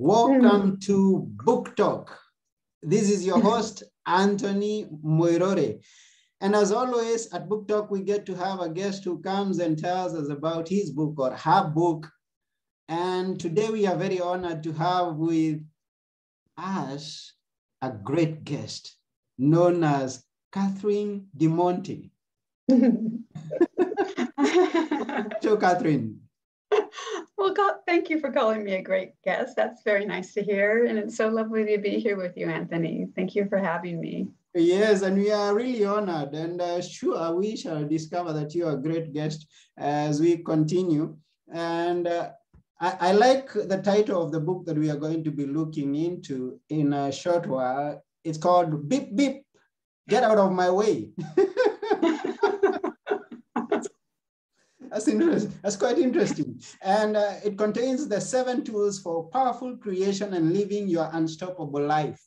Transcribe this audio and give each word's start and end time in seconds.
Welcome 0.00 0.72
mm. 0.72 0.80
to 0.86 1.24
Book 1.44 1.76
Talk. 1.76 2.18
This 2.82 3.08
is 3.08 3.24
your 3.24 3.40
host, 3.50 3.84
Anthony 4.06 4.88
Moirore. 5.04 5.78
And 6.40 6.56
as 6.56 6.72
always, 6.72 7.32
at 7.32 7.48
Book 7.48 7.68
Talk, 7.68 7.92
we 7.92 8.00
get 8.00 8.26
to 8.26 8.34
have 8.34 8.58
a 8.60 8.68
guest 8.68 9.04
who 9.04 9.22
comes 9.22 9.60
and 9.60 9.78
tells 9.78 10.16
us 10.16 10.30
about 10.30 10.68
his 10.68 10.90
book 10.90 11.14
or 11.18 11.30
her 11.30 11.70
book. 11.72 12.10
And 12.88 13.38
today 13.38 13.70
we 13.70 13.86
are 13.86 13.94
very 13.96 14.20
honored 14.20 14.64
to 14.64 14.72
have 14.72 15.14
with 15.14 15.64
us 16.58 17.32
a 17.80 17.90
great 17.90 18.42
guest 18.42 18.96
known 19.38 19.84
as 19.84 20.24
Catherine 20.52 21.28
DeMonte. 21.38 22.10
so, 25.40 25.56
Catherine. 25.56 26.23
Well, 27.36 27.52
God, 27.52 27.74
thank 27.86 28.10
you 28.10 28.20
for 28.20 28.30
calling 28.30 28.64
me 28.64 28.74
a 28.74 28.82
great 28.82 29.20
guest. 29.24 29.56
That's 29.56 29.82
very 29.82 30.06
nice 30.06 30.32
to 30.34 30.42
hear. 30.42 30.86
And 30.86 30.98
it's 30.98 31.16
so 31.16 31.28
lovely 31.28 31.66
to 31.66 31.78
be 31.78 31.98
here 31.98 32.16
with 32.16 32.36
you, 32.36 32.48
Anthony. 32.48 33.08
Thank 33.16 33.34
you 33.34 33.46
for 33.48 33.58
having 33.58 34.00
me. 34.00 34.28
Yes, 34.54 35.02
and 35.02 35.18
we 35.18 35.32
are 35.32 35.54
really 35.54 35.84
honored. 35.84 36.32
And 36.32 36.60
uh, 36.60 36.80
sure, 36.80 37.34
we 37.34 37.56
shall 37.56 37.84
discover 37.84 38.32
that 38.32 38.54
you 38.54 38.66
are 38.66 38.74
a 38.74 38.80
great 38.80 39.12
guest 39.12 39.46
as 39.76 40.20
we 40.20 40.38
continue. 40.38 41.16
And 41.52 42.06
uh, 42.06 42.30
I, 42.80 42.96
I, 43.00 43.12
like 43.12 43.52
the 43.52 43.82
title 43.82 44.22
of 44.22 44.32
the 44.32 44.40
book 44.40 44.64
that 44.66 44.78
we 44.78 44.90
are 44.90 44.96
going 44.96 45.24
to 45.24 45.30
be 45.30 45.46
looking 45.46 45.96
into 45.96 46.60
in 46.70 46.92
a 46.92 47.10
short 47.10 47.46
while. 47.46 48.00
It's 48.22 48.38
called 48.38 48.88
Beep 48.88 49.14
Beep, 49.16 49.44
Get 50.08 50.22
Out 50.22 50.38
of 50.38 50.52
My 50.52 50.70
Way. 50.70 51.10
That's 54.94 55.08
interesting. 55.08 55.52
That's 55.60 55.74
quite 55.74 55.98
interesting. 55.98 56.62
And 56.80 57.16
uh, 57.16 57.34
it 57.44 57.58
contains 57.58 58.06
the 58.06 58.20
seven 58.20 58.62
tools 58.62 59.00
for 59.00 59.28
powerful 59.30 59.76
creation 59.76 60.32
and 60.34 60.52
living 60.52 60.86
your 60.86 61.10
unstoppable 61.12 61.84
life. 61.84 62.22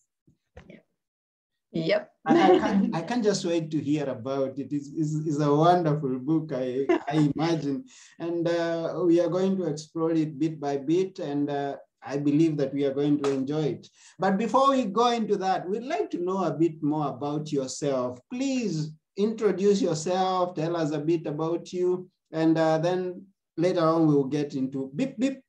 Yep. 1.72 2.12
I, 2.26 2.34
I, 2.34 2.60
can't, 2.60 2.96
I 2.96 3.02
can't 3.04 3.24
just 3.24 3.46
wait 3.46 3.72
to 3.72 3.80
hear 3.80 4.10
about 4.10 4.60
it. 4.60 4.68
It's, 4.72 4.90
it's, 4.94 5.16
it's 5.26 5.40
a 5.40 5.56
wonderful 5.56 6.20
book, 6.20 6.52
I, 6.54 6.86
I 7.08 7.32
imagine. 7.34 7.86
And 8.20 8.46
uh, 8.46 9.02
we 9.06 9.22
are 9.22 9.30
going 9.30 9.56
to 9.58 9.64
explore 9.64 10.12
it 10.12 10.38
bit 10.38 10.60
by 10.60 10.76
bit. 10.76 11.20
And 11.20 11.50
uh, 11.50 11.78
I 12.04 12.18
believe 12.18 12.58
that 12.58 12.74
we 12.74 12.84
are 12.84 12.94
going 12.94 13.24
to 13.24 13.32
enjoy 13.32 13.64
it. 13.64 13.88
But 14.20 14.38
before 14.38 14.72
we 14.72 14.84
go 14.84 15.12
into 15.12 15.38
that, 15.38 15.70
we'd 15.70 15.84
like 15.84 16.10
to 16.12 16.22
know 16.22 16.44
a 16.44 16.52
bit 16.52 16.84
more 16.84 17.08
about 17.08 17.50
yourself. 17.50 18.20
Please 18.30 18.92
introduce 19.16 19.82
yourself, 19.82 20.54
tell 20.54 20.76
us 20.76 20.92
a 20.92 21.00
bit 21.00 21.26
about 21.26 21.72
you, 21.72 22.10
and 22.32 22.58
uh, 22.58 22.78
then 22.78 23.26
later 23.58 23.82
on 23.82 24.08
we'll 24.08 24.24
get 24.26 24.56
into 24.56 24.92
beep, 24.96 25.18
beep. 25.18 25.42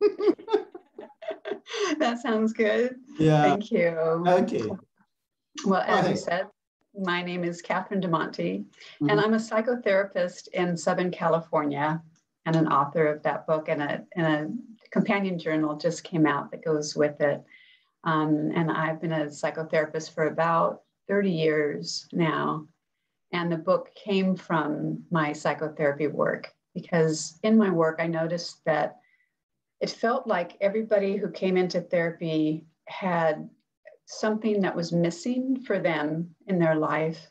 that 1.98 2.18
sounds 2.20 2.52
good. 2.52 2.96
Yeah. 3.18 3.42
Thank 3.42 3.70
you. 3.70 3.88
Okay. 3.88 4.70
Well, 5.64 5.82
as 5.86 6.08
you 6.08 6.16
said, 6.16 6.48
my 6.98 7.22
name 7.22 7.44
is 7.44 7.62
Catherine 7.62 8.00
DeMonte, 8.00 8.60
mm-hmm. 8.60 9.08
and 9.08 9.20
I'm 9.20 9.34
a 9.34 9.38
psychotherapist 9.38 10.48
in 10.48 10.76
Southern 10.76 11.10
California 11.10 12.02
and 12.46 12.56
an 12.56 12.68
author 12.68 13.06
of 13.06 13.22
that 13.22 13.46
book, 13.46 13.68
and 13.68 13.82
a, 13.82 14.04
and 14.16 14.26
a 14.26 14.50
companion 14.90 15.38
journal 15.38 15.76
just 15.76 16.04
came 16.04 16.26
out 16.26 16.50
that 16.50 16.64
goes 16.64 16.94
with 16.94 17.20
it. 17.20 17.42
Um, 18.04 18.52
and 18.54 18.70
I've 18.70 19.00
been 19.00 19.12
a 19.12 19.26
psychotherapist 19.26 20.14
for 20.14 20.26
about 20.26 20.82
30 21.08 21.30
years 21.30 22.06
now. 22.12 22.66
And 23.34 23.50
the 23.50 23.56
book 23.56 23.92
came 23.96 24.36
from 24.36 25.02
my 25.10 25.32
psychotherapy 25.32 26.06
work 26.06 26.54
because 26.72 27.40
in 27.42 27.58
my 27.58 27.68
work, 27.68 27.98
I 27.98 28.06
noticed 28.06 28.64
that 28.64 29.00
it 29.80 29.90
felt 29.90 30.28
like 30.28 30.56
everybody 30.60 31.16
who 31.16 31.28
came 31.28 31.56
into 31.56 31.80
therapy 31.80 32.64
had 32.86 33.50
something 34.06 34.60
that 34.60 34.76
was 34.76 34.92
missing 34.92 35.60
for 35.60 35.80
them 35.80 36.32
in 36.46 36.60
their 36.60 36.76
life. 36.76 37.28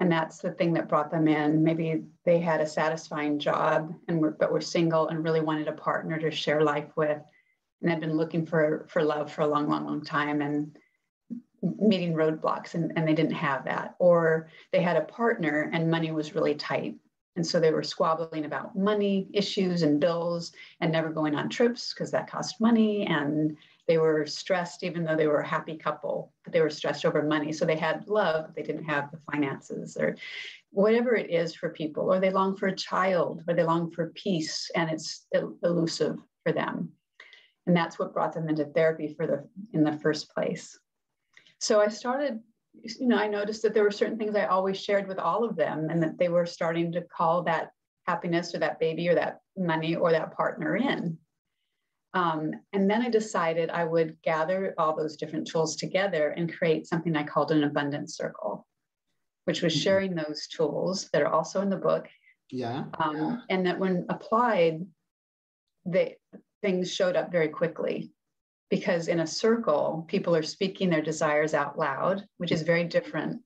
And 0.00 0.10
that's 0.10 0.38
the 0.38 0.50
thing 0.50 0.72
that 0.72 0.88
brought 0.88 1.12
them 1.12 1.28
in. 1.28 1.62
Maybe 1.62 2.02
they 2.24 2.40
had 2.40 2.60
a 2.60 2.66
satisfying 2.66 3.38
job 3.38 3.94
and 4.08 4.20
were, 4.20 4.32
but 4.32 4.50
were 4.50 4.60
single 4.60 5.06
and 5.06 5.22
really 5.22 5.40
wanted 5.40 5.68
a 5.68 5.72
partner 5.72 6.18
to 6.18 6.32
share 6.32 6.62
life 6.62 6.90
with 6.96 7.22
and 7.80 7.90
had 7.90 8.00
been 8.00 8.16
looking 8.16 8.44
for, 8.44 8.86
for 8.88 9.04
love 9.04 9.30
for 9.30 9.42
a 9.42 9.46
long, 9.46 9.68
long, 9.68 9.86
long 9.86 10.04
time. 10.04 10.40
And 10.42 10.76
meeting 11.78 12.14
roadblocks 12.14 12.74
and, 12.74 12.92
and 12.96 13.06
they 13.06 13.14
didn't 13.14 13.32
have 13.32 13.64
that. 13.64 13.94
Or 13.98 14.48
they 14.72 14.82
had 14.82 14.96
a 14.96 15.02
partner 15.02 15.70
and 15.72 15.90
money 15.90 16.10
was 16.10 16.34
really 16.34 16.54
tight. 16.54 16.96
And 17.36 17.44
so 17.44 17.58
they 17.58 17.72
were 17.72 17.82
squabbling 17.82 18.44
about 18.44 18.76
money 18.76 19.28
issues 19.32 19.82
and 19.82 20.00
bills 20.00 20.52
and 20.80 20.92
never 20.92 21.10
going 21.10 21.34
on 21.34 21.48
trips 21.48 21.92
because 21.92 22.10
that 22.12 22.30
cost 22.30 22.60
money. 22.60 23.06
And 23.06 23.56
they 23.88 23.98
were 23.98 24.24
stressed 24.24 24.84
even 24.84 25.04
though 25.04 25.16
they 25.16 25.26
were 25.26 25.40
a 25.40 25.46
happy 25.46 25.76
couple 25.76 26.32
but 26.44 26.52
they 26.52 26.60
were 26.60 26.70
stressed 26.70 27.04
over 27.04 27.22
money. 27.22 27.52
So 27.52 27.64
they 27.64 27.76
had 27.76 28.06
love 28.06 28.46
but 28.46 28.54
they 28.54 28.62
didn't 28.62 28.84
have 28.84 29.10
the 29.10 29.18
finances 29.32 29.96
or 29.96 30.16
whatever 30.70 31.14
it 31.16 31.30
is 31.30 31.54
for 31.54 31.70
people. 31.70 32.12
Or 32.12 32.20
they 32.20 32.30
long 32.30 32.56
for 32.56 32.68
a 32.68 32.76
child 32.76 33.42
or 33.48 33.54
they 33.54 33.64
long 33.64 33.90
for 33.90 34.10
peace 34.10 34.70
and 34.74 34.90
it's 34.90 35.26
elusive 35.62 36.16
for 36.44 36.52
them. 36.52 36.92
And 37.66 37.76
that's 37.76 37.98
what 37.98 38.12
brought 38.12 38.34
them 38.34 38.48
into 38.48 38.66
therapy 38.66 39.08
for 39.08 39.26
the 39.26 39.48
in 39.72 39.82
the 39.82 39.98
first 39.98 40.32
place 40.32 40.78
so 41.60 41.80
I 41.80 41.88
started, 41.88 42.40
you 42.82 43.08
know, 43.08 43.16
I 43.16 43.28
noticed 43.28 43.62
that 43.62 43.74
there 43.74 43.84
were 43.84 43.90
certain 43.90 44.18
things 44.18 44.34
I 44.34 44.46
always 44.46 44.78
shared 44.80 45.08
with 45.08 45.18
all 45.18 45.44
of 45.44 45.56
them 45.56 45.88
and 45.90 46.02
that 46.02 46.18
they 46.18 46.28
were 46.28 46.46
starting 46.46 46.92
to 46.92 47.02
call 47.02 47.42
that 47.44 47.70
happiness 48.06 48.54
or 48.54 48.58
that 48.58 48.78
baby 48.78 49.08
or 49.08 49.14
that 49.14 49.40
money 49.56 49.96
or 49.96 50.12
that 50.12 50.36
partner 50.36 50.76
in. 50.76 51.18
Um, 52.12 52.52
and 52.72 52.88
then 52.88 53.02
I 53.02 53.08
decided 53.08 53.70
I 53.70 53.84
would 53.84 54.16
gather 54.22 54.74
all 54.78 54.96
those 54.96 55.16
different 55.16 55.48
tools 55.48 55.74
together 55.76 56.28
and 56.30 56.52
create 56.52 56.86
something 56.86 57.16
I 57.16 57.24
called 57.24 57.50
an 57.50 57.64
abundance 57.64 58.16
circle, 58.16 58.66
which 59.46 59.62
was 59.62 59.74
mm-hmm. 59.74 59.82
sharing 59.82 60.14
those 60.14 60.46
tools 60.46 61.10
that 61.12 61.22
are 61.22 61.32
also 61.32 61.60
in 61.60 61.70
the 61.70 61.76
book. 61.76 62.06
Yeah. 62.50 62.84
Um, 63.00 63.42
and 63.50 63.66
that 63.66 63.80
when 63.80 64.06
applied, 64.08 64.86
the 65.84 66.12
things 66.62 66.92
showed 66.92 67.16
up 67.16 67.32
very 67.32 67.48
quickly 67.48 68.12
because 68.70 69.08
in 69.08 69.20
a 69.20 69.26
circle, 69.26 70.04
people 70.08 70.34
are 70.34 70.42
speaking 70.42 70.90
their 70.90 71.02
desires 71.02 71.54
out 71.54 71.78
loud, 71.78 72.24
which 72.38 72.52
is 72.52 72.62
very 72.62 72.84
different 72.84 73.40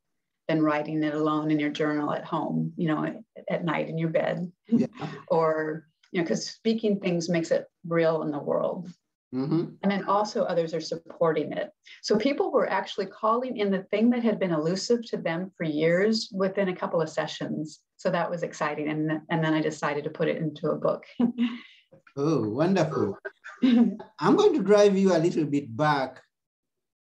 than 0.47 0.62
writing 0.62 1.03
it 1.03 1.15
alone 1.15 1.51
in 1.51 1.61
your 1.61 1.71
journal 1.71 2.12
at 2.12 2.25
home, 2.25 2.73
you 2.77 2.89
know, 2.89 3.05
at, 3.05 3.17
at 3.51 3.65
night 3.65 3.89
in 3.89 3.99
your 3.99 4.09
bed. 4.09 4.51
Yeah. 4.69 4.87
or, 5.29 5.87
you 6.12 6.21
know, 6.21 6.25
because 6.25 6.49
speaking 6.49 6.99
things 6.99 7.29
makes 7.29 7.51
it 7.51 7.67
real 7.87 8.23
in 8.23 8.31
the 8.31 8.39
world. 8.39 8.91
Mm-hmm. 9.34 9.65
And 9.83 9.93
then 9.93 10.05
also 10.05 10.45
others 10.45 10.73
are 10.73 10.81
supporting 10.81 11.53
it. 11.53 11.71
So 12.03 12.17
people 12.17 12.50
were 12.50 12.69
actually 12.71 13.06
calling 13.06 13.59
in 13.59 13.71
the 13.71 13.83
thing 13.91 14.09
that 14.11 14.23
had 14.23 14.39
been 14.39 14.53
elusive 14.53 15.05
to 15.11 15.19
them 15.19 15.53
for 15.56 15.65
years 15.65 16.31
within 16.33 16.69
a 16.69 16.77
couple 16.77 17.03
of 17.03 17.11
sessions. 17.11 17.81
So 17.99 18.11
that 18.11 18.31
was 18.31 18.43
exciting. 18.43 18.89
And, 18.89 19.21
and 19.29 19.45
then 19.45 19.53
I 19.53 19.61
decided 19.61 20.05
to 20.05 20.11
put 20.11 20.29
it 20.29 20.39
into 20.39 20.71
a 20.71 20.77
book. 20.77 21.05
oh, 22.17 22.49
wonderful. 22.49 23.19
I'm 23.62 24.36
going 24.36 24.54
to 24.54 24.62
drive 24.62 24.96
you 24.96 25.14
a 25.14 25.19
little 25.19 25.44
bit 25.44 25.76
back. 25.76 26.22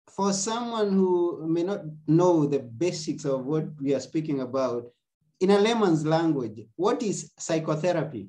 For 0.09 0.33
someone 0.33 0.93
who 0.93 1.47
may 1.49 1.63
not 1.63 1.83
know 2.07 2.45
the 2.45 2.59
basics 2.59 3.25
of 3.25 3.47
what 3.47 3.67
we 3.81 3.95
are 3.95 4.01
speaking 4.01 4.41
about, 4.41 4.91
in 5.41 5.51
a 5.51 5.59
layman's 5.59 6.05
language, 6.05 6.61
what 6.77 7.03
is 7.03 7.33
psychotherapy? 7.39 8.29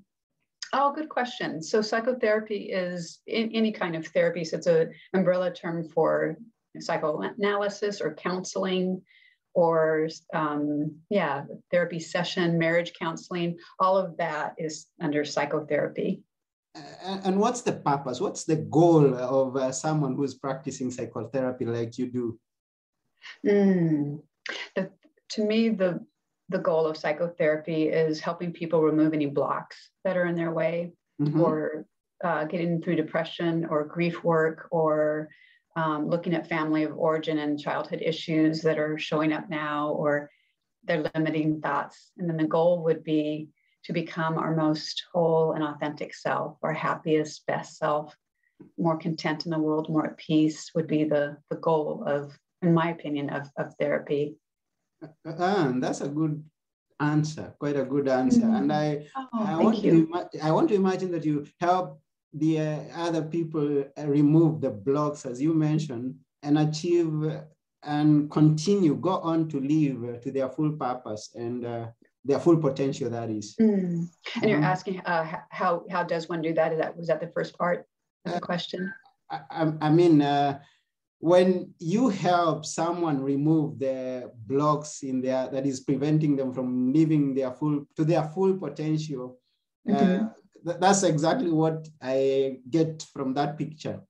Oh, 0.74 0.94
good 0.94 1.10
question. 1.10 1.62
So 1.62 1.82
psychotherapy 1.82 2.72
is 2.72 3.20
in, 3.28 3.52
any 3.54 3.72
kind 3.72 3.96
of 3.96 4.08
therapy. 4.08 4.46
So 4.46 4.58
it's 4.58 4.68
an 4.68 4.94
umbrella 5.14 5.52
term 5.54 5.84
for 5.90 6.38
psychoanalysis 6.80 8.00
or 8.00 8.14
counseling 8.14 9.02
or 9.54 10.08
um, 10.34 10.96
yeah, 11.10 11.44
therapy 11.72 12.00
session, 12.00 12.58
marriage 12.58 12.94
counseling, 12.94 13.58
all 13.80 13.98
of 13.98 14.16
that 14.16 14.56
is 14.58 14.88
under 15.02 15.26
psychotherapy 15.26 16.24
and 16.76 17.40
what's 17.40 17.62
the 17.62 17.74
purpose? 17.74 18.22
What's 18.22 18.44
the 18.44 18.56
goal 18.56 19.16
of 19.16 19.56
uh, 19.56 19.72
someone 19.72 20.16
who's 20.16 20.36
practicing 20.36 20.92
psychotherapy 20.92 21.66
like 21.66 21.98
you 21.98 22.08
do? 22.08 22.40
Mm. 23.46 24.22
The, 24.76 24.92
to 25.32 25.46
me, 25.46 25.70
the 25.70 26.06
the 26.50 26.60
goal 26.60 26.86
of 26.86 26.98
psychotherapy 26.98 27.88
is 27.88 28.20
helping 28.20 28.52
people 28.52 28.82
remove 28.82 29.14
any 29.14 29.26
blocks 29.26 29.92
that 30.04 30.18
are 30.18 30.26
in 30.26 30.36
their 30.36 30.52
way, 30.52 30.92
mm-hmm. 31.22 31.40
or 31.40 31.86
uh, 32.24 32.44
getting 32.44 32.82
through 32.82 32.98
depression 32.98 33.66
or 33.70 33.86
grief 33.86 34.22
work, 34.24 34.68
or 34.72 35.30
um, 35.78 36.10
looking 36.10 36.34
at 36.34 36.50
family 36.50 36.84
of 36.84 36.98
origin 36.98 37.38
and 37.38 37.60
childhood 37.60 38.02
issues 38.06 38.62
that 38.62 38.78
are 38.78 38.98
showing 38.98 39.32
up 39.32 39.50
now, 39.50 39.90
or 39.90 40.30
their 40.84 41.06
limiting 41.16 41.62
thoughts. 41.62 42.12
And 42.18 42.30
then 42.30 42.38
the 42.38 42.48
goal 42.48 42.84
would 42.84 43.04
be 43.04 43.50
to 43.86 43.94
become 43.94 44.38
our 44.38 44.56
most 44.56 45.04
whole 45.14 45.54
and 45.54 45.64
authentic 45.64 46.14
self, 46.14 46.58
our 46.64 46.74
happiest, 46.74 47.46
best 47.48 47.78
self, 47.78 48.16
more 48.78 48.98
content 48.98 49.46
in 49.46 49.52
the 49.52 49.60
world, 49.60 49.90
more 49.90 50.06
at 50.06 50.18
peace 50.18 50.72
would 50.76 50.88
be 50.88 51.04
the, 51.04 51.38
the 51.50 51.58
goal 51.58 52.04
of, 52.06 52.38
in 52.62 52.74
my 52.74 52.92
opinion, 52.92 53.30
of, 53.30 53.50
of 53.58 53.74
therapy. 53.80 54.36
Uh, 55.26 55.74
that's 55.80 56.02
a 56.02 56.08
good 56.08 56.44
answer, 57.00 57.54
quite 57.60 57.76
a 57.76 57.84
good 57.84 58.08
answer. 58.08 58.42
Mm-hmm. 58.42 58.56
And 58.56 58.74
I, 58.74 59.08
oh, 59.16 59.28
I 59.34 59.56
want 59.58 59.84
you. 59.84 60.08
to 60.08 60.46
I 60.46 60.52
want 60.52 60.70
to 60.70 60.76
imagine 60.76 61.12
that 61.12 61.26
you 61.26 61.48
help 61.60 62.00
the 62.34 62.60
uh, 62.60 62.80
other 62.96 63.24
people 63.24 63.84
remove 63.98 64.62
the 64.62 64.70
blocks, 64.70 65.26
as 65.26 65.42
you 65.42 65.54
mentioned, 65.54 66.16
and 66.44 66.60
achieve 66.60 67.12
and 67.84 68.30
continue, 68.30 68.96
go 68.96 69.18
on 69.20 69.50
to 69.50 69.60
live 69.60 70.22
to 70.22 70.32
their 70.32 70.50
full 70.50 70.72
purpose 70.74 71.32
and 71.36 71.66
uh, 71.66 71.88
their 72.24 72.40
full 72.40 72.58
potential, 72.58 73.10
that 73.10 73.30
is. 73.30 73.56
Mm. 73.60 74.08
And 74.42 74.50
you're 74.50 74.60
um, 74.60 74.64
asking 74.64 75.02
uh, 75.02 75.40
how, 75.50 75.84
how 75.90 76.04
does 76.04 76.30
one 76.30 76.42
do 76.42 76.54
that? 76.54 76.74
Is 76.74 76.80
that 76.80 76.96
was 76.98 77.08
that 77.08 77.20
the 77.20 77.28
first 77.28 77.58
part 77.58 77.86
of 78.26 78.34
the 78.34 78.38
uh, 78.38 78.42
question? 78.42 78.94
I, 79.30 79.72
I 79.82 79.90
mean, 79.90 80.22
uh, 80.22 80.60
when 81.20 81.74
you 81.80 82.10
help 82.10 82.66
someone 82.66 83.22
remove 83.22 83.80
the 83.80 84.32
blocks 84.48 85.04
in 85.04 85.22
their 85.22 85.48
that 85.50 85.66
is 85.66 85.80
preventing 85.80 86.36
them 86.36 86.52
from 86.52 86.92
living 86.92 87.34
their 87.34 87.52
full 87.52 87.86
to 87.96 88.04
their 88.04 88.24
full 88.24 88.58
potential, 88.58 89.40
uh, 89.88 89.94
mm-hmm. 89.94 90.26
th- 90.66 90.80
that's 90.80 91.04
exactly 91.04 91.52
what 91.52 91.88
I 92.02 92.58
get 92.70 93.06
from 93.14 93.34
that 93.36 93.58
picture. 93.58 94.02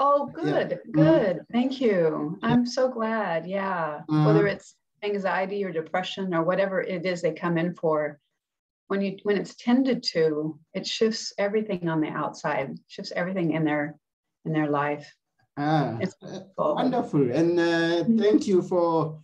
Oh, 0.00 0.26
good, 0.26 0.70
yeah. 0.70 0.76
Mm-hmm. 0.76 0.92
good. 0.92 1.36
Mm-hmm. 1.36 1.52
Thank 1.52 1.80
you. 1.80 2.38
I'm 2.42 2.66
so 2.66 2.88
glad. 2.88 3.46
Yeah. 3.46 4.00
Mm-hmm. 4.10 4.26
Whether 4.26 4.46
it's 4.48 4.74
anxiety 5.04 5.64
or 5.64 5.72
depression 5.72 6.34
or 6.34 6.42
whatever 6.42 6.80
it 6.80 7.04
is 7.06 7.22
they 7.22 7.32
come 7.32 7.58
in 7.58 7.74
for, 7.74 8.18
when 8.88 9.00
you 9.00 9.16
when 9.22 9.36
it's 9.36 9.54
tended 9.56 10.02
to, 10.14 10.58
it 10.74 10.86
shifts 10.86 11.32
everything 11.38 11.88
on 11.88 12.00
the 12.00 12.08
outside, 12.08 12.78
shifts 12.88 13.12
everything 13.14 13.52
in 13.52 13.64
their 13.64 13.96
in 14.44 14.52
their 14.52 14.68
life. 14.68 15.06
Ah, 15.56 15.96
it's 16.00 16.16
wonderful. 16.58 17.30
And 17.30 17.58
uh, 17.58 17.62
mm-hmm. 17.62 18.18
thank 18.18 18.46
you 18.46 18.60
for 18.62 19.20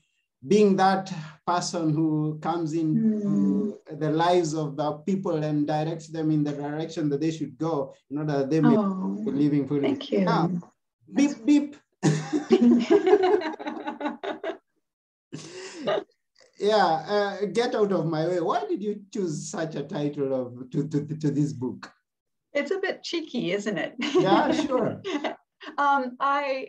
being 0.46 0.76
that 0.76 1.12
person 1.46 1.92
who 1.92 2.38
comes 2.40 2.72
into 2.72 3.76
mm. 3.90 3.98
the 3.98 4.10
lives 4.10 4.54
of 4.54 4.76
the 4.76 4.92
people 5.04 5.42
and 5.42 5.66
directs 5.66 6.08
them 6.08 6.30
in 6.30 6.42
the 6.44 6.52
direction 6.52 7.10
that 7.10 7.20
they 7.20 7.30
should 7.30 7.58
go 7.58 7.94
in 8.10 8.18
order 8.18 8.38
that 8.38 8.50
they 8.50 8.60
may 8.60 8.76
oh, 8.76 9.20
be 9.24 9.30
living 9.32 9.68
fully. 9.68 9.82
Thank 9.82 10.10
you. 10.12 10.20
Now, 10.20 10.50
beep, 11.14 11.44
beep. 11.44 11.76
yeah, 16.60 16.86
uh, 16.86 17.46
get 17.46 17.74
out 17.74 17.92
of 17.92 18.06
my 18.06 18.26
way. 18.26 18.40
Why 18.40 18.64
did 18.66 18.82
you 18.82 19.02
choose 19.12 19.50
such 19.50 19.74
a 19.74 19.82
title 19.82 20.34
of 20.34 20.70
to, 20.70 20.86
to, 20.88 21.16
to 21.16 21.30
this 21.30 21.52
book? 21.52 21.90
It's 22.52 22.70
a 22.70 22.78
bit 22.78 23.02
cheeky, 23.02 23.52
isn't 23.52 23.78
it? 23.78 23.94
Yeah, 23.98 24.52
sure. 24.52 25.00
um, 25.78 26.16
I 26.20 26.68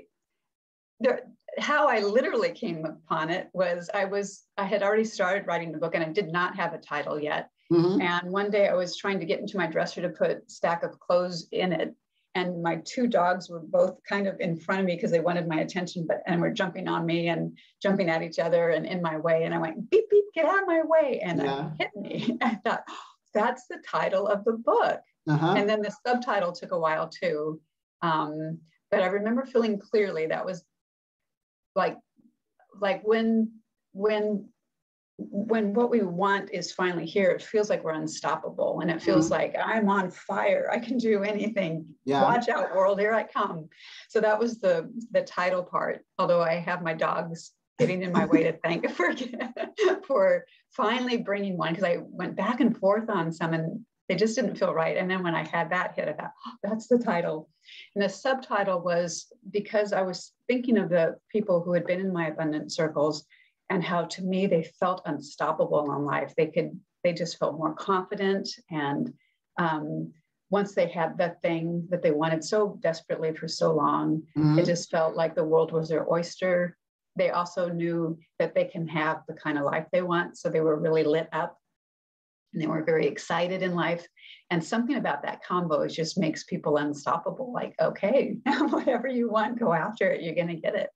there, 0.99 1.21
how 1.57 1.87
I 1.87 1.99
literally 1.99 2.51
came 2.51 2.85
upon 2.85 3.29
it 3.29 3.49
was 3.53 3.89
I 3.93 4.05
was 4.05 4.43
I 4.57 4.65
had 4.65 4.83
already 4.83 5.03
started 5.03 5.47
writing 5.47 5.71
the 5.71 5.79
book 5.79 5.95
and 5.95 6.03
I 6.03 6.09
did 6.09 6.31
not 6.31 6.55
have 6.55 6.73
a 6.73 6.77
title 6.77 7.19
yet. 7.19 7.49
Mm-hmm. 7.71 8.01
And 8.01 8.31
one 8.31 8.51
day 8.51 8.67
I 8.67 8.73
was 8.73 8.95
trying 8.95 9.19
to 9.19 9.25
get 9.25 9.39
into 9.39 9.57
my 9.57 9.65
dresser 9.67 10.01
to 10.01 10.09
put 10.09 10.49
stack 10.51 10.83
of 10.83 10.99
clothes 10.99 11.47
in 11.51 11.73
it, 11.73 11.95
and 12.35 12.63
my 12.63 12.81
two 12.85 13.07
dogs 13.07 13.49
were 13.49 13.59
both 13.59 13.97
kind 14.07 14.27
of 14.27 14.39
in 14.39 14.57
front 14.57 14.79
of 14.79 14.85
me 14.85 14.95
because 14.95 15.11
they 15.11 15.19
wanted 15.19 15.47
my 15.47 15.59
attention, 15.59 16.05
but 16.07 16.21
and 16.25 16.39
were 16.39 16.51
jumping 16.51 16.87
on 16.87 17.05
me 17.05 17.27
and 17.27 17.57
jumping 17.81 18.09
at 18.09 18.21
each 18.21 18.39
other 18.39 18.69
and 18.69 18.85
in 18.85 19.01
my 19.01 19.17
way. 19.17 19.43
And 19.43 19.53
I 19.53 19.57
went 19.57 19.89
beep 19.89 20.09
beep, 20.09 20.25
get 20.33 20.45
out 20.45 20.61
of 20.61 20.67
my 20.67 20.81
way, 20.83 21.19
and 21.23 21.41
yeah. 21.41 21.71
it 21.79 21.89
hit 21.95 21.95
me. 21.95 22.37
I 22.41 22.55
thought 22.55 22.83
oh, 22.89 22.95
that's 23.33 23.67
the 23.67 23.81
title 23.85 24.27
of 24.27 24.45
the 24.45 24.53
book. 24.53 25.01
Uh-huh. 25.27 25.53
And 25.57 25.69
then 25.69 25.81
the 25.81 25.95
subtitle 26.05 26.51
took 26.51 26.71
a 26.71 26.79
while 26.79 27.09
too. 27.09 27.59
Um, 28.01 28.59
but 28.89 29.03
I 29.03 29.07
remember 29.07 29.45
feeling 29.45 29.79
clearly 29.79 30.27
that 30.27 30.45
was 30.45 30.63
like 31.75 31.97
like 32.79 33.01
when 33.05 33.51
when 33.93 34.49
when 35.17 35.73
what 35.73 35.89
we 35.89 36.01
want 36.01 36.49
is 36.51 36.71
finally 36.71 37.05
here, 37.05 37.29
it 37.31 37.41
feels 37.41 37.69
like 37.69 37.83
we're 37.83 37.93
unstoppable 37.93 38.79
and 38.81 38.89
it 38.89 39.01
feels 39.01 39.25
mm-hmm. 39.25 39.33
like 39.33 39.55
I'm 39.63 39.89
on 39.89 40.11
fire. 40.11 40.69
I 40.71 40.79
can 40.79 40.97
do 40.97 41.23
anything. 41.23 41.85
Yeah. 42.05 42.23
Watch 42.23 42.49
out, 42.49 42.75
world, 42.75 42.99
here 42.99 43.13
I 43.13 43.23
come. 43.23 43.69
So 44.09 44.19
that 44.21 44.39
was 44.39 44.59
the 44.59 44.91
the 45.11 45.21
title 45.21 45.63
part. 45.63 46.05
Although 46.17 46.41
I 46.41 46.55
have 46.55 46.81
my 46.81 46.93
dogs 46.93 47.51
getting 47.79 48.03
in 48.03 48.11
my 48.11 48.25
way 48.25 48.43
to 48.43 48.53
thank 48.63 48.89
for 48.91 49.13
for 50.07 50.45
finally 50.71 51.17
bringing 51.17 51.57
one 51.57 51.73
because 51.73 51.83
I 51.83 51.97
went 52.01 52.35
back 52.35 52.59
and 52.59 52.77
forth 52.77 53.09
on 53.09 53.31
some 53.31 53.53
and 53.53 53.85
they 54.11 54.15
just 54.15 54.35
didn't 54.35 54.57
feel 54.57 54.73
right. 54.73 54.97
And 54.97 55.09
then 55.09 55.23
when 55.23 55.35
I 55.35 55.47
had 55.47 55.69
that 55.69 55.95
hit, 55.95 56.09
I 56.09 56.13
thought, 56.13 56.33
oh, 56.45 56.51
that's 56.63 56.87
the 56.87 56.97
title. 56.97 57.49
And 57.95 58.03
the 58.03 58.09
subtitle 58.09 58.81
was 58.81 59.27
because 59.51 59.93
I 59.93 60.01
was 60.01 60.33
thinking 60.47 60.77
of 60.77 60.89
the 60.89 61.15
people 61.31 61.61
who 61.61 61.71
had 61.71 61.87
been 61.87 62.01
in 62.01 62.11
my 62.11 62.27
abundance 62.27 62.75
circles 62.75 63.25
and 63.71 63.81
how 63.81 64.03
to 64.03 64.21
me 64.21 64.47
they 64.47 64.63
felt 64.63 65.01
unstoppable 65.05 65.93
in 65.95 66.03
life. 66.03 66.33
They 66.35 66.47
could, 66.47 66.77
they 67.05 67.13
just 67.13 67.39
felt 67.39 67.57
more 67.57 67.73
confident. 67.73 68.49
And 68.69 69.13
um, 69.57 70.11
once 70.49 70.75
they 70.75 70.89
had 70.89 71.17
the 71.17 71.37
thing 71.41 71.87
that 71.89 72.03
they 72.03 72.11
wanted 72.11 72.43
so 72.43 72.77
desperately 72.81 73.33
for 73.33 73.47
so 73.47 73.73
long, 73.73 74.23
mm-hmm. 74.37 74.59
it 74.59 74.65
just 74.65 74.91
felt 74.91 75.15
like 75.15 75.35
the 75.35 75.45
world 75.45 75.71
was 75.71 75.87
their 75.87 76.11
oyster. 76.11 76.75
They 77.15 77.29
also 77.29 77.69
knew 77.69 78.19
that 78.39 78.53
they 78.53 78.65
can 78.65 78.89
have 78.89 79.21
the 79.25 79.35
kind 79.35 79.57
of 79.57 79.63
life 79.63 79.85
they 79.93 80.01
want. 80.01 80.37
So 80.37 80.49
they 80.49 80.59
were 80.59 80.77
really 80.77 81.05
lit 81.05 81.29
up 81.31 81.57
and 82.51 82.61
they 82.61 82.67
were 82.67 82.83
very 82.83 83.07
excited 83.07 83.61
in 83.63 83.73
life. 83.73 84.05
And 84.49 84.61
something 84.61 84.97
about 84.97 85.23
that 85.23 85.45
combo 85.45 85.87
just 85.87 86.17
makes 86.17 86.43
people 86.43 86.75
unstoppable. 86.75 87.53
Like, 87.53 87.73
okay, 87.79 88.35
whatever 88.69 89.07
you 89.07 89.31
want, 89.31 89.59
go 89.59 89.71
after 89.71 90.11
it. 90.11 90.21
You're 90.21 90.35
going 90.35 90.49
to 90.49 90.55
get 90.55 90.75
it. 90.75 90.89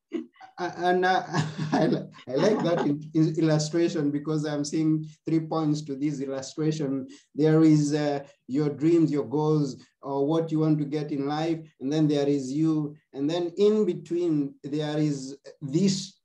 And 0.57 1.05
uh, 1.05 1.23
I, 1.27 1.83
I, 2.27 2.35
like 2.35 2.63
that 2.63 3.33
illustration 3.37 4.09
because 4.09 4.45
I'm 4.45 4.63
seeing 4.63 5.05
three 5.25 5.41
points 5.41 5.81
to 5.83 5.95
this 5.95 6.21
illustration. 6.21 7.07
There 7.33 7.63
is 7.63 7.93
uh, 7.93 8.23
your 8.47 8.69
dreams, 8.69 9.11
your 9.11 9.25
goals, 9.25 9.83
or 10.01 10.25
what 10.25 10.51
you 10.51 10.59
want 10.59 10.79
to 10.79 10.85
get 10.85 11.11
in 11.11 11.27
life, 11.27 11.59
and 11.81 11.91
then 11.91 12.07
there 12.07 12.27
is 12.27 12.51
you, 12.51 12.95
and 13.13 13.29
then 13.29 13.51
in 13.57 13.85
between 13.85 14.55
there 14.63 14.97
is 14.97 15.37
these 15.61 16.15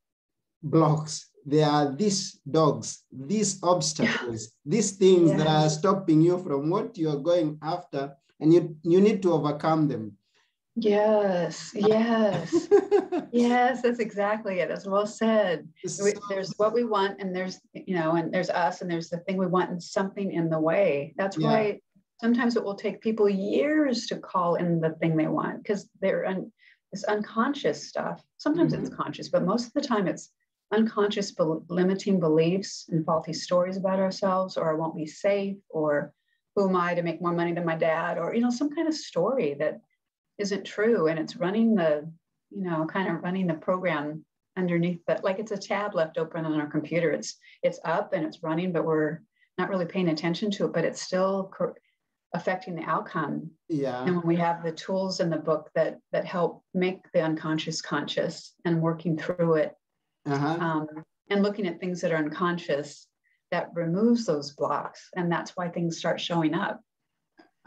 blocks 0.63 1.31
there 1.45 1.67
are 1.67 1.95
these 1.95 2.39
dogs, 2.49 3.05
these 3.11 3.59
obstacles, 3.63 4.53
these 4.65 4.93
things 4.93 5.33
that 5.33 5.47
are 5.47 5.69
stopping 5.69 6.21
you 6.21 6.39
from 6.39 6.71
what 6.71 6.97
you're 6.97 7.17
going 7.17 7.59
after, 7.63 8.15
and 8.41 8.53
you, 8.53 8.77
you 8.83 9.01
need 9.01 9.23
to 9.23 9.33
overcome 9.33 9.89
them. 9.89 10.17
Yes, 10.83 11.73
yes, 11.75 12.69
yes, 13.33 13.83
that's 13.83 13.99
exactly 13.99 14.61
it. 14.61 14.69
That's 14.69 14.87
well 14.87 15.07
said. 15.07 15.69
So, 15.87 16.11
there's 16.29 16.53
what 16.57 16.73
we 16.73 16.85
want, 16.85 17.21
and 17.21 17.35
there's, 17.35 17.61
you 17.75 17.95
know, 17.95 18.15
and 18.15 18.33
there's 18.33 18.51
us, 18.51 18.81
and 18.81 18.91
there's 18.91 19.11
the 19.11 19.19
thing 19.19 19.37
we 19.37 19.47
want, 19.47 19.71
and 19.71 19.83
something 19.83 20.33
in 20.33 20.49
the 20.49 20.59
way. 20.59 21.15
That's 21.17 21.37
yeah. 21.37 21.47
why 21.47 21.81
sometimes 22.21 22.57
it 22.57 22.65
will 22.65 22.75
take 22.75 23.01
people 23.01 23.29
years 23.29 24.07
to 24.07 24.17
call 24.17 24.55
in 24.57 24.81
the 24.81 24.91
thing 25.01 25.17
they 25.17 25.27
want 25.27 25.63
because 25.63 25.89
they're 26.01 26.27
un, 26.27 26.51
this 26.93 27.05
unconscious 27.05 27.89
stuff. 27.89 28.23
Sometimes 28.39 28.73
mm-hmm. 28.73 28.87
it's 28.87 28.95
conscious, 28.95 29.29
but 29.29 29.45
most 29.45 29.67
of 29.67 29.73
the 29.75 29.81
time 29.81 30.07
it's 30.07 30.31
unconscious 30.73 31.33
be- 31.33 31.45
limiting 31.69 32.21
beliefs 32.21 32.87
and 32.91 33.05
faulty 33.05 33.33
stories 33.33 33.77
about 33.77 33.99
ourselves, 33.99 34.57
or 34.57 34.71
I 34.71 34.77
won't 34.77 34.97
be 34.97 35.07
safe, 35.07 35.57
or 35.69 36.13
who 36.57 36.69
am 36.69 36.77
I 36.77 36.95
to 36.95 37.03
make 37.03 37.21
more 37.21 37.33
money 37.33 37.53
than 37.53 37.65
my 37.65 37.77
dad, 37.77 38.19
or 38.19 38.35
you 38.35 38.41
know, 38.41 38.51
some 38.51 38.71
kind 38.71 38.89
of 38.89 38.95
story 38.95 39.55
that 39.59 39.81
isn't 40.41 40.65
true, 40.65 41.09
and 41.09 41.19
it's 41.19 41.37
running 41.37 41.75
the, 41.75 42.11
you 42.51 42.65
know, 42.65 42.87
kind 42.87 43.09
of 43.09 43.23
running 43.23 43.47
the 43.47 43.55
program 43.55 44.25
underneath 44.57 45.01
that, 45.07 45.23
like 45.23 45.39
it's 45.39 45.53
a 45.53 45.57
tab 45.57 45.95
left 45.95 46.19
open 46.19 46.45
on 46.45 46.61
our 46.61 46.67
computer. 46.67 47.11
It's 47.11 47.37
it's 47.63 47.81
up 47.85 48.13
and 48.13 48.25
it's 48.25 48.43
running, 48.43 48.73
but 48.73 48.85
we're 48.85 49.21
not 49.59 49.69
really 49.69 49.87
paying 49.87 50.09
attention 50.09 50.51
to 50.53 50.65
it, 50.65 50.73
but 50.73 50.85
it's 50.85 51.03
still 51.03 51.51
cor- 51.55 51.77
affecting 52.35 52.75
the 52.75 52.83
outcome. 52.83 53.51
Yeah. 53.69 54.03
And 54.05 54.17
when 54.17 54.27
we 54.27 54.37
have 54.37 54.63
the 54.63 54.73
tools 54.73 55.21
in 55.21 55.31
the 55.31 55.37
book 55.37 55.71
that 55.75 55.99
that 56.13 56.25
help 56.25 56.63
make 56.75 57.01
the 57.13 57.23
unconscious 57.23 57.83
conscious 57.83 58.55
and 58.65 58.81
working 58.81 59.19
through 59.19 59.55
it 59.55 59.75
uh-huh. 60.27 60.59
um, 60.61 60.87
and 61.29 61.43
looking 61.43 61.67
at 61.67 61.81
things 61.81 62.01
that 62.01 62.13
are 62.13 62.17
unconscious 62.17 63.07
that 63.51 63.69
removes 63.75 64.27
those 64.27 64.53
blocks 64.53 65.09
and 65.17 65.31
that's 65.31 65.53
why 65.57 65.69
things 65.69 65.99
start 65.99 66.21
showing 66.21 66.55
up 66.55 66.81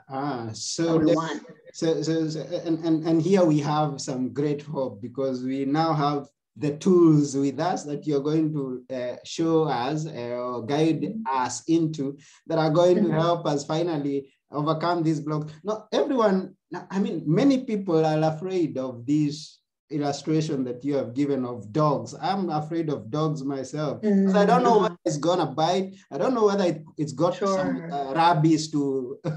ah 0.09 0.47
so, 0.53 0.97
the, 0.97 1.41
so, 1.73 2.03
so, 2.03 2.29
so 2.29 2.41
and, 2.65 2.85
and 2.85 3.07
and 3.07 3.21
here 3.21 3.43
we 3.43 3.59
have 3.59 3.99
some 3.99 4.31
great 4.31 4.61
hope 4.61 5.01
because 5.01 5.43
we 5.43 5.65
now 5.65 5.91
have 5.91 6.27
the 6.55 6.77
tools 6.77 7.35
with 7.35 7.59
us 7.59 7.83
that 7.83 8.05
you're 8.05 8.21
going 8.21 8.53
to 8.53 8.83
uh, 8.95 9.15
show 9.25 9.63
us 9.63 10.05
uh, 10.05 10.37
or 10.37 10.63
guide 10.65 11.01
mm-hmm. 11.01 11.21
us 11.27 11.63
into 11.67 12.15
that 12.45 12.59
are 12.59 12.69
going 12.69 12.97
mm-hmm. 12.97 13.07
to 13.07 13.13
help 13.13 13.47
us 13.47 13.65
finally 13.65 14.31
overcome 14.51 15.01
these 15.01 15.19
blocks. 15.19 15.51
Not 15.63 15.87
everyone, 15.91 16.55
I 16.91 16.99
mean, 16.99 17.23
many 17.25 17.63
people 17.63 18.05
are 18.05 18.21
afraid 18.21 18.77
of 18.77 19.03
these 19.03 19.57
illustration 19.93 20.63
that 20.63 20.83
you 20.83 20.95
have 20.95 21.13
given 21.13 21.45
of 21.45 21.71
dogs. 21.71 22.15
I'm 22.19 22.49
afraid 22.49 22.89
of 22.89 23.09
dogs 23.09 23.43
myself. 23.43 24.01
Mm-hmm. 24.01 24.35
I 24.35 24.45
don't 24.45 24.63
know 24.63 24.79
whether 24.79 24.97
it's 25.05 25.17
gonna 25.17 25.45
bite. 25.45 25.95
I 26.11 26.17
don't 26.17 26.33
know 26.33 26.45
whether 26.45 26.65
it, 26.65 26.83
has 26.99 27.13
got 27.13 27.35
sure. 27.35 27.57
some 27.57 27.91
uh, 27.91 28.13
rabies 28.13 28.71
to, 28.71 29.19
to 29.25 29.31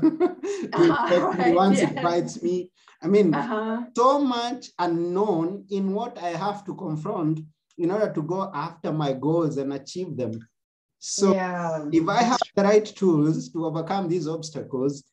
uh-huh, 0.72 1.34
right, 1.38 1.54
once 1.54 1.78
yes. 1.80 1.92
it 1.92 2.02
bites 2.02 2.42
me. 2.42 2.70
I 3.02 3.08
mean, 3.08 3.34
uh-huh. 3.34 3.82
so 3.96 4.18
much 4.18 4.70
unknown 4.78 5.66
in 5.70 5.92
what 5.92 6.18
I 6.18 6.30
have 6.30 6.64
to 6.64 6.74
confront 6.74 7.40
in 7.78 7.90
order 7.90 8.12
to 8.12 8.22
go 8.22 8.50
after 8.54 8.92
my 8.92 9.12
goals 9.12 9.58
and 9.58 9.72
achieve 9.74 10.16
them. 10.16 10.32
So 10.98 11.34
yeah, 11.34 11.84
if 11.92 12.08
I 12.08 12.22
have 12.22 12.40
the 12.54 12.62
right 12.62 12.84
tools 12.84 13.50
to 13.50 13.66
overcome 13.66 14.08
these 14.08 14.26
obstacles, 14.26 15.04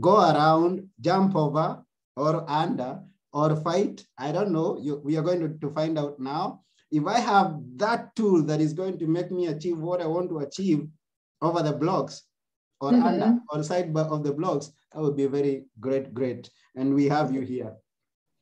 go 0.00 0.18
around, 0.18 0.88
jump 1.00 1.36
over 1.36 1.82
or 2.16 2.50
under 2.50 3.00
or 3.32 3.56
fight. 3.56 4.04
I 4.18 4.32
don't 4.32 4.52
know. 4.52 4.78
You, 4.80 5.00
we 5.04 5.16
are 5.16 5.22
going 5.22 5.40
to, 5.40 5.48
to 5.48 5.70
find 5.70 5.98
out 5.98 6.18
now. 6.18 6.62
If 6.90 7.06
I 7.06 7.18
have 7.18 7.56
that 7.76 8.14
tool 8.14 8.42
that 8.44 8.60
is 8.60 8.72
going 8.72 8.98
to 8.98 9.06
make 9.06 9.30
me 9.30 9.46
achieve 9.46 9.78
what 9.78 10.00
I 10.00 10.06
want 10.06 10.30
to 10.30 10.38
achieve 10.38 10.86
over 11.42 11.62
the 11.62 11.72
blocks 11.72 12.22
or 12.80 12.92
mm 12.92 13.02
-hmm. 13.02 13.08
under 13.08 13.40
or 13.50 13.62
side 13.62 13.96
of 13.96 14.22
the 14.22 14.32
blocks, 14.32 14.66
that 14.92 15.00
would 15.02 15.16
be 15.16 15.28
very 15.28 15.66
great, 15.80 16.14
great. 16.14 16.50
And 16.74 16.94
we 16.94 17.08
have 17.08 17.34
you 17.34 17.42
here. 17.42 17.76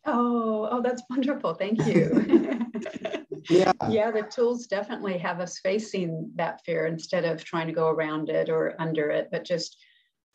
Oh, 0.06 0.68
oh, 0.70 0.82
that's 0.82 1.02
wonderful. 1.08 1.54
Thank 1.54 1.86
you. 1.86 2.04
yeah. 3.50 3.72
Yeah, 3.88 4.10
the 4.10 4.22
tools 4.22 4.66
definitely 4.66 5.18
have 5.18 5.40
us 5.40 5.58
facing 5.58 6.30
that 6.36 6.64
fear 6.64 6.86
instead 6.86 7.24
of 7.24 7.44
trying 7.44 7.66
to 7.66 7.72
go 7.72 7.88
around 7.88 8.28
it 8.28 8.48
or 8.48 8.74
under 8.78 9.10
it, 9.10 9.28
but 9.30 9.44
just 9.44 9.76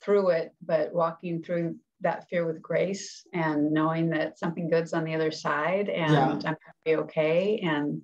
through 0.01 0.29
it, 0.29 0.53
but 0.61 0.93
walking 0.93 1.43
through 1.43 1.75
that 2.01 2.27
fear 2.29 2.45
with 2.45 2.61
grace 2.61 3.25
and 3.33 3.71
knowing 3.71 4.09
that 4.09 4.39
something 4.39 4.69
good's 4.69 4.93
on 4.93 5.03
the 5.03 5.15
other 5.15 5.31
side 5.31 5.89
and 5.89 6.13
yeah. 6.13 6.29
I'm 6.29 6.39
gonna 6.39 6.57
be 6.85 6.95
okay. 6.95 7.59
And 7.59 8.01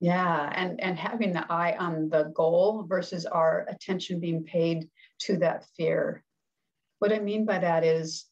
yeah, 0.00 0.50
and 0.54 0.80
and 0.82 0.98
having 0.98 1.32
the 1.32 1.46
eye 1.50 1.76
on 1.78 2.08
the 2.08 2.32
goal 2.34 2.86
versus 2.88 3.26
our 3.26 3.66
attention 3.68 4.18
being 4.18 4.44
paid 4.44 4.88
to 5.20 5.36
that 5.38 5.66
fear. 5.76 6.24
What 6.98 7.12
I 7.12 7.18
mean 7.18 7.44
by 7.44 7.58
that 7.58 7.84
is 7.84 8.26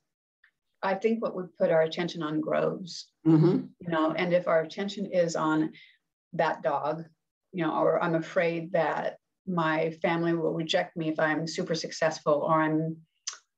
I 0.83 0.95
think 0.95 1.23
what 1.23 1.37
we 1.37 1.45
put 1.59 1.71
our 1.71 1.83
attention 1.83 2.23
on 2.23 2.41
grows. 2.41 3.07
Mm-hmm. 3.27 3.67
You 3.81 3.89
know, 3.89 4.13
and 4.13 4.33
if 4.33 4.49
our 4.49 4.63
attention 4.63 5.07
is 5.07 5.37
on 5.37 5.73
that 6.33 6.63
dog, 6.63 7.05
you 7.53 7.65
know, 7.65 7.75
or 7.75 8.03
I'm 8.03 8.15
afraid 8.15 8.73
that 8.73 9.19
my 9.47 9.91
family 10.03 10.35
will 10.35 10.53
reject 10.53 10.97
me 10.97 11.09
if 11.09 11.19
I'm 11.19 11.47
super 11.47 11.75
successful, 11.75 12.35
or 12.35 12.61
I'm 12.61 12.97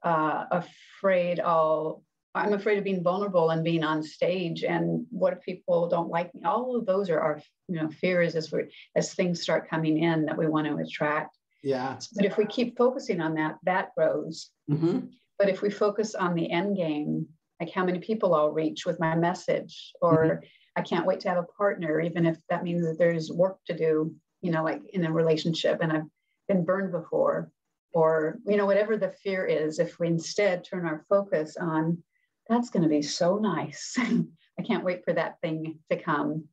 uh, 0.03 0.45
afraid 0.51 1.41
I'll 1.41 2.03
I'm 2.33 2.53
afraid 2.53 2.79
of 2.79 2.85
being 2.85 3.03
vulnerable 3.03 3.51
and 3.51 3.65
being 3.65 3.83
on 3.83 4.05
stage. 4.05 4.63
And 4.63 5.05
what 5.11 5.33
if 5.33 5.41
people 5.43 5.89
don't 5.89 6.11
like 6.11 6.33
me? 6.33 6.43
All 6.45 6.77
of 6.77 6.87
those 6.87 7.11
are 7.11 7.21
our 7.21 7.43
you 7.69 7.77
know 7.77 7.89
fears 7.89 8.37
as 8.37 8.53
we 8.53 8.65
as 8.95 9.15
things 9.15 9.43
start 9.43 9.69
coming 9.69 10.03
in 10.03 10.27
that 10.27 10.39
we 10.39 10.47
want 10.47 10.67
to 10.67 10.77
attract. 10.77 11.37
Yeah. 11.63 11.99
But 12.15 12.25
if 12.25 12.37
we 12.39 12.47
keep 12.47 12.77
focusing 12.77 13.21
on 13.21 13.35
that, 13.35 13.57
that 13.65 13.95
grows. 13.97 14.51
Mm-hmm. 14.71 15.01
But 15.39 15.49
if 15.49 15.63
we 15.63 15.71
focus 15.71 16.15
on 16.15 16.35
the 16.35 16.51
end 16.51 16.77
game, 16.77 17.27
like 17.61 17.73
how 17.73 17.85
many 17.85 17.99
people 17.99 18.35
I'll 18.35 18.51
reach 18.51 18.87
with 18.87 19.01
my 19.01 19.15
message, 19.15 19.93
or 20.01 20.25
mm-hmm. 20.25 20.45
I 20.77 20.83
can't 20.83 21.07
wait 21.07 21.21
to 21.21 21.29
have 21.29 21.39
a 21.39 21.53
partner, 21.59 22.01
even 22.01 22.27
if 22.27 22.39
that 22.49 22.63
means 22.63 22.85
that 22.85 22.99
there's 22.99 23.31
work 23.31 23.59
to 23.67 23.77
do, 23.77 24.15
you 24.41 24.51
know, 24.51 24.63
like 24.63 24.83
in 24.93 25.05
a 25.05 25.13
relationship 25.13 25.81
and 25.83 25.93
I've 25.93 26.07
been 26.49 26.65
burned 26.65 26.93
before, 26.93 27.51
or, 27.93 28.39
you 28.47 28.57
know, 28.57 28.67
whatever 28.67 28.97
the 28.97 29.11
fear 29.11 29.45
is, 29.45 29.79
if 29.79 29.99
we 29.99 30.07
instead 30.09 30.65
turn 30.65 30.87
our 30.87 31.05
focus 31.09 31.57
on 31.57 32.03
that's 32.51 32.69
going 32.69 32.83
to 32.83 32.89
be 32.89 33.01
so 33.01 33.39
nice. 33.39 33.97
I 34.59 34.63
can't 34.67 34.85
wait 34.85 35.05
for 35.05 35.15
that 35.15 35.41
thing 35.41 35.79
to 35.89 35.97
come. 35.97 36.45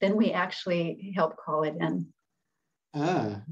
Then 0.00 0.16
we 0.16 0.32
actually 0.32 1.12
help 1.16 1.36
call 1.36 1.64
it 1.64 1.74
in. 1.80 2.06
Ah, 2.94 3.42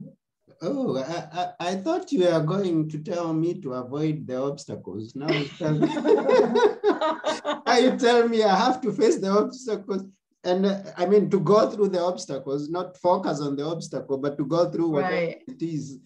oh, 0.63 0.97
I, 0.99 1.29
I, 1.33 1.71
I 1.71 1.75
thought 1.77 2.13
you 2.13 2.25
were 2.25 2.41
going 2.41 2.89
to 2.91 2.99
tell 2.99 3.35
me 3.35 3.61
to 3.61 3.75
avoid 3.75 4.27
the 4.27 4.41
obstacles. 4.41 5.17
Now 5.17 5.31
you 5.31 5.49
tell 5.59 5.75
me, 5.75 5.89
you 7.83 7.99
tell 7.99 8.29
me 8.29 8.45
I 8.45 8.57
have 8.57 8.81
to 8.83 8.93
face 8.93 9.19
the 9.19 9.31
obstacles. 9.31 10.05
And 10.45 10.67
uh, 10.67 10.83
I 10.97 11.07
mean, 11.07 11.29
to 11.31 11.41
go 11.41 11.69
through 11.71 11.89
the 11.89 12.01
obstacles, 12.01 12.71
not 12.71 12.97
focus 12.97 13.41
on 13.41 13.57
the 13.57 13.65
obstacle, 13.65 14.19
but 14.19 14.39
to 14.39 14.45
go 14.45 14.71
through 14.71 14.91
what 14.91 15.05
right. 15.05 15.43
it 15.47 15.63
is. 15.63 15.99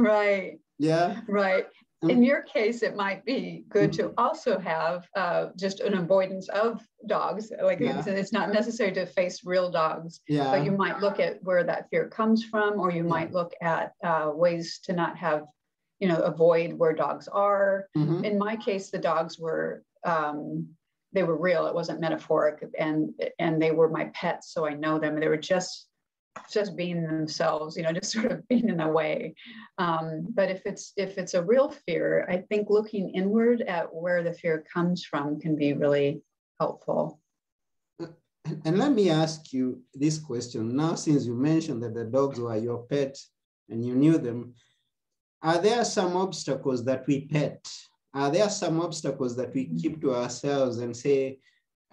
Right. 0.00 0.58
Yeah. 0.78 1.20
Right 1.28 1.66
in 2.02 2.22
your 2.22 2.42
case, 2.42 2.82
it 2.82 2.96
might 2.96 3.24
be 3.26 3.64
good 3.68 3.92
to 3.94 4.14
also 4.16 4.58
have 4.58 5.06
uh, 5.14 5.48
just 5.56 5.80
an 5.80 5.94
avoidance 5.94 6.48
of 6.48 6.80
dogs. 7.06 7.52
Like 7.62 7.80
yeah. 7.80 7.98
it's, 7.98 8.06
it's, 8.06 8.32
not 8.32 8.52
necessary 8.52 8.92
to 8.92 9.04
face 9.04 9.44
real 9.44 9.70
dogs, 9.70 10.20
yeah. 10.26 10.50
but 10.50 10.64
you 10.64 10.72
might 10.72 11.00
look 11.00 11.20
at 11.20 11.42
where 11.42 11.62
that 11.62 11.90
fear 11.90 12.08
comes 12.08 12.42
from, 12.42 12.80
or 12.80 12.90
you 12.90 13.02
yeah. 13.02 13.08
might 13.08 13.32
look 13.32 13.52
at 13.60 13.92
uh, 14.02 14.30
ways 14.32 14.80
to 14.84 14.94
not 14.94 15.18
have, 15.18 15.44
you 15.98 16.08
know, 16.08 16.20
avoid 16.20 16.72
where 16.72 16.94
dogs 16.94 17.28
are. 17.28 17.86
Mm-hmm. 17.96 18.24
In 18.24 18.38
my 18.38 18.56
case, 18.56 18.90
the 18.90 18.98
dogs 18.98 19.38
were 19.38 19.82
um, 20.04 20.68
they 21.12 21.22
were 21.22 21.36
real. 21.36 21.66
It 21.66 21.74
wasn't 21.74 22.00
metaphoric, 22.00 22.64
and 22.78 23.12
and 23.38 23.60
they 23.60 23.72
were 23.72 23.90
my 23.90 24.06
pets, 24.14 24.54
so 24.54 24.64
I 24.64 24.72
know 24.72 24.98
them. 24.98 25.20
They 25.20 25.28
were 25.28 25.36
just 25.36 25.89
just 26.48 26.76
being 26.76 27.02
themselves, 27.02 27.76
you 27.76 27.82
know, 27.82 27.92
just 28.00 28.12
sort 28.12 28.32
of 28.32 28.46
being 28.48 28.68
in 28.68 28.78
the 28.78 28.88
way. 28.88 29.34
Um, 29.78 30.26
but 30.30 30.50
if 30.50 30.62
it's 30.64 30.92
if 30.96 31.18
it's 31.18 31.34
a 31.34 31.42
real 31.42 31.70
fear, 31.86 32.26
I 32.28 32.38
think 32.38 32.70
looking 32.70 33.10
inward 33.10 33.62
at 33.62 33.92
where 33.92 34.22
the 34.22 34.32
fear 34.32 34.64
comes 34.72 35.04
from 35.04 35.40
can 35.40 35.56
be 35.56 35.72
really 35.72 36.22
helpful. 36.58 37.20
And 38.64 38.78
let 38.78 38.92
me 38.92 39.10
ask 39.10 39.52
you 39.52 39.82
this 39.94 40.18
question 40.18 40.74
now, 40.74 40.94
since 40.94 41.26
you 41.26 41.34
mentioned 41.34 41.82
that 41.82 41.94
the 41.94 42.04
dogs 42.04 42.40
were 42.40 42.56
your 42.56 42.84
pet 42.84 43.16
and 43.68 43.84
you 43.84 43.94
knew 43.94 44.18
them, 44.18 44.54
are 45.42 45.58
there 45.58 45.84
some 45.84 46.16
obstacles 46.16 46.84
that 46.84 47.06
we 47.06 47.26
pet? 47.26 47.70
Are 48.12 48.30
there 48.30 48.48
some 48.48 48.80
obstacles 48.80 49.36
that 49.36 49.54
we 49.54 49.66
keep 49.66 50.00
to 50.00 50.14
ourselves 50.14 50.78
and 50.78 50.96
say, 50.96 51.38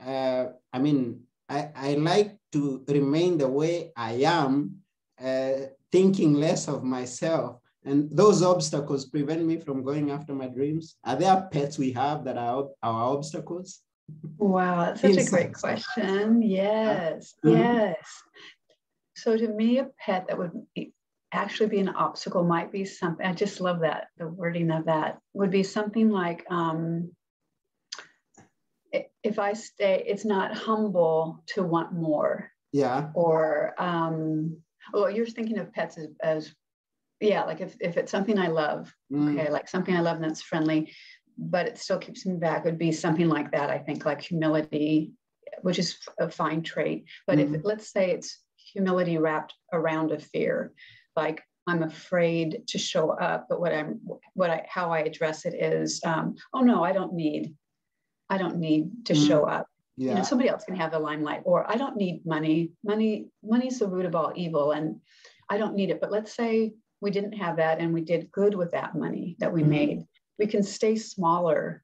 uh, 0.04 0.48
I 0.74 0.80
mean, 0.80 1.22
I, 1.50 1.70
I 1.76 1.94
like 1.94 2.38
to 2.58 2.94
remain 3.00 3.38
the 3.38 3.48
way 3.48 3.92
I 3.96 4.14
am, 4.38 4.78
uh, 5.22 5.54
thinking 5.92 6.34
less 6.34 6.68
of 6.68 6.84
myself. 6.84 7.60
And 7.86 8.10
those 8.12 8.44
obstacles 8.44 9.06
prevent 9.06 9.46
me 9.46 9.60
from 9.60 9.84
going 9.84 10.12
after 10.12 10.34
my 10.34 10.48
dreams. 10.48 10.96
Are 11.04 11.16
there 11.16 11.48
pets 11.52 11.78
we 11.78 11.92
have 11.94 12.26
that 12.26 12.38
are 12.38 12.68
our 12.84 13.16
obstacles? 13.16 13.82
Wow, 14.38 14.86
that's 14.86 15.02
such 15.02 15.18
a 15.18 15.30
great 15.30 15.54
question. 15.54 16.42
Yes, 16.42 17.34
mm-hmm. 17.46 17.58
yes. 17.58 18.06
So 19.16 19.38
to 19.38 19.48
me, 19.48 19.80
a 19.80 19.88
pet 20.00 20.28
that 20.28 20.38
would 20.38 20.52
be, 20.76 20.94
actually 21.32 21.70
be 21.70 21.80
an 21.80 21.90
obstacle 21.90 22.44
might 22.44 22.72
be 22.72 22.86
something. 22.86 23.26
I 23.26 23.34
just 23.34 23.60
love 23.60 23.80
that 23.82 24.08
the 24.18 24.28
wording 24.28 24.72
of 24.72 24.86
that 24.86 25.20
would 25.34 25.52
be 25.52 25.64
something 25.64 26.10
like 26.10 26.46
um, 26.50 27.12
if 29.24 29.40
I 29.40 29.54
stay, 29.54 30.04
it's 30.08 30.26
not 30.26 30.56
humble 30.56 31.44
to 31.48 31.64
want 31.64 31.94
more. 31.94 32.52
Yeah. 32.72 33.10
Or, 33.14 33.74
um, 33.78 34.58
well, 34.94 35.10
you're 35.10 35.26
thinking 35.26 35.58
of 35.60 35.74
pets 35.74 35.98
as, 35.98 36.08
as 36.22 36.56
yeah, 37.20 37.44
like 37.44 37.62
if, 37.62 37.76
if 37.80 37.98
it's 37.98 38.12
something 38.12 38.38
I 38.38 38.48
love, 38.48 38.94
mm. 39.12 39.34
okay, 39.34 39.52
like 39.52 39.68
something 39.68 39.96
I 39.96 40.02
love 40.02 40.18
and 40.18 40.26
that's 40.26 40.42
friendly, 40.42 40.94
but 41.38 41.68
it 41.68 41.78
still 41.78 41.98
keeps 41.98 42.26
me 42.26 42.38
back, 42.38 42.66
would 42.66 42.78
be 42.78 42.92
something 42.92 43.28
like 43.28 43.52
that. 43.52 43.70
I 43.70 43.80
think 43.80 44.06
like 44.06 44.22
humility, 44.22 45.14
which 45.62 45.80
is 45.80 45.98
a 46.20 46.30
fine 46.30 46.62
trait. 46.62 47.06
But 47.26 47.40
mm. 47.40 47.56
if 47.56 47.62
let's 47.64 47.92
say 47.92 48.12
it's 48.12 48.40
humility 48.56 49.18
wrapped 49.18 49.54
around 49.74 50.12
a 50.12 50.20
fear, 50.20 50.74
like 51.16 51.44
I'm 51.66 51.84
afraid 51.84 52.64
to 52.68 52.78
show 52.78 53.10
up, 53.12 53.48
but 53.50 53.60
what 53.60 53.74
I'm, 53.74 54.00
what 54.34 54.50
I, 54.50 54.66
how 54.70 54.92
I 54.92 55.00
address 55.00 55.46
it 55.46 55.54
is, 55.54 56.02
um, 56.06 56.36
oh 56.54 56.62
no, 56.62 56.84
I 56.84 56.94
don't 56.94 57.14
need 57.14 57.56
I 58.30 58.38
don't 58.38 58.58
need 58.58 59.06
to 59.06 59.14
mm. 59.14 59.28
show 59.28 59.46
up. 59.46 59.68
Yeah. 59.96 60.10
You 60.10 60.16
know, 60.16 60.24
somebody 60.24 60.50
else 60.50 60.64
can 60.64 60.76
have 60.76 60.92
the 60.92 61.00
limelight, 61.00 61.42
or 61.46 61.70
I 61.70 61.76
don't 61.76 61.98
need 61.98 62.26
money. 62.26 62.72
Money, 62.84 63.28
money's 63.44 63.80
the 63.80 63.88
root 63.88 64.06
of 64.06 64.16
all 64.16 64.32
evil, 64.36 64.72
and 64.72 65.02
I 65.50 65.58
don't 65.58 65.76
need 65.76 65.90
it. 65.90 66.00
But 66.00 66.12
let's 66.12 66.36
say 66.36 66.74
we 67.02 67.10
didn't 67.10 67.34
have 67.34 67.58
that, 67.58 67.80
and 67.80 67.94
we 67.94 68.02
did 68.02 68.32
good 68.32 68.54
with 68.54 68.72
that 68.72 68.96
money 68.96 69.36
that 69.40 69.52
we 69.52 69.64
mm. 69.64 69.68
made. 69.70 70.04
We 70.38 70.46
can 70.46 70.62
stay 70.62 70.98
smaller, 70.98 71.84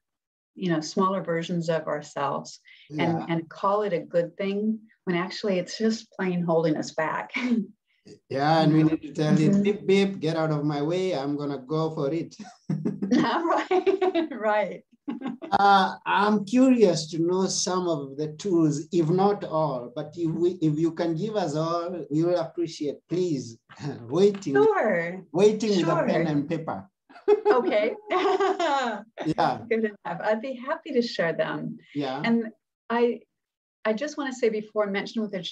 you 0.54 0.70
know, 0.70 0.80
smaller 0.80 1.22
versions 1.22 1.68
of 1.68 1.88
ourselves, 1.88 2.60
yeah. 2.88 3.02
and 3.02 3.30
and 3.30 3.48
call 3.48 3.82
it 3.82 3.92
a 3.92 3.98
good 3.98 4.36
thing 4.36 4.78
when 5.04 5.16
actually 5.16 5.58
it's 5.58 5.76
just 5.76 6.10
plain 6.12 6.42
holding 6.42 6.76
us 6.76 6.92
back. 6.92 7.32
Yeah, 8.28 8.60
and 8.60 8.72
we 8.72 8.82
need 8.82 9.02
to 9.02 9.12
tell 9.12 9.32
it, 9.32 9.38
mm-hmm. 9.38 9.62
beep, 9.62 9.86
beep, 9.86 10.20
get 10.20 10.36
out 10.36 10.50
of 10.50 10.64
my 10.64 10.82
way. 10.82 11.14
I'm 11.16 11.36
going 11.36 11.50
to 11.50 11.58
go 11.58 11.94
for 11.94 12.12
it. 12.12 12.36
right, 13.10 14.28
right 14.30 14.84
uh, 15.52 15.94
I'm 16.06 16.44
curious 16.44 17.10
to 17.10 17.18
know 17.18 17.46
some 17.46 17.88
of 17.88 18.16
the 18.16 18.32
tools, 18.34 18.86
if 18.92 19.08
not 19.08 19.44
all, 19.44 19.92
but 19.94 20.12
if, 20.16 20.30
we, 20.30 20.52
if 20.62 20.78
you 20.78 20.92
can 20.92 21.14
give 21.14 21.36
us 21.36 21.54
all, 21.54 22.04
we 22.10 22.22
will 22.24 22.38
appreciate, 22.38 22.96
please, 23.08 23.58
waiting, 24.08 24.54
sure. 24.54 25.24
waiting 25.32 25.74
sure. 25.74 25.94
with 25.94 26.04
a 26.04 26.06
pen 26.06 26.26
and 26.26 26.48
paper. 26.48 26.88
okay. 27.46 27.94
yeah. 28.10 29.58
Good 29.68 29.84
enough. 29.84 30.20
I'd 30.22 30.42
be 30.42 30.54
happy 30.54 30.92
to 30.92 31.02
share 31.02 31.32
them. 31.32 31.78
Yeah. 31.94 32.20
And 32.24 32.48
I, 32.90 33.20
I 33.84 33.92
just 33.92 34.16
want 34.16 34.32
to 34.32 34.38
say 34.38 34.48
before 34.48 34.86
I 34.86 34.90
mention 34.90 35.22
what 35.22 35.32
the, 35.32 35.48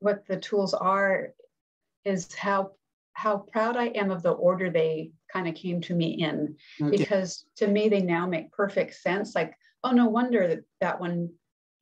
what 0.00 0.26
the 0.28 0.38
tools 0.38 0.74
are, 0.74 1.30
is 2.04 2.34
how 2.34 2.72
how 3.14 3.38
proud 3.38 3.76
I 3.76 3.86
am 3.86 4.10
of 4.10 4.22
the 4.22 4.32
order 4.32 4.70
they 4.70 5.12
kind 5.32 5.46
of 5.46 5.54
came 5.54 5.80
to 5.82 5.94
me 5.94 6.14
in, 6.14 6.56
okay. 6.82 6.96
because 6.96 7.46
to 7.56 7.68
me, 7.68 7.88
they 7.88 8.00
now 8.00 8.26
make 8.26 8.50
perfect 8.50 8.94
sense. 8.96 9.34
Like, 9.34 9.54
oh, 9.84 9.92
no 9.92 10.06
wonder 10.06 10.48
that 10.48 10.64
that 10.80 11.00
one 11.00 11.30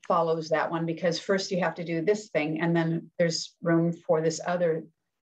follows 0.07 0.51
that 0.51 0.71
one, 0.71 0.85
because 0.85 1.19
first 1.19 1.51
you 1.51 1.61
have 1.61 1.75
to 1.77 1.85
do 1.85 2.03
this 2.03 2.29
thing, 2.29 2.61
and 2.61 2.77
then 2.77 3.11
there's 3.19 3.57
room 3.63 3.93
for 3.93 4.21
this 4.21 4.41
other 4.47 4.85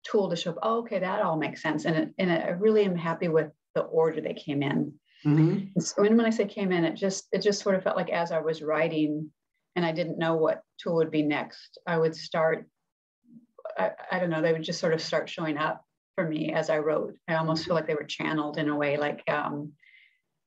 tool 0.05 0.31
to 0.31 0.37
show 0.37 0.51
up. 0.51 0.59
Oh, 0.63 0.79
okay, 0.81 1.01
that 1.01 1.23
all 1.23 1.37
makes 1.37 1.63
sense. 1.63 1.85
And, 1.85 1.97
it, 1.97 2.15
and 2.19 2.31
I 2.31 2.51
really 2.51 2.85
am 2.85 2.97
happy 2.97 3.29
with 3.29 3.51
the 3.75 3.83
order 3.83 4.21
they 4.21 4.35
came 4.35 4.63
in. 4.63 4.95
Mm-hmm. 5.27 5.81
So 5.81 6.03
when, 6.03 6.17
when 6.17 6.27
I 6.27 6.31
say 6.31 6.45
came 6.45 6.71
in, 6.71 6.85
it 6.85 6.95
just 6.95 7.27
it 7.33 7.43
just 7.43 7.63
sort 7.63 7.75
of 7.75 7.83
felt 7.83 7.97
like 7.97 8.11
as 8.11 8.31
I 8.31 8.39
was 8.39 8.63
writing 8.63 9.31
and 9.75 9.85
I 9.85 9.93
didn't 9.93 10.19
know 10.19 10.37
what 10.37 10.63
tool 10.81 10.97
would 10.97 11.11
be 11.11 11.23
next, 11.23 11.79
I 11.87 11.99
would 11.99 12.15
start, 12.15 12.67
I, 13.79 13.91
I 14.11 14.19
don't 14.19 14.31
know, 14.31 14.43
they 14.43 14.53
would 14.53 14.63
just 14.63 14.81
sort 14.81 14.93
of 14.93 15.01
start 15.01 15.29
showing 15.29 15.57
up 15.57 15.85
for 16.15 16.29
me 16.29 16.53
as 16.53 16.69
I 16.69 16.79
wrote. 16.79 17.15
I 17.29 17.35
almost 17.35 17.65
feel 17.65 17.75
like 17.75 17.87
they 17.87 17.95
were 17.95 18.05
channeled 18.05 18.59
in 18.59 18.69
a 18.69 18.77
way, 18.77 18.97
like 18.97 19.23
um, 19.29 19.73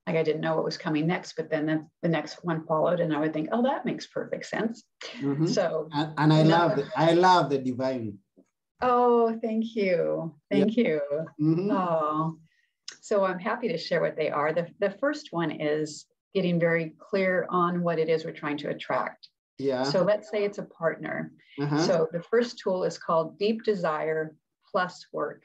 like 0.05 0.15
I 0.15 0.23
didn't 0.23 0.41
know 0.41 0.55
what 0.55 0.65
was 0.65 0.77
coming 0.77 1.07
next, 1.07 1.35
but 1.37 1.49
then 1.49 1.65
the, 1.65 1.87
the 2.01 2.09
next 2.09 2.43
one 2.43 2.65
followed, 2.65 2.99
and 2.99 3.15
I 3.15 3.19
would 3.19 3.33
think, 3.33 3.49
oh, 3.51 3.63
that 3.63 3.85
makes 3.85 4.07
perfect 4.07 4.45
sense. 4.47 4.83
Mm-hmm. 5.19 5.47
So 5.47 5.87
and, 5.93 6.13
and 6.17 6.33
I 6.33 6.41
love 6.41 6.75
the, 6.75 6.89
I 6.95 7.11
love 7.13 7.49
the 7.49 7.59
divine. 7.59 8.17
Oh, 8.81 9.39
thank 9.41 9.75
you, 9.75 10.35
thank 10.51 10.75
yeah. 10.75 10.83
you. 10.83 11.01
Mm-hmm. 11.39 11.71
Oh, 11.71 12.37
so 13.01 13.23
I'm 13.23 13.39
happy 13.39 13.67
to 13.69 13.77
share 13.77 14.01
what 14.01 14.17
they 14.17 14.29
are. 14.29 14.53
The 14.53 14.67
the 14.79 14.91
first 14.91 15.29
one 15.31 15.51
is 15.51 16.05
getting 16.33 16.59
very 16.59 16.93
clear 16.97 17.45
on 17.49 17.81
what 17.83 17.99
it 17.99 18.09
is 18.09 18.25
we're 18.25 18.31
trying 18.31 18.57
to 18.57 18.69
attract. 18.69 19.29
Yeah. 19.61 19.83
So 19.83 20.03
let's 20.03 20.29
say 20.29 20.43
it's 20.43 20.57
a 20.57 20.63
partner. 20.63 21.31
Uh-huh. 21.59 21.79
So 21.79 22.07
the 22.11 22.21
first 22.21 22.59
tool 22.59 22.83
is 22.83 22.97
called 22.97 23.37
Deep 23.37 23.63
Desire 23.63 24.35
Plus 24.69 25.05
Work. 25.13 25.43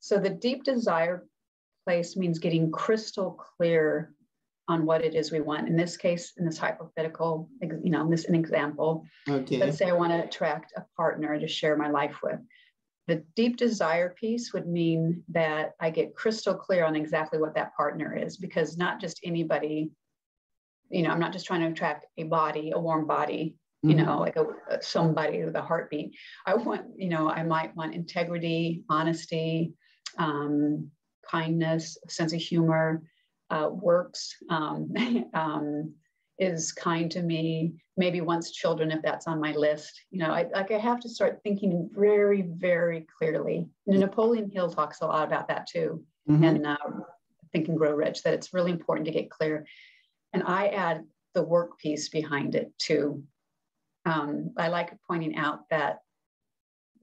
So 0.00 0.18
the 0.18 0.30
deep 0.30 0.64
desire 0.64 1.26
place 1.86 2.16
means 2.16 2.38
getting 2.38 2.70
crystal 2.70 3.32
clear 3.32 4.14
on 4.68 4.86
what 4.86 5.04
it 5.04 5.14
is 5.14 5.32
we 5.32 5.40
want. 5.40 5.68
In 5.68 5.76
this 5.76 5.96
case, 5.96 6.32
in 6.38 6.46
this 6.46 6.56
hypothetical, 6.56 7.48
you 7.60 7.90
know, 7.90 8.08
this 8.08 8.26
an 8.26 8.34
example. 8.34 9.04
Okay. 9.28 9.58
Let's 9.58 9.76
say 9.76 9.88
I 9.88 9.92
want 9.92 10.12
to 10.12 10.24
attract 10.24 10.72
a 10.76 10.84
partner 10.96 11.38
to 11.38 11.48
share 11.48 11.76
my 11.76 11.90
life 11.90 12.16
with. 12.22 12.38
The 13.08 13.24
deep 13.34 13.56
desire 13.56 14.10
piece 14.10 14.52
would 14.52 14.68
mean 14.68 15.24
that 15.28 15.72
I 15.80 15.90
get 15.90 16.14
crystal 16.14 16.54
clear 16.54 16.84
on 16.84 16.94
exactly 16.94 17.40
what 17.40 17.54
that 17.56 17.74
partner 17.76 18.16
is, 18.16 18.36
because 18.36 18.78
not 18.78 19.00
just 19.00 19.20
anybody, 19.24 19.90
you 20.90 21.02
know, 21.02 21.10
I'm 21.10 21.20
not 21.20 21.32
just 21.32 21.46
trying 21.46 21.60
to 21.60 21.68
attract 21.68 22.06
a 22.18 22.24
body, 22.24 22.72
a 22.74 22.78
warm 22.78 23.06
body, 23.06 23.56
you 23.82 23.94
mm-hmm. 23.94 24.04
know, 24.04 24.18
like 24.18 24.36
a, 24.36 24.82
somebody 24.82 25.44
with 25.44 25.56
a 25.56 25.62
heartbeat. 25.62 26.14
I 26.46 26.54
want, 26.54 26.82
you 26.96 27.08
know, 27.08 27.30
I 27.30 27.42
might 27.42 27.74
want 27.76 27.94
integrity, 27.94 28.84
honesty, 28.88 29.72
um, 30.18 30.90
kindness, 31.30 31.96
sense 32.08 32.32
of 32.32 32.40
humor, 32.40 33.02
uh, 33.50 33.68
works, 33.70 34.36
um, 34.50 34.92
um, 35.34 35.94
is 36.38 36.72
kind 36.72 37.10
to 37.10 37.22
me, 37.22 37.74
maybe 37.96 38.20
wants 38.22 38.50
children 38.50 38.90
if 38.90 39.02
that's 39.02 39.26
on 39.26 39.40
my 39.40 39.52
list. 39.52 40.00
You 40.10 40.20
know, 40.20 40.30
I, 40.30 40.46
like 40.52 40.72
I 40.72 40.78
have 40.78 41.00
to 41.00 41.08
start 41.08 41.40
thinking 41.42 41.90
very, 41.92 42.42
very 42.42 43.06
clearly. 43.18 43.68
And 43.86 44.00
Napoleon 44.00 44.50
Hill 44.50 44.70
talks 44.70 45.02
a 45.02 45.06
lot 45.06 45.26
about 45.26 45.48
that 45.48 45.66
too, 45.66 46.02
mm-hmm. 46.28 46.44
and 46.44 46.66
uh, 46.66 46.76
Think 47.52 47.68
and 47.68 47.76
Grow 47.76 47.94
Rich, 47.94 48.22
that 48.22 48.34
it's 48.34 48.54
really 48.54 48.72
important 48.72 49.06
to 49.06 49.12
get 49.12 49.30
clear. 49.30 49.66
And 50.32 50.42
I 50.44 50.68
add 50.68 51.04
the 51.34 51.42
work 51.42 51.78
piece 51.78 52.08
behind 52.08 52.54
it 52.54 52.72
too. 52.78 53.24
Um, 54.04 54.52
I 54.56 54.68
like 54.68 54.92
pointing 55.06 55.36
out 55.36 55.68
that 55.70 55.98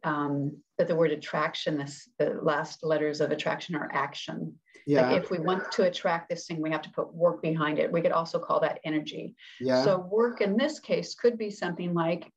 um, 0.03 0.57
that 0.77 0.87
the 0.87 0.95
word 0.95 1.11
attraction, 1.11 1.77
this, 1.77 2.07
the 2.19 2.39
last 2.41 2.83
letters 2.83 3.19
of 3.19 3.31
attraction 3.31 3.75
are 3.75 3.89
action. 3.91 4.53
Yeah. 4.85 5.09
Like 5.09 5.23
if 5.23 5.31
we 5.31 5.39
want 5.39 5.69
to 5.73 5.83
attract 5.83 6.29
this 6.29 6.45
thing, 6.45 6.61
we 6.61 6.71
have 6.71 6.83
to 6.83 6.91
put 6.91 7.13
work 7.13 7.41
behind 7.41 7.79
it. 7.79 7.91
We 7.91 8.01
could 8.01 8.11
also 8.11 8.39
call 8.39 8.59
that 8.61 8.79
energy. 8.85 9.35
Yeah. 9.59 9.83
So 9.83 9.97
work 9.99 10.39
in 10.39 10.55
this 10.55 10.79
case 10.79 11.15
could 11.15 11.37
be 11.37 11.49
something 11.49 11.93
like 11.93 12.31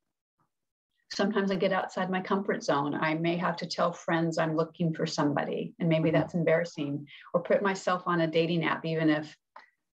sometimes 1.13 1.51
I 1.51 1.55
get 1.55 1.71
outside 1.71 2.09
my 2.09 2.21
comfort 2.21 2.63
zone. 2.63 2.95
I 2.95 3.13
may 3.13 3.37
have 3.37 3.57
to 3.57 3.67
tell 3.67 3.91
friends 3.93 4.37
I'm 4.37 4.55
looking 4.55 4.93
for 4.93 5.05
somebody, 5.05 5.73
and 5.79 5.87
maybe 5.87 6.09
mm-hmm. 6.09 6.19
that's 6.19 6.33
embarrassing, 6.33 7.07
or 7.33 7.43
put 7.43 7.61
myself 7.61 8.03
on 8.05 8.21
a 8.21 8.27
dating 8.27 8.65
app, 8.65 8.85
even 8.85 9.09
if 9.09 9.35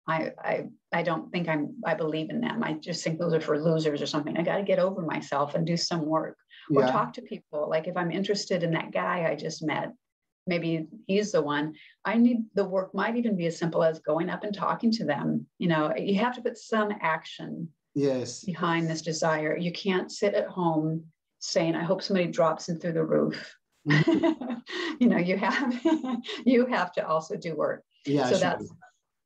I, 0.09 0.31
I 0.39 0.65
I 0.93 1.03
don't 1.03 1.31
think 1.33 1.49
I'm 1.49 1.75
I 1.85 1.95
believe 1.95 2.31
in 2.31 2.41
them. 2.41 2.63
I 2.63 2.75
just 2.75 3.03
think 3.03 3.19
those 3.19 3.35
are 3.35 3.41
for 3.41 3.59
losers 3.59 4.01
or 4.01 4.07
something. 4.07 4.37
I 4.37 4.43
got 4.43 4.59
to 4.59 4.63
get 4.63 4.79
over 4.79 5.03
myself 5.03 5.55
and 5.55 5.67
do 5.67 5.77
some 5.77 6.07
work 6.07 6.37
or 6.75 6.83
yeah. 6.83 6.91
talk 6.91 7.13
to 7.15 7.23
people. 7.23 7.69
Like 7.69 7.89
if 7.89 7.97
I'm 7.97 8.13
interested 8.13 8.63
in 8.63 8.73
that 8.73 8.93
guy 8.93 9.29
I 9.29 9.35
just 9.35 9.65
met, 9.65 9.93
maybe 10.47 10.87
he's 11.07 11.33
the 11.33 11.43
one. 11.43 11.75
I 12.05 12.17
need 12.17 12.45
the 12.55 12.65
work 12.65 12.95
might 12.95 13.17
even 13.17 13.37
be 13.37 13.47
as 13.47 13.59
simple 13.59 13.83
as 13.83 13.99
going 13.99 14.31
up 14.31 14.45
and 14.45 14.55
talking 14.55 14.93
to 14.93 15.05
them. 15.05 15.47
You 15.59 15.69
know, 15.69 15.93
you 15.97 16.17
have 16.21 16.35
to 16.37 16.43
put 16.43 16.57
some 16.57 16.93
action 17.01 17.69
yes 17.95 18.45
behind 18.45 18.89
this 18.89 19.03
desire. 19.03 19.57
You 19.57 19.73
can't 19.73 20.11
sit 20.11 20.35
at 20.35 20.47
home 20.47 21.05
saying, 21.41 21.75
I 21.75 21.83
hope 21.83 22.03
somebody 22.03 22.29
drops 22.29 22.69
in 22.69 22.79
through 22.79 22.93
the 22.93 23.05
roof. 23.05 23.57
Mm-hmm. 23.89 24.55
you 25.01 25.09
know, 25.09 25.19
you 25.19 25.37
have 25.37 25.81
you 26.45 26.67
have 26.67 26.93
to 26.93 27.07
also 27.07 27.37
do 27.37 27.57
work. 27.57 27.83
Yeah. 28.05 28.31
So 28.31 28.39
that's 28.39 28.71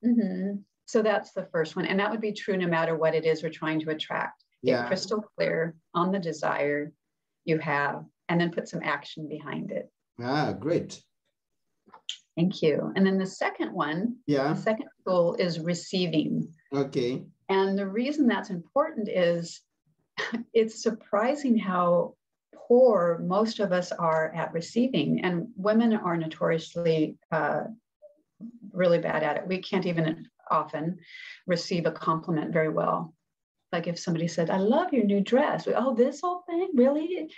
mm-hmm. 0.04 0.60
So 0.90 1.02
that's 1.02 1.32
the 1.32 1.46
first 1.52 1.76
one. 1.76 1.86
And 1.86 2.00
that 2.00 2.10
would 2.10 2.20
be 2.20 2.32
true 2.32 2.56
no 2.56 2.66
matter 2.66 2.96
what 2.96 3.14
it 3.14 3.24
is 3.24 3.42
we're 3.42 3.50
trying 3.50 3.80
to 3.80 3.90
attract. 3.90 4.44
Get 4.64 4.72
yeah. 4.72 4.86
crystal 4.86 5.22
clear 5.36 5.76
on 5.94 6.12
the 6.12 6.18
desire 6.18 6.92
you 7.44 7.58
have, 7.58 8.04
and 8.28 8.40
then 8.40 8.50
put 8.50 8.68
some 8.68 8.80
action 8.82 9.28
behind 9.28 9.70
it. 9.70 9.90
Ah, 10.20 10.52
great. 10.52 11.00
Thank 12.36 12.60
you. 12.60 12.92
And 12.96 13.06
then 13.06 13.18
the 13.18 13.26
second 13.26 13.72
one, 13.72 14.16
yeah. 14.26 14.52
The 14.52 14.60
second 14.60 14.88
goal 15.06 15.34
is 15.34 15.60
receiving. 15.60 16.52
Okay. 16.74 17.22
And 17.48 17.78
the 17.78 17.86
reason 17.86 18.26
that's 18.26 18.50
important 18.50 19.08
is 19.08 19.60
it's 20.52 20.82
surprising 20.82 21.56
how 21.56 22.14
poor 22.54 23.20
most 23.24 23.60
of 23.60 23.72
us 23.72 23.92
are 23.92 24.32
at 24.34 24.52
receiving, 24.52 25.24
and 25.24 25.48
women 25.56 25.94
are 25.94 26.16
notoriously 26.16 27.16
uh, 27.32 27.62
really 28.72 28.98
bad 28.98 29.22
at 29.22 29.36
it. 29.36 29.46
We 29.46 29.58
can't 29.58 29.86
even 29.86 30.28
often 30.50 30.98
receive 31.46 31.86
a 31.86 31.92
compliment 31.92 32.52
very 32.52 32.68
well 32.68 33.14
like 33.72 33.86
if 33.86 33.98
somebody 33.98 34.28
said, 34.28 34.50
I 34.50 34.58
love 34.58 34.92
your 34.92 35.04
new 35.04 35.20
dress. 35.20 35.66
We, 35.66 35.74
oh, 35.74 35.94
this 35.94 36.20
whole 36.20 36.42
thing, 36.48 36.70
really? 36.74 37.30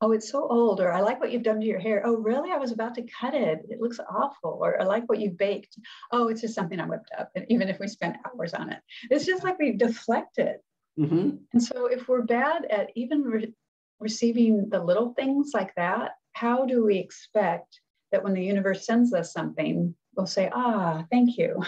Oh, 0.00 0.12
it's 0.12 0.30
so 0.30 0.46
old. 0.48 0.80
Or 0.80 0.92
I 0.92 1.00
like 1.00 1.20
what 1.20 1.32
you've 1.32 1.42
done 1.42 1.60
to 1.60 1.66
your 1.66 1.80
hair. 1.80 2.02
Oh, 2.04 2.16
really? 2.16 2.52
I 2.52 2.56
was 2.56 2.72
about 2.72 2.94
to 2.94 3.06
cut 3.20 3.34
it. 3.34 3.60
It 3.68 3.80
looks 3.80 3.98
awful. 4.08 4.58
Or 4.62 4.80
I 4.80 4.84
like 4.84 5.08
what 5.08 5.20
you 5.20 5.30
baked. 5.30 5.76
Oh, 6.12 6.28
it's 6.28 6.40
just 6.40 6.54
something 6.54 6.80
I 6.80 6.86
whipped 6.86 7.10
up. 7.18 7.30
And 7.34 7.44
even 7.50 7.68
if 7.68 7.78
we 7.78 7.88
spent 7.88 8.16
hours 8.26 8.54
on 8.54 8.70
it, 8.70 8.80
it's 9.10 9.26
just 9.26 9.44
like 9.44 9.58
we 9.58 9.72
deflect 9.72 10.38
it. 10.38 10.62
Mm-hmm. 10.98 11.30
And 11.52 11.62
so 11.62 11.86
if 11.86 12.08
we're 12.08 12.22
bad 12.22 12.66
at 12.70 12.90
even 12.94 13.22
re- 13.22 13.54
receiving 13.98 14.68
the 14.70 14.82
little 14.82 15.12
things 15.14 15.50
like 15.54 15.74
that, 15.76 16.12
how 16.32 16.64
do 16.64 16.84
we 16.84 16.98
expect 16.98 17.80
that 18.12 18.22
when 18.22 18.32
the 18.32 18.44
universe 18.44 18.86
sends 18.86 19.12
us 19.12 19.32
something, 19.32 19.94
we'll 20.16 20.26
say, 20.26 20.50
ah, 20.52 21.04
thank 21.10 21.36
you, 21.36 21.62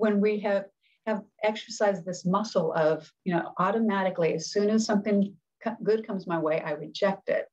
when 0.00 0.20
we 0.20 0.40
have 0.40 0.64
have 1.06 1.22
exercised 1.42 2.04
this 2.04 2.24
muscle 2.24 2.72
of, 2.74 3.10
you 3.24 3.32
know, 3.34 3.52
automatically, 3.58 4.34
as 4.34 4.50
soon 4.52 4.68
as 4.70 4.84
something 4.84 5.34
good 5.82 6.06
comes 6.06 6.26
my 6.26 6.38
way, 6.38 6.60
I 6.60 6.72
reject 6.72 7.28
it. 7.28 7.46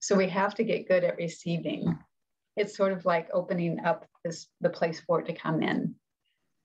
So 0.00 0.14
we 0.14 0.28
have 0.28 0.54
to 0.56 0.64
get 0.64 0.88
good 0.88 1.04
at 1.04 1.16
receiving. 1.16 1.98
It's 2.56 2.76
sort 2.76 2.92
of 2.92 3.04
like 3.04 3.28
opening 3.32 3.80
up 3.84 4.06
this 4.24 4.48
the 4.60 4.70
place 4.70 5.00
for 5.06 5.20
it 5.20 5.26
to 5.26 5.34
come 5.44 5.62
in. 5.62 5.94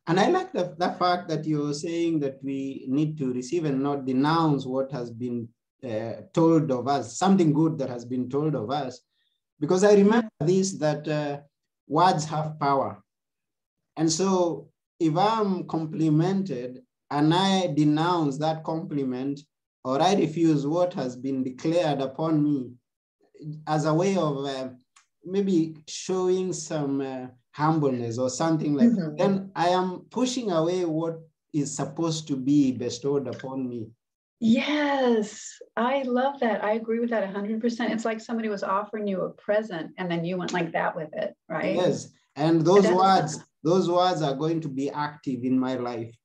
And 0.07 0.19
I 0.19 0.27
like 0.29 0.51
the, 0.53 0.75
the 0.77 0.91
fact 1.01 1.27
that 1.29 1.45
you're 1.45 1.73
saying 1.73 2.19
that 2.21 2.37
we 2.43 2.85
need 2.87 3.17
to 3.19 3.33
receive 3.33 3.65
and 3.65 3.81
not 3.83 4.05
denounce 4.05 4.65
what 4.65 4.91
has 4.91 5.11
been 5.11 5.47
uh, 5.83 6.13
told 6.33 6.71
of 6.71 6.87
us, 6.87 7.17
something 7.17 7.53
good 7.53 7.77
that 7.79 7.89
has 7.89 8.05
been 8.05 8.29
told 8.29 8.55
of 8.55 8.71
us. 8.71 9.01
Because 9.59 9.83
I 9.83 9.93
remember 9.93 10.29
this 10.39 10.73
that 10.85 11.07
uh, 11.07 11.39
words 11.87 12.25
have 12.25 12.59
power. 12.59 13.03
And 13.97 14.11
so 14.11 14.69
if 14.99 15.15
I'm 15.17 15.67
complimented 15.67 16.81
and 17.09 17.33
I 17.33 17.73
denounce 17.75 18.37
that 18.37 18.63
compliment 18.63 19.41
or 19.83 20.01
I 20.01 20.13
refuse 20.13 20.65
what 20.65 20.93
has 20.93 21.15
been 21.15 21.43
declared 21.43 22.01
upon 22.01 22.43
me 22.43 22.71
as 23.67 23.85
a 23.85 23.93
way 23.93 24.15
of 24.15 24.45
uh, 24.45 24.69
maybe 25.25 25.75
showing 25.87 26.53
some 26.53 27.01
uh, 27.01 27.27
humbleness 27.53 28.17
or 28.17 28.29
something 28.29 28.75
like 28.75 28.89
mm-hmm. 28.89 29.15
that, 29.15 29.17
then 29.17 29.51
I 29.55 29.69
am 29.69 30.05
pushing 30.09 30.51
away 30.51 30.85
what 30.85 31.19
is 31.53 31.75
supposed 31.75 32.27
to 32.27 32.35
be 32.35 32.71
bestowed 32.71 33.27
upon 33.27 33.67
me. 33.67 33.89
Yes, 34.39 35.59
I 35.77 36.01
love 36.03 36.39
that. 36.39 36.63
I 36.63 36.73
agree 36.73 36.99
with 36.99 37.11
that 37.11 37.31
100%. 37.31 37.91
It's 37.91 38.05
like 38.05 38.19
somebody 38.19 38.49
was 38.49 38.63
offering 38.63 39.05
you 39.05 39.21
a 39.21 39.29
present 39.29 39.91
and 39.97 40.09
then 40.09 40.25
you 40.25 40.37
went 40.37 40.51
like 40.51 40.71
that 40.71 40.95
with 40.95 41.09
it, 41.13 41.35
right? 41.47 41.75
Yes. 41.75 42.09
And 42.35 42.61
those 42.65 42.87
words, 42.87 43.39
those 43.63 43.89
words 43.89 44.21
are 44.21 44.35
going 44.35 44.61
to 44.61 44.67
be 44.67 44.89
active 44.89 45.43
in 45.43 45.59
my 45.59 45.75
life. 45.75 46.15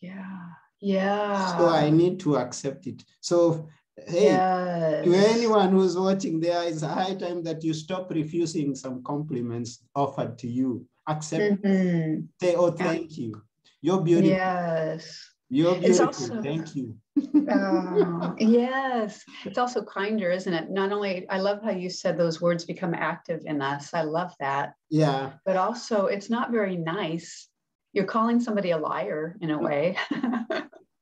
Yeah. 0.00 0.38
Yeah. 0.80 1.58
So 1.58 1.68
I 1.68 1.90
need 1.90 2.20
to 2.20 2.36
accept 2.36 2.86
it. 2.86 3.04
So 3.20 3.68
hey, 4.06 4.24
yes. 4.24 5.04
to 5.04 5.14
anyone 5.14 5.72
who's 5.72 5.96
watching, 5.96 6.40
there 6.40 6.64
is 6.64 6.82
a 6.82 6.88
high 6.88 7.14
time 7.14 7.42
that 7.44 7.62
you 7.62 7.74
stop 7.74 8.10
refusing 8.10 8.74
some 8.74 9.02
compliments 9.02 9.84
offered 9.94 10.38
to 10.38 10.48
you. 10.48 10.86
Accept. 11.06 11.62
Mm-hmm. 11.62 12.20
Say, 12.40 12.54
oh, 12.54 12.70
thank 12.70 13.18
you. 13.18 13.42
You're 13.82 14.00
beautiful. 14.00 14.30
Yes. 14.30 15.30
You're 15.48 15.74
beautiful. 15.74 16.06
Also, 16.06 16.42
thank 16.42 16.76
you. 16.76 16.96
Oh, 17.18 18.34
yes. 18.38 19.22
It's 19.44 19.58
also 19.64 19.82
kinder, 19.82 20.30
isn't 20.30 20.52
it? 20.52 20.70
Not 20.70 20.92
only, 20.92 21.28
I 21.28 21.38
love 21.38 21.62
how 21.62 21.70
you 21.70 21.90
said 21.90 22.18
those 22.18 22.40
words 22.40 22.64
become 22.64 22.94
active 22.94 23.42
in 23.44 23.62
us. 23.62 23.94
I 23.94 24.02
love 24.02 24.32
that. 24.40 24.74
Yeah. 24.90 25.32
But 25.44 25.56
also, 25.56 26.06
it's 26.06 26.30
not 26.30 26.50
very 26.50 26.76
nice. 26.76 27.48
You're 27.92 28.04
calling 28.04 28.40
somebody 28.40 28.70
a 28.70 28.78
liar 28.78 29.36
in 29.40 29.50
a 29.50 29.58
way. 29.58 29.96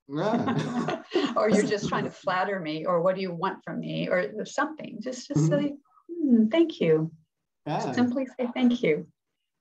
Yeah. 0.09 1.03
or 1.37 1.51
you're 1.51 1.67
just 1.67 1.89
trying 1.89 2.05
to 2.05 2.11
flatter 2.25 2.61
me, 2.61 2.87
or 2.87 3.03
what 3.03 3.15
do 3.15 3.21
you 3.21 3.33
want 3.33 3.63
from 3.65 3.81
me, 3.81 4.09
or 4.09 4.45
something. 4.45 4.99
Just, 5.03 5.29
just 5.29 5.41
mm-hmm. 5.41 5.61
say, 5.61 5.75
mm, 6.11 6.51
thank 6.51 6.81
you. 6.81 7.13
Yeah. 7.67 7.93
Simply 7.93 8.27
say 8.27 8.49
thank 8.55 8.83
you. 8.83 9.07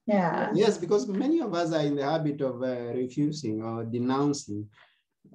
Yeah. 0.06 0.52
Yes, 0.56 0.78
because 0.78 1.08
many 1.08 1.42
of 1.42 1.54
us 1.54 1.74
are 1.74 1.82
in 1.82 1.96
the 1.96 2.06
habit 2.06 2.40
of 2.40 2.64
uh, 2.64 2.94
refusing 2.96 3.62
or 3.62 3.84
denouncing. 3.84 4.70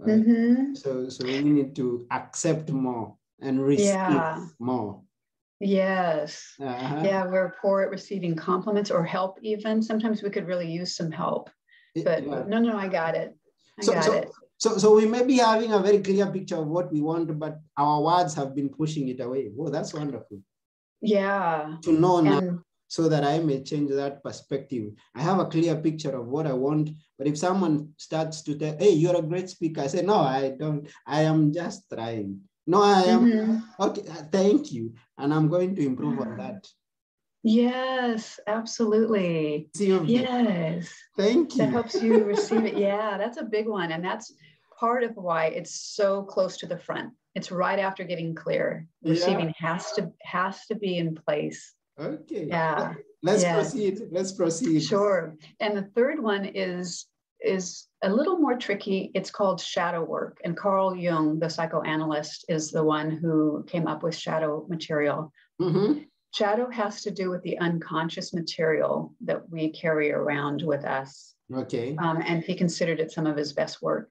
Mm-hmm. 0.01 0.75
So, 0.75 1.09
so 1.09 1.25
we 1.25 1.43
need 1.43 1.77
to 1.77 2.07
accept 2.11 2.71
more 2.71 3.17
and 3.41 3.63
receive 3.63 3.87
yeah. 3.87 4.45
more. 4.59 5.03
Yes. 5.61 6.55
Uh-huh. 6.61 7.03
Yeah, 7.05 7.27
we're 7.27 7.55
poor 7.63 7.83
at 7.83 7.91
receiving 7.91 8.35
compliments 8.35 8.91
or 8.91 9.05
help, 9.05 9.39
even. 9.43 9.83
Sometimes 9.83 10.23
we 10.23 10.31
could 10.31 10.47
really 10.47 10.71
use 10.71 10.97
some 10.97 11.11
help. 11.11 11.51
But 11.95 12.27
yeah. 12.27 12.43
no, 12.47 12.59
no, 12.59 12.77
I 12.77 12.89
got 12.89 13.15
it. 13.15 13.37
I 13.79 13.83
so, 13.83 13.93
got 13.93 14.05
so, 14.05 14.13
it. 14.13 14.31
So, 14.59 14.79
so 14.79 14.95
we 14.95 15.07
may 15.07 15.25
be 15.25 15.39
having 15.39 15.73
a 15.73 15.79
very 15.79 16.01
clear 16.01 16.27
picture 16.27 16.57
of 16.57 16.67
what 16.67 16.93
we 16.93 17.01
want, 17.01 17.39
but 17.39 17.61
our 17.77 18.01
words 18.03 18.35
have 18.35 18.55
been 18.55 18.69
pushing 18.69 19.09
it 19.09 19.21
away. 19.21 19.51
Oh, 19.59 19.69
that's 19.69 19.95
wonderful. 19.95 20.41
Yeah. 21.01 21.77
To 21.83 21.93
know 21.93 22.19
and, 22.19 22.27
now 22.27 22.59
so 22.93 23.09
that 23.09 23.25
I 23.25 23.39
may 23.39 23.63
change 23.63 23.91
that 23.93 24.23
perspective. 24.23 24.93
I 25.15 25.23
have 25.23 25.39
a 25.39 25.47
clear 25.47 25.77
picture 25.77 26.15
of 26.15 26.27
what 26.27 26.47
I 26.47 26.53
want, 26.53 26.91
but 27.17 27.27
if 27.27 27.39
someone 27.39 27.95
starts 27.97 28.43
to 28.43 28.55
tell, 28.55 28.77
hey, 28.77 28.91
you're 28.91 29.17
a 29.17 29.23
great 29.23 29.49
speaker, 29.49 29.81
I 29.81 29.87
say, 29.87 30.03
no, 30.03 30.17
I 30.17 30.53
don't, 30.61 30.87
I 31.07 31.23
am 31.23 31.55
just 31.55 31.89
trying. 31.91 32.41
No, 32.67 32.83
I 32.83 33.01
am, 33.05 33.25
mm-hmm. 33.25 33.83
okay, 33.83 34.03
uh, 34.11 34.25
thank 34.31 34.73
you. 34.73 34.93
And 35.17 35.33
I'm 35.33 35.49
going 35.49 35.75
to 35.75 35.87
improve 35.87 36.21
on 36.21 36.37
that. 36.37 36.69
Yes, 37.43 38.39
absolutely. 38.47 39.71
Yes. 39.75 40.93
Thank 41.17 41.55
you. 41.55 41.63
That 41.63 41.71
helps 41.71 41.95
you 41.95 42.25
receive 42.25 42.67
it. 42.67 42.77
Yeah, 42.77 43.17
that's 43.17 43.39
a 43.39 43.45
big 43.45 43.69
one. 43.69 43.93
And 43.93 44.05
that's 44.05 44.35
part 44.79 45.03
of 45.03 45.17
why 45.17 45.47
it's 45.47 45.75
so 45.97 46.25
close 46.25 46.59
to 46.59 46.67
the 46.67 46.79
front. 46.79 47.15
It's 47.35 47.51
right 47.51 47.79
after 47.79 48.05
getting 48.05 48.35
clear. 48.35 48.87
Receiving 49.03 49.55
yeah. 49.59 49.71
has 49.71 49.93
to 49.93 50.13
has 50.21 50.67
to 50.67 50.75
be 50.75 50.99
in 50.99 51.15
place 51.15 51.73
Okay. 52.01 52.47
Yeah. 52.47 52.95
Let's 53.23 53.43
yeah. 53.43 53.55
proceed. 53.55 54.01
Let's 54.11 54.33
proceed. 54.33 54.81
Sure. 54.81 55.37
And 55.61 55.77
the 55.77 55.89
third 55.95 56.23
one 56.23 56.45
is 56.45 57.07
is 57.45 57.89
a 58.03 58.09
little 58.09 58.39
more 58.39 58.57
tricky. 58.57 59.11
It's 59.15 59.31
called 59.31 59.61
shadow 59.61 60.05
work. 60.05 60.39
And 60.45 60.57
Carl 60.57 60.95
Jung, 60.95 61.41
the 61.41 61.51
psychoanalyst, 61.51 62.45
is 62.49 62.71
the 62.71 62.85
one 62.85 63.11
who 63.11 63.65
came 63.65 63.89
up 63.89 64.03
with 64.03 64.17
shadow 64.17 64.65
material. 64.69 65.33
Mm-hmm. 65.61 66.03
Shadow 66.35 66.71
has 66.71 67.03
to 67.03 67.11
do 67.11 67.31
with 67.31 67.43
the 67.43 67.59
unconscious 67.59 68.33
material 68.33 69.13
that 69.25 69.49
we 69.51 69.71
carry 69.71 70.13
around 70.13 70.63
with 70.63 70.85
us. 70.85 71.35
Okay. 71.53 71.97
Um, 71.97 72.23
and 72.25 72.43
he 72.43 72.55
considered 72.55 73.01
it 73.01 73.11
some 73.11 73.27
of 73.27 73.37
his 73.37 73.53
best 73.53 73.83
work. 73.83 74.09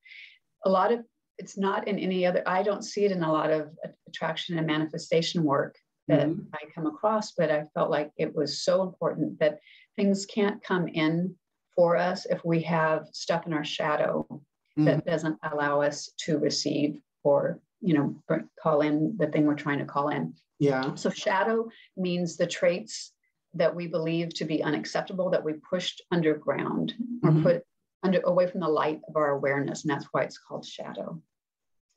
A 0.66 0.70
lot 0.70 0.92
of 0.92 1.00
it's 1.38 1.58
not 1.58 1.88
in 1.88 1.98
any 1.98 2.26
other, 2.26 2.44
I 2.46 2.62
don't 2.62 2.84
see 2.84 3.06
it 3.06 3.12
in 3.12 3.24
a 3.24 3.32
lot 3.32 3.50
of 3.50 3.70
attraction 4.08 4.60
and 4.60 4.68
manifestation 4.68 5.44
work 5.44 5.76
that 6.08 6.28
mm-hmm. 6.28 6.42
I 6.54 6.60
come 6.74 6.88
across, 6.88 7.32
but 7.32 7.52
I 7.52 7.66
felt 7.74 7.90
like 7.90 8.12
it 8.18 8.36
was 8.36 8.64
so 8.64 8.82
important 8.84 9.40
that 9.40 9.60
things 9.96 10.26
can't 10.26 10.64
come 10.64 10.88
in 10.88 11.36
for 11.76 11.98
us 11.98 12.26
if 12.26 12.44
we 12.44 12.62
have 12.62 13.08
stuff 13.14 13.46
in 13.46 13.54
our 13.54 13.64
shadow 13.64 14.26
mm-hmm. 14.30 14.86
that 14.86 15.06
doesn't 15.06 15.38
allow 15.52 15.82
us 15.82 16.10
to 16.18 16.38
receive 16.38 17.00
or 17.24 17.60
you 17.82 17.94
know 17.94 18.16
call 18.62 18.82
in 18.82 19.16
the 19.18 19.28
thing 19.28 19.46
we're 19.46 19.56
trying 19.56 19.80
to 19.80 19.86
call 19.86 20.10
in 20.10 20.34
yeah 20.60 20.94
so 20.96 21.10
shadow 21.10 21.68
means 21.98 22.38
the 22.38 22.48
traits 22.48 23.14
that 23.54 23.76
we 23.76 23.88
believe 23.88 24.34
to 24.34 24.46
be 24.46 24.64
unacceptable 24.64 25.30
that 25.30 25.44
we 25.44 25.54
pushed 25.54 26.02
underground 26.12 26.94
mm-hmm. 27.24 27.40
or 27.40 27.44
put 27.44 27.64
under 28.04 28.20
away 28.22 28.48
from 28.48 28.62
the 28.62 28.68
light 28.68 29.00
of 29.08 29.16
our 29.16 29.32
awareness 29.32 29.84
and 29.84 29.92
that's 29.92 30.08
why 30.12 30.24
it's 30.24 30.38
called 30.38 30.66
shadow 30.66 31.20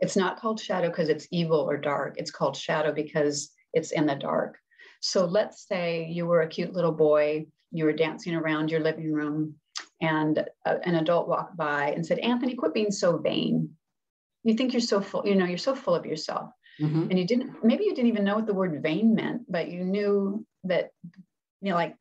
it's 0.00 0.16
not 0.16 0.38
called 0.38 0.60
shadow 0.60 0.88
because 0.88 1.08
it's 1.08 1.28
evil 1.30 1.60
or 1.60 1.76
dark 1.76 2.14
it's 2.16 2.30
called 2.30 2.56
shadow 2.56 2.92
because 2.92 3.50
it's 3.74 3.92
in 3.92 4.06
the 4.06 4.14
dark. 4.14 4.58
So 5.00 5.26
let's 5.26 5.66
say 5.68 6.08
you 6.10 6.26
were 6.26 6.42
a 6.42 6.48
cute 6.48 6.72
little 6.72 6.92
boy, 6.92 7.46
you 7.70 7.84
were 7.84 7.92
dancing 7.92 8.34
around 8.34 8.70
your 8.70 8.80
living 8.80 9.12
room, 9.12 9.56
and 10.00 10.38
a, 10.64 10.88
an 10.88 10.94
adult 10.94 11.28
walked 11.28 11.56
by 11.56 11.90
and 11.90 12.04
said, 12.04 12.18
Anthony, 12.20 12.54
quit 12.54 12.72
being 12.72 12.90
so 12.90 13.18
vain. 13.18 13.70
You 14.44 14.54
think 14.54 14.72
you're 14.72 14.80
so 14.80 15.00
full, 15.00 15.26
you 15.26 15.34
know, 15.34 15.46
you're 15.46 15.58
so 15.58 15.74
full 15.74 15.94
of 15.94 16.06
yourself. 16.06 16.50
Mm-hmm. 16.80 17.10
And 17.10 17.18
you 17.18 17.26
didn't, 17.26 17.64
maybe 17.64 17.84
you 17.84 17.94
didn't 17.94 18.08
even 18.08 18.24
know 18.24 18.36
what 18.36 18.46
the 18.46 18.54
word 18.54 18.82
vain 18.82 19.14
meant, 19.14 19.42
but 19.48 19.70
you 19.70 19.84
knew 19.84 20.44
that, 20.64 20.90
you 21.60 21.70
know, 21.70 21.76
like 21.76 21.96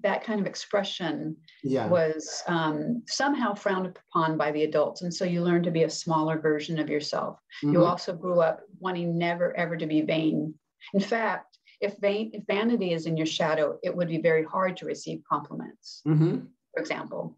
that 0.00 0.24
kind 0.24 0.40
of 0.40 0.46
expression 0.46 1.36
yeah. 1.62 1.86
was 1.86 2.42
um, 2.46 3.02
somehow 3.06 3.54
frowned 3.54 3.86
upon 3.86 4.38
by 4.38 4.50
the 4.50 4.64
adults. 4.64 5.02
And 5.02 5.12
so 5.12 5.24
you 5.24 5.42
learned 5.42 5.64
to 5.64 5.70
be 5.70 5.82
a 5.82 5.90
smaller 5.90 6.38
version 6.38 6.78
of 6.78 6.88
yourself. 6.88 7.38
Mm-hmm. 7.62 7.74
You 7.74 7.84
also 7.84 8.14
grew 8.14 8.40
up 8.40 8.60
wanting 8.78 9.18
never, 9.18 9.56
ever 9.56 9.76
to 9.76 9.86
be 9.86 10.00
vain 10.02 10.54
in 10.94 11.00
fact, 11.00 11.58
if, 11.80 11.96
vain, 11.98 12.30
if 12.32 12.44
vanity 12.46 12.92
is 12.92 13.06
in 13.06 13.16
your 13.16 13.26
shadow, 13.26 13.78
it 13.82 13.94
would 13.94 14.08
be 14.08 14.18
very 14.18 14.44
hard 14.44 14.76
to 14.78 14.86
receive 14.86 15.22
compliments. 15.28 16.02
Mm-hmm. 16.06 16.38
For 16.74 16.80
example, 16.80 17.36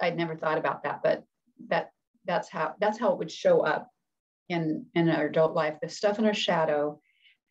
I'd 0.00 0.16
never 0.16 0.36
thought 0.36 0.58
about 0.58 0.82
that, 0.82 1.00
but 1.02 1.24
that 1.68 1.90
that's 2.26 2.50
how 2.50 2.74
that's 2.80 2.98
how 2.98 3.12
it 3.12 3.18
would 3.18 3.30
show 3.30 3.60
up 3.60 3.88
in 4.48 4.86
in 4.94 5.08
our 5.08 5.26
adult 5.26 5.54
life. 5.54 5.76
The 5.80 5.88
stuff 5.88 6.18
in 6.18 6.26
our 6.26 6.34
shadow 6.34 7.00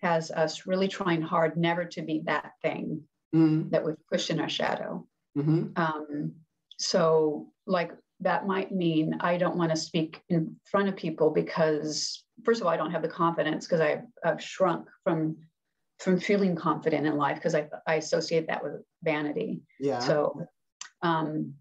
has 0.02 0.32
us 0.32 0.68
really 0.68 0.88
trying 0.88 1.22
hard 1.22 1.58
never 1.58 1.86
to 1.86 2.02
be 2.02 2.22
that 2.26 2.52
thing 2.62 3.02
mm-hmm. 3.34 3.70
that 3.70 3.84
we've 3.84 3.96
pushed 4.12 4.30
in 4.30 4.40
our 4.40 4.50
shadow. 4.50 5.08
Mm-hmm. 5.38 5.68
Um, 5.76 6.34
so, 6.78 7.48
like 7.66 7.92
that 8.26 8.48
might 8.48 8.72
mean 8.72 9.16
I 9.20 9.38
don't 9.38 9.56
want 9.56 9.70
to 9.70 9.78
speak 9.78 10.20
in 10.30 10.56
front 10.66 10.90
of 10.90 10.96
people 10.96 11.30
because 11.30 12.26
first 12.44 12.60
of 12.60 12.68
all, 12.68 12.74
I 12.74 12.78
don't 12.78 12.92
have 12.92 13.04
the 13.04 13.08
confidence 13.08 13.66
because 13.66 13.80
I've, 13.80 14.02
I've 14.26 14.44
shrunk 14.44 14.88
from 15.04 15.38
from 16.00 16.20
feeling 16.20 16.56
confident 16.56 17.08
in 17.08 17.16
life 17.16 17.36
because 17.36 17.56
I, 17.56 17.70
I 17.88 17.96
associate 17.96 18.48
that 18.48 18.62
with 18.62 18.82
vanity. 19.02 19.62
Yeah. 19.80 20.00
So, 20.00 20.46
um, 21.02 21.54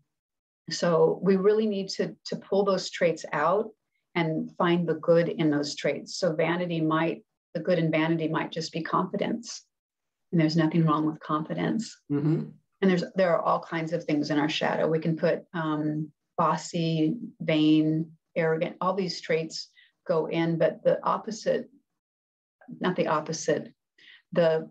so 0.71 1.21
we 1.23 1.37
really 1.37 1.67
need 1.67 1.91
to 1.91 2.17
to 2.27 2.37
pull 2.37 2.65
those 2.65 2.91
traits 2.91 3.27
out 3.33 3.71
and 4.15 4.51
find 4.57 4.89
the 4.89 4.95
good 4.95 5.29
in 5.29 5.51
those 5.51 5.77
traits. 5.77 6.17
So 6.17 6.35
vanity 6.35 6.81
might 6.81 7.25
the 7.53 7.61
good 7.61 7.79
in 7.79 7.91
vanity 7.91 8.27
might 8.27 8.51
just 8.51 8.73
be 8.73 8.83
confidence, 8.83 9.67
and 10.33 10.41
there's 10.41 10.57
nothing 10.57 10.87
wrong 10.87 11.05
with 11.05 11.21
confidence. 11.21 11.95
Mm-hmm. 12.11 12.45
And 12.81 12.91
there's 12.91 13.05
there 13.17 13.37
are 13.37 13.43
all 13.43 13.61
kinds 13.61 13.93
of 13.93 14.03
things 14.05 14.31
in 14.31 14.39
our 14.39 14.49
shadow. 14.49 14.89
We 14.89 14.99
can 14.99 15.15
put 15.15 15.45
um, 15.53 16.11
bossy, 16.37 17.17
vain, 17.41 18.13
arrogant, 18.37 18.77
all 18.81 18.95
these 18.95 19.21
traits 19.21 19.71
go 20.07 20.27
in, 20.27 20.59
but 20.59 20.83
the 20.83 21.03
opposite, 21.05 21.69
not 22.81 22.97
the 22.97 23.07
opposite, 23.07 23.73
the 24.33 24.69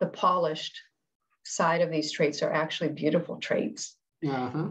the 0.00 0.06
polished 0.06 0.78
side 1.44 1.80
of 1.80 1.90
these 1.90 2.12
traits 2.12 2.42
are 2.42 2.52
actually 2.52 2.90
beautiful 2.90 3.36
traits. 3.36 3.96
Uh-huh. 4.26 4.68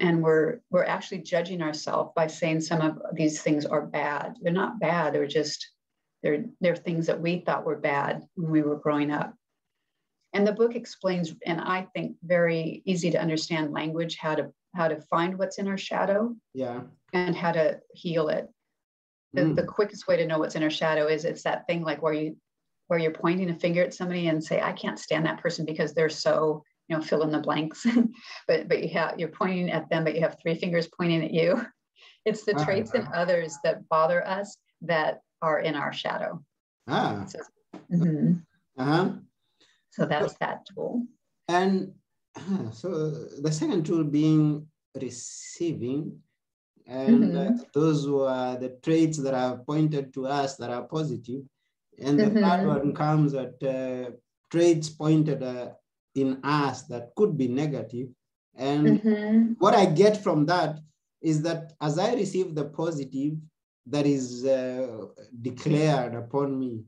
And 0.00 0.22
we're 0.22 0.60
we're 0.70 0.84
actually 0.84 1.18
judging 1.18 1.62
ourselves 1.62 2.12
by 2.14 2.26
saying 2.26 2.60
some 2.60 2.80
of 2.80 2.98
these 3.14 3.42
things 3.42 3.66
are 3.66 3.86
bad. 3.86 4.36
They're 4.40 4.52
not 4.52 4.80
bad. 4.80 5.14
They're 5.14 5.26
just 5.26 5.70
they're 6.22 6.44
they're 6.60 6.76
things 6.76 7.06
that 7.06 7.20
we 7.20 7.40
thought 7.40 7.64
were 7.64 7.76
bad 7.76 8.22
when 8.34 8.50
we 8.50 8.62
were 8.62 8.78
growing 8.78 9.10
up. 9.10 9.34
And 10.32 10.46
the 10.46 10.52
book 10.52 10.76
explains, 10.76 11.34
and 11.44 11.60
I 11.60 11.88
think 11.92 12.16
very 12.22 12.82
easy 12.84 13.10
to 13.10 13.20
understand 13.20 13.72
language, 13.72 14.16
how 14.16 14.36
to 14.36 14.52
how 14.74 14.88
to 14.88 15.00
find 15.02 15.38
what's 15.38 15.58
in 15.58 15.68
our 15.68 15.78
shadow. 15.78 16.34
Yeah. 16.54 16.82
And 17.12 17.34
how 17.34 17.52
to 17.52 17.80
heal 17.92 18.28
it 18.28 18.48
the, 19.32 19.42
mm. 19.42 19.56
the 19.56 19.62
quickest 19.62 20.08
way 20.08 20.16
to 20.16 20.26
know 20.26 20.38
what's 20.38 20.56
in 20.56 20.62
our 20.62 20.70
shadow 20.70 21.06
is 21.06 21.24
it's 21.24 21.42
that 21.42 21.66
thing 21.66 21.82
like 21.82 22.02
where 22.02 22.12
you 22.12 22.36
where 22.88 22.98
you're 22.98 23.12
pointing 23.12 23.50
a 23.50 23.54
finger 23.54 23.82
at 23.82 23.94
somebody 23.94 24.26
and 24.26 24.42
say 24.42 24.60
i 24.60 24.72
can't 24.72 24.98
stand 24.98 25.24
that 25.24 25.40
person 25.40 25.64
because 25.64 25.94
they're 25.94 26.08
so 26.08 26.62
you 26.88 26.96
know 26.96 27.02
fill 27.02 27.22
in 27.22 27.30
the 27.30 27.38
blanks 27.38 27.86
but 28.48 28.68
but 28.68 28.82
you 28.82 28.88
have 28.88 29.18
you're 29.18 29.28
pointing 29.28 29.70
at 29.70 29.88
them 29.90 30.04
but 30.04 30.14
you 30.14 30.20
have 30.20 30.36
three 30.40 30.54
fingers 30.54 30.88
pointing 30.98 31.24
at 31.24 31.32
you 31.32 31.64
it's 32.24 32.44
the 32.44 32.54
ah, 32.56 32.64
traits 32.64 32.94
in 32.94 33.06
others 33.14 33.56
that 33.64 33.88
bother 33.88 34.26
us 34.26 34.56
that 34.82 35.20
are 35.42 35.60
in 35.60 35.74
our 35.74 35.92
shadow 35.92 36.42
ah. 36.88 37.24
so, 37.26 37.38
mm-hmm. 37.92 38.34
uh-huh. 38.78 39.10
so 39.90 40.06
that's 40.06 40.34
that 40.38 40.66
tool 40.66 41.04
and 41.48 41.92
uh, 42.36 42.70
so 42.70 43.10
the 43.40 43.52
second 43.52 43.84
tool 43.84 44.04
being 44.04 44.66
receiving 45.00 46.20
and 46.90 47.22
mm-hmm. 47.22 47.54
uh, 47.54 47.64
those 47.72 48.08
were 48.08 48.58
the 48.60 48.70
traits 48.82 49.18
that 49.18 49.32
are 49.32 49.58
pointed 49.58 50.12
to 50.14 50.26
us 50.26 50.56
that 50.56 50.70
are 50.70 50.82
positive. 50.82 51.42
And 52.00 52.18
the 52.18 52.24
mm-hmm. 52.24 52.42
third 52.42 52.66
one 52.66 52.94
comes 52.94 53.32
at 53.34 53.62
uh, 53.62 54.10
traits 54.50 54.88
pointed 54.88 55.40
uh, 55.42 55.68
in 56.16 56.40
us 56.42 56.82
that 56.84 57.10
could 57.14 57.38
be 57.38 57.46
negative. 57.46 58.08
And 58.56 59.00
mm-hmm. 59.00 59.52
what 59.58 59.74
I 59.74 59.86
get 59.86 60.22
from 60.22 60.46
that 60.46 60.80
is 61.22 61.42
that 61.42 61.74
as 61.80 61.96
I 61.96 62.14
receive 62.14 62.56
the 62.56 62.64
positive, 62.64 63.34
that 63.86 64.06
is 64.06 64.44
uh, 64.44 65.06
declared 65.42 66.14
upon 66.14 66.58
me. 66.58 66.84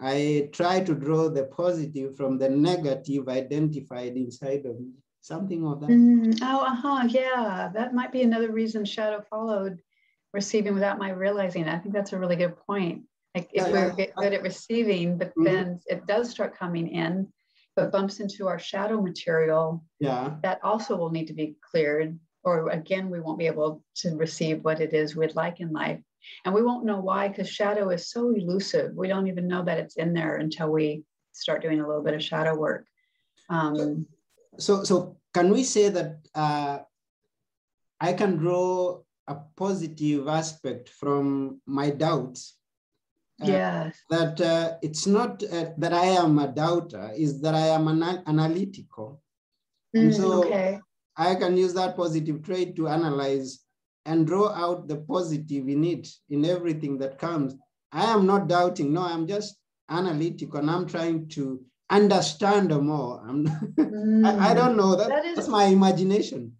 I 0.00 0.48
try 0.52 0.80
to 0.80 0.94
draw 0.94 1.28
the 1.28 1.44
positive 1.44 2.16
from 2.16 2.38
the 2.38 2.48
negative 2.48 3.28
identified 3.28 4.16
inside 4.16 4.66
of 4.66 4.80
me. 4.80 4.92
Something 5.20 5.64
of 5.66 5.80
that. 5.80 5.90
Mm, 5.90 6.38
oh, 6.42 6.60
uh-huh. 6.64 7.08
Yeah. 7.08 7.70
That 7.72 7.94
might 7.94 8.10
be 8.10 8.22
another 8.22 8.50
reason 8.50 8.84
shadow 8.84 9.22
followed 9.30 9.80
receiving 10.32 10.74
without 10.74 10.98
my 10.98 11.10
realizing. 11.10 11.68
I 11.68 11.78
think 11.78 11.94
that's 11.94 12.12
a 12.12 12.18
really 12.18 12.36
good 12.36 12.56
point. 12.56 13.02
Like 13.34 13.48
if 13.52 13.66
yeah, 13.66 13.72
we're 13.72 13.94
yeah. 13.96 14.06
good 14.18 14.32
at 14.32 14.42
receiving, 14.42 15.18
but 15.18 15.28
mm-hmm. 15.28 15.44
then 15.44 15.80
it 15.86 16.06
does 16.06 16.30
start 16.30 16.58
coming 16.58 16.88
in, 16.88 17.28
but 17.76 17.92
bumps 17.92 18.20
into 18.20 18.48
our 18.48 18.58
shadow 18.58 19.00
material. 19.00 19.84
Yeah. 20.00 20.34
That 20.42 20.58
also 20.62 20.96
will 20.96 21.10
need 21.10 21.28
to 21.28 21.34
be 21.34 21.56
cleared. 21.70 22.18
Or 22.44 22.70
again, 22.70 23.08
we 23.08 23.20
won't 23.20 23.38
be 23.38 23.46
able 23.46 23.84
to 23.96 24.16
receive 24.16 24.64
what 24.64 24.80
it 24.80 24.92
is 24.92 25.14
we'd 25.14 25.36
like 25.36 25.60
in 25.60 25.70
life. 25.70 26.00
And 26.44 26.54
we 26.54 26.62
won't 26.62 26.84
know 26.84 27.00
why 27.00 27.28
because 27.28 27.48
shadow 27.48 27.90
is 27.90 28.10
so 28.10 28.30
elusive. 28.30 28.94
We 28.94 29.08
don't 29.08 29.26
even 29.26 29.48
know 29.48 29.64
that 29.64 29.78
it's 29.78 29.96
in 29.96 30.12
there 30.12 30.36
until 30.36 30.70
we 30.70 31.04
start 31.32 31.62
doing 31.62 31.80
a 31.80 31.86
little 31.86 32.02
bit 32.02 32.14
of 32.14 32.22
shadow 32.22 32.54
work. 32.54 32.86
Um, 33.48 34.06
so, 34.58 34.84
so 34.84 35.16
can 35.34 35.50
we 35.50 35.64
say 35.64 35.88
that 35.88 36.16
uh, 36.34 36.78
I 38.00 38.12
can 38.12 38.36
draw 38.36 39.00
a 39.26 39.36
positive 39.56 40.28
aspect 40.28 40.88
from 40.88 41.60
my 41.66 41.90
doubts? 41.90 42.56
Uh, 43.42 43.46
yes. 43.46 43.96
That 44.10 44.40
uh, 44.40 44.76
it's 44.82 45.06
not 45.06 45.42
uh, 45.42 45.70
that 45.78 45.92
I 45.92 46.06
am 46.06 46.38
a 46.38 46.48
doubter, 46.48 47.10
is 47.16 47.40
that 47.40 47.54
I 47.54 47.68
am 47.68 47.88
an 47.88 48.02
analytical. 48.26 49.22
Mm, 49.96 50.00
and 50.00 50.14
so 50.14 50.44
okay. 50.44 50.80
I 51.16 51.34
can 51.34 51.56
use 51.56 51.74
that 51.74 51.96
positive 51.96 52.42
trait 52.42 52.76
to 52.76 52.88
analyze 52.88 53.60
and 54.06 54.26
draw 54.26 54.48
out 54.50 54.88
the 54.88 54.96
positive 54.96 55.68
in 55.68 55.84
it, 55.84 56.08
in 56.28 56.44
everything 56.44 56.98
that 56.98 57.18
comes. 57.18 57.54
I 57.92 58.04
am 58.06 58.26
not 58.26 58.48
doubting, 58.48 58.92
no, 58.92 59.02
I'm 59.02 59.26
just 59.26 59.56
analytical 59.88 60.58
and 60.58 60.70
I'm 60.70 60.86
trying 60.86 61.28
to 61.30 61.60
understand 61.90 62.70
more. 62.70 63.22
Mm. 63.26 64.26
I, 64.40 64.50
I, 64.50 64.54
don't 64.54 64.76
know, 64.76 64.96
that, 64.96 65.08
that 65.08 65.24
is, 65.26 65.36
that's 65.36 65.48
my 65.48 65.64
imagination. 65.64 66.56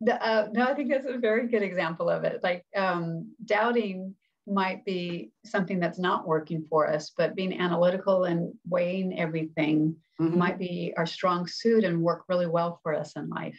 The, 0.00 0.22
uh, 0.24 0.48
no, 0.52 0.66
I 0.66 0.74
think 0.74 0.90
that's 0.90 1.06
a 1.06 1.18
very 1.18 1.48
good 1.48 1.62
example 1.62 2.08
of 2.08 2.24
it. 2.24 2.40
Like 2.42 2.64
um, 2.74 3.32
doubting 3.44 4.14
might 4.46 4.84
be 4.84 5.32
something 5.44 5.78
that's 5.78 5.98
not 5.98 6.26
working 6.26 6.64
for 6.68 6.88
us, 6.88 7.12
but 7.16 7.34
being 7.34 7.60
analytical 7.60 8.24
and 8.24 8.54
weighing 8.68 9.18
everything 9.18 9.96
mm-hmm. 10.20 10.38
might 10.38 10.58
be 10.58 10.94
our 10.96 11.06
strong 11.06 11.46
suit 11.46 11.84
and 11.84 12.00
work 12.00 12.24
really 12.28 12.46
well 12.46 12.80
for 12.82 12.94
us 12.94 13.12
in 13.16 13.28
life. 13.28 13.58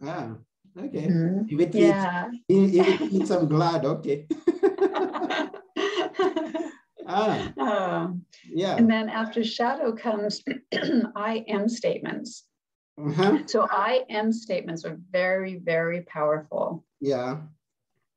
Yeah. 0.00 0.34
Okay. 0.78 1.06
Mm-hmm. 1.06 1.46
If 1.48 1.60
it 1.60 1.74
yeah. 1.74 2.30
if 2.48 3.00
it 3.00 3.10
fits, 3.10 3.30
I'm 3.30 3.48
glad. 3.48 3.84
Okay. 3.84 4.26
ah. 7.06 7.52
Um, 7.58 8.22
yeah. 8.48 8.76
And 8.76 8.90
then 8.90 9.08
after 9.08 9.42
shadow 9.42 9.92
comes 9.92 10.42
I 11.16 11.44
am 11.48 11.68
statements. 11.68 12.44
Uh-huh. 12.98 13.38
So 13.46 13.66
I 13.70 14.04
am 14.08 14.32
statements 14.32 14.84
are 14.84 14.98
very, 15.10 15.56
very 15.56 16.02
powerful. 16.02 16.84
Yeah. 17.00 17.38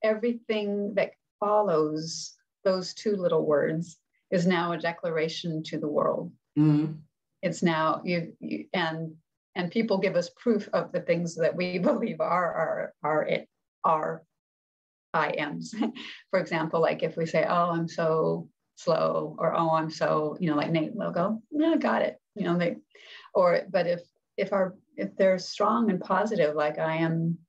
Everything 0.03 0.93
that 0.95 1.11
follows 1.39 2.33
those 2.63 2.93
two 2.93 3.15
little 3.15 3.45
words 3.45 3.97
is 4.31 4.47
now 4.47 4.71
a 4.73 4.77
declaration 4.77 5.63
to 5.63 5.79
the 5.79 5.87
world. 5.87 6.31
Mm-hmm. 6.57 6.93
It's 7.41 7.63
now 7.63 8.01
you, 8.03 8.33
you 8.39 8.65
and 8.73 9.15
and 9.59 9.69
people 9.69 9.97
give 9.97 10.15
us 10.15 10.29
proof 10.37 10.69
of 10.71 10.93
the 10.93 11.01
things 11.01 11.35
that 11.35 11.53
we 11.53 11.79
believe 11.89 12.21
are 12.21 12.53
our 12.53 12.93
are 13.03 13.23
it 13.23 13.47
are 13.83 14.23
I 15.13 15.29
ams. 15.31 15.73
For 16.29 16.39
example, 16.39 16.81
like 16.81 17.03
if 17.03 17.17
we 17.17 17.25
say, 17.25 17.45
"Oh, 17.47 17.71
I'm 17.71 17.87
so 17.87 18.47
slow," 18.75 19.35
or 19.37 19.55
"Oh, 19.55 19.71
I'm 19.71 19.89
so," 19.89 20.37
you 20.39 20.49
know, 20.49 20.55
like 20.55 20.71
Nate 20.71 20.95
will 20.95 21.11
go, 21.11 21.41
"Yeah, 21.51 21.75
got 21.77 22.03
it," 22.03 22.17
you 22.35 22.45
know. 22.45 22.57
They, 22.57 22.77
or 23.33 23.63
but 23.69 23.85
if 23.87 24.01
if 24.37 24.53
our 24.53 24.75
if 24.95 25.15
they're 25.17 25.39
strong 25.39 25.89
and 25.89 25.99
positive, 25.99 26.55
like 26.55 26.77
I 26.79 26.97
am, 26.97 27.39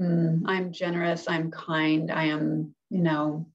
mm, 0.00 0.42
I'm 0.46 0.72
generous, 0.72 1.28
I'm 1.28 1.50
kind, 1.50 2.10
I 2.10 2.24
am, 2.24 2.74
you 2.90 3.02
know, 3.02 3.46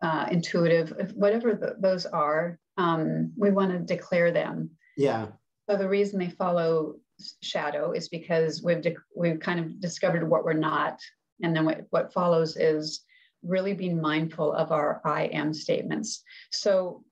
uh, 0.00 0.26
intuitive, 0.30 1.12
whatever 1.16 1.54
the, 1.54 1.76
those 1.80 2.06
are, 2.06 2.58
um, 2.76 3.32
we 3.36 3.50
want 3.50 3.72
to 3.72 3.78
declare 3.78 4.30
them. 4.30 4.70
Yeah. 4.96 5.28
So 5.72 5.78
the 5.78 5.88
reason 5.88 6.18
they 6.18 6.28
follow 6.28 6.96
shadow 7.40 7.92
is 7.92 8.10
because 8.10 8.62
we've 8.62 8.84
we've 9.16 9.40
kind 9.40 9.58
of 9.58 9.80
discovered 9.80 10.28
what 10.28 10.44
we're 10.44 10.52
not, 10.52 11.00
and 11.42 11.56
then 11.56 11.64
what, 11.64 11.86
what 11.88 12.12
follows 12.12 12.58
is 12.58 13.00
really 13.42 13.72
being 13.72 13.98
mindful 13.98 14.52
of 14.52 14.70
our 14.70 15.00
I 15.02 15.22
am 15.32 15.54
statements. 15.54 16.22
So 16.50 17.04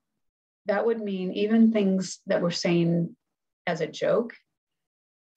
that 0.67 0.85
would 0.85 0.99
mean 0.99 1.33
even 1.33 1.71
things 1.71 2.19
that 2.27 2.43
we're 2.43 2.51
saying 2.51 3.15
as 3.65 3.81
a 3.81 3.87
joke, 3.87 4.35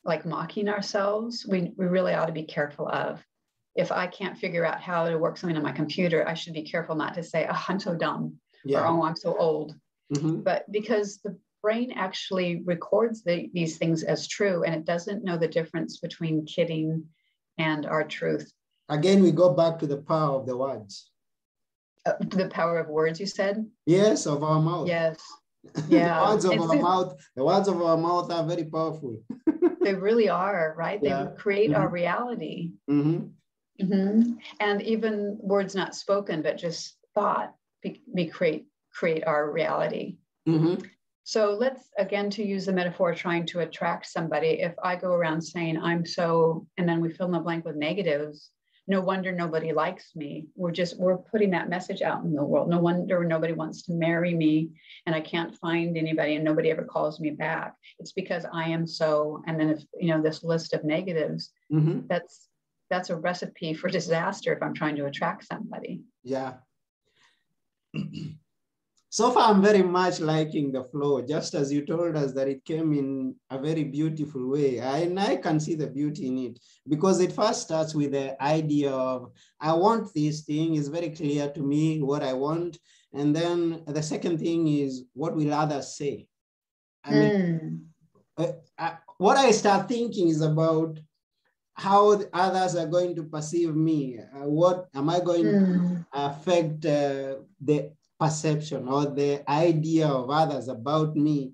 like 0.05 0.27
mocking 0.27 0.69
ourselves, 0.69 1.47
we, 1.49 1.73
we 1.79 1.87
really 1.87 2.13
ought 2.13 2.27
to 2.27 2.33
be 2.33 2.45
careful 2.45 2.87
of. 2.87 3.25
If 3.75 3.91
I 3.91 4.07
can't 4.07 4.37
figure 4.37 4.67
out 4.67 4.83
how 4.83 5.09
to 5.09 5.17
work 5.17 5.39
something 5.39 5.57
on 5.57 5.63
my 5.63 5.73
computer, 5.73 6.29
I 6.29 6.35
should 6.35 6.53
be 6.53 6.71
careful 6.71 6.95
not 6.95 7.15
to 7.15 7.23
say, 7.23 7.47
oh, 7.51 7.65
I'm 7.69 7.81
so 7.81 7.95
dumb 7.95 8.39
yeah. 8.67 8.83
or 8.83 8.87
oh, 8.87 9.03
I'm 9.03 9.17
so 9.17 9.35
old. 9.39 9.75
Mm-hmm. 10.13 10.43
But 10.43 10.71
because 10.71 11.21
the 11.25 11.39
brain 11.65 11.93
actually 11.97 12.63
records 12.67 13.25
the, 13.25 13.49
these 13.55 13.79
things 13.79 14.03
as 14.03 14.29
true 14.29 14.65
and 14.65 14.75
it 14.75 14.85
doesn't 14.85 15.25
know 15.25 15.39
the 15.39 15.49
difference 15.49 15.97
between 15.97 16.45
kidding 16.45 17.03
and 17.57 17.87
our 17.87 18.05
truth. 18.05 18.53
Again, 18.91 19.23
we 19.23 19.33
go 19.33 19.55
back 19.55 19.79
to 19.79 19.87
the 19.87 19.97
power 19.97 20.37
of 20.39 20.45
the 20.47 20.59
words. 20.59 21.11
Uh, 22.05 22.13
the 22.21 22.49
power 22.51 22.79
of 22.79 22.89
words, 22.89 23.19
you 23.19 23.25
said? 23.25 23.65
Yes, 23.87 24.27
of 24.27 24.45
our 24.45 24.61
mouth. 24.61 24.87
Yes. 24.87 25.19
Yeah. 25.89 26.19
the 26.19 26.29
words 26.29 26.45
of 26.45 26.61
our 26.61 26.77
mouth, 26.77 27.11
the 27.35 27.45
words 27.51 27.69
of 27.69 27.81
our 27.81 27.97
mouth 27.97 28.31
are 28.31 28.45
very 28.45 28.67
powerful. 28.67 29.17
they 29.81 29.95
really 29.95 30.29
are, 30.29 30.75
right? 30.77 31.01
They 31.01 31.09
yeah. 31.09 31.29
create 31.39 31.71
mm-hmm. 31.71 31.81
our 31.81 31.89
reality. 31.89 32.73
Mm-hmm. 32.91 33.21
Mm-hmm. 33.83 34.33
And 34.61 34.83
even 34.83 35.39
words 35.41 35.75
not 35.75 35.95
spoken, 35.95 36.43
but 36.43 36.59
just 36.59 36.99
thought, 37.15 37.55
we 38.13 38.27
create 38.27 38.67
create 38.93 39.25
our 39.27 39.51
reality. 39.51 40.19
Mm-hmm. 40.47 40.85
So 41.25 41.57
let's 41.59 41.91
again 41.99 42.29
to 42.31 42.45
use 42.45 42.67
the 42.67 42.73
metaphor 42.73 43.15
trying 43.15 43.47
to 43.47 43.61
attract 43.61 44.07
somebody. 44.07 44.61
If 44.61 44.75
I 44.83 44.95
go 44.95 45.13
around 45.13 45.41
saying 45.41 45.79
I'm 45.79 46.05
so, 46.05 46.67
and 46.77 46.87
then 46.87 47.01
we 47.01 47.13
fill 47.13 47.27
in 47.27 47.33
the 47.33 47.41
blank 47.41 47.65
with 47.65 47.77
negatives, 47.77 48.51
no 48.87 49.01
wonder 49.01 49.33
nobody 49.33 49.73
likes 49.73 50.15
me. 50.15 50.47
We're 50.55 50.71
just 50.71 50.99
we're 50.99 51.17
putting 51.17 51.51
that 51.53 51.71
message 51.71 52.03
out 52.03 52.23
in 52.25 52.35
the 52.35 52.45
world. 52.45 52.69
No 52.69 52.79
wonder 52.79 53.25
nobody 53.25 53.55
wants 53.55 53.85
to 53.85 53.93
marry 53.95 54.35
me 54.35 54.69
and 55.07 55.15
I 55.15 55.23
can't 55.23 55.57
find 55.57 55.97
anybody 55.97 56.35
and 56.35 56.45
nobody 56.45 56.71
ever 56.71 56.85
calls 56.85 57.19
me 57.19 57.31
back. 57.31 57.75
It's 57.99 58.13
because 58.13 58.45
I 58.53 58.65
am 58.65 58.87
so, 58.87 59.43
and 59.47 59.59
then 59.59 59.71
if 59.71 59.83
you 59.99 60.09
know 60.09 60.23
this 60.23 60.45
list 60.45 60.75
of 60.75 60.85
negatives, 60.85 61.53
mm-hmm. 61.73 62.01
that's 62.07 62.49
that's 62.91 63.09
a 63.09 63.17
recipe 63.17 63.73
for 63.73 63.89
disaster 63.89 64.53
if 64.53 64.63
I'm 64.63 64.75
trying 64.75 64.97
to 64.97 65.07
attract 65.07 65.47
somebody. 65.47 66.03
Yeah. 66.23 66.55
so 69.15 69.31
far 69.31 69.49
i'm 69.49 69.63
very 69.63 69.83
much 69.83 70.19
liking 70.19 70.73
the 70.73 70.83
flow 70.83 71.23
just 71.23 71.55
as 71.55 71.73
you 71.73 71.87
told 71.87 72.17
us 72.17 72.33
that 72.33 72.49
it 72.49 72.65
came 72.65 72.93
in 72.93 73.33
a 73.51 73.57
very 73.57 73.85
beautiful 73.85 74.51
way 74.51 74.81
I, 74.81 74.99
and 75.07 75.21
i 75.21 75.37
can 75.37 75.61
see 75.61 75.77
the 75.77 75.87
beauty 75.87 76.27
in 76.27 76.39
it 76.39 76.59
because 76.89 77.21
it 77.21 77.31
first 77.31 77.63
starts 77.63 77.95
with 77.95 78.11
the 78.11 78.43
idea 78.43 78.91
of 78.91 79.31
i 79.61 79.73
want 79.73 80.13
this 80.13 80.41
thing 80.41 80.75
it's 80.75 80.89
very 80.89 81.11
clear 81.11 81.49
to 81.51 81.61
me 81.61 82.03
what 82.03 82.25
i 82.25 82.33
want 82.33 82.77
and 83.13 83.37
then 83.37 83.85
the 83.87 84.03
second 84.03 84.39
thing 84.39 84.67
is 84.67 85.05
what 85.13 85.37
will 85.37 85.55
others 85.55 85.97
say 85.97 86.27
i 87.05 87.11
mean 87.13 87.33
mm. 87.33 88.45
uh, 88.45 88.53
uh, 88.79 88.97
what 89.19 89.37
i 89.37 89.53
start 89.53 89.89
thinking 89.89 90.27
is 90.27 90.41
about 90.41 90.99
how 91.75 92.21
others 92.33 92.75
are 92.75 92.89
going 92.89 93.15
to 93.15 93.23
perceive 93.23 93.77
me 93.77 94.19
uh, 94.19 94.49
what 94.61 94.89
am 94.93 95.09
i 95.09 95.21
going 95.21 95.45
mm. 95.45 95.67
to 95.67 96.07
affect 96.13 96.85
uh, 96.85 97.37
the 97.61 97.93
perception 98.25 98.89
or 98.89 99.07
the 99.07 99.45
idea 99.51 100.09
of 100.09 100.31
others 100.31 100.69
about 100.69 101.15
me. 101.15 101.53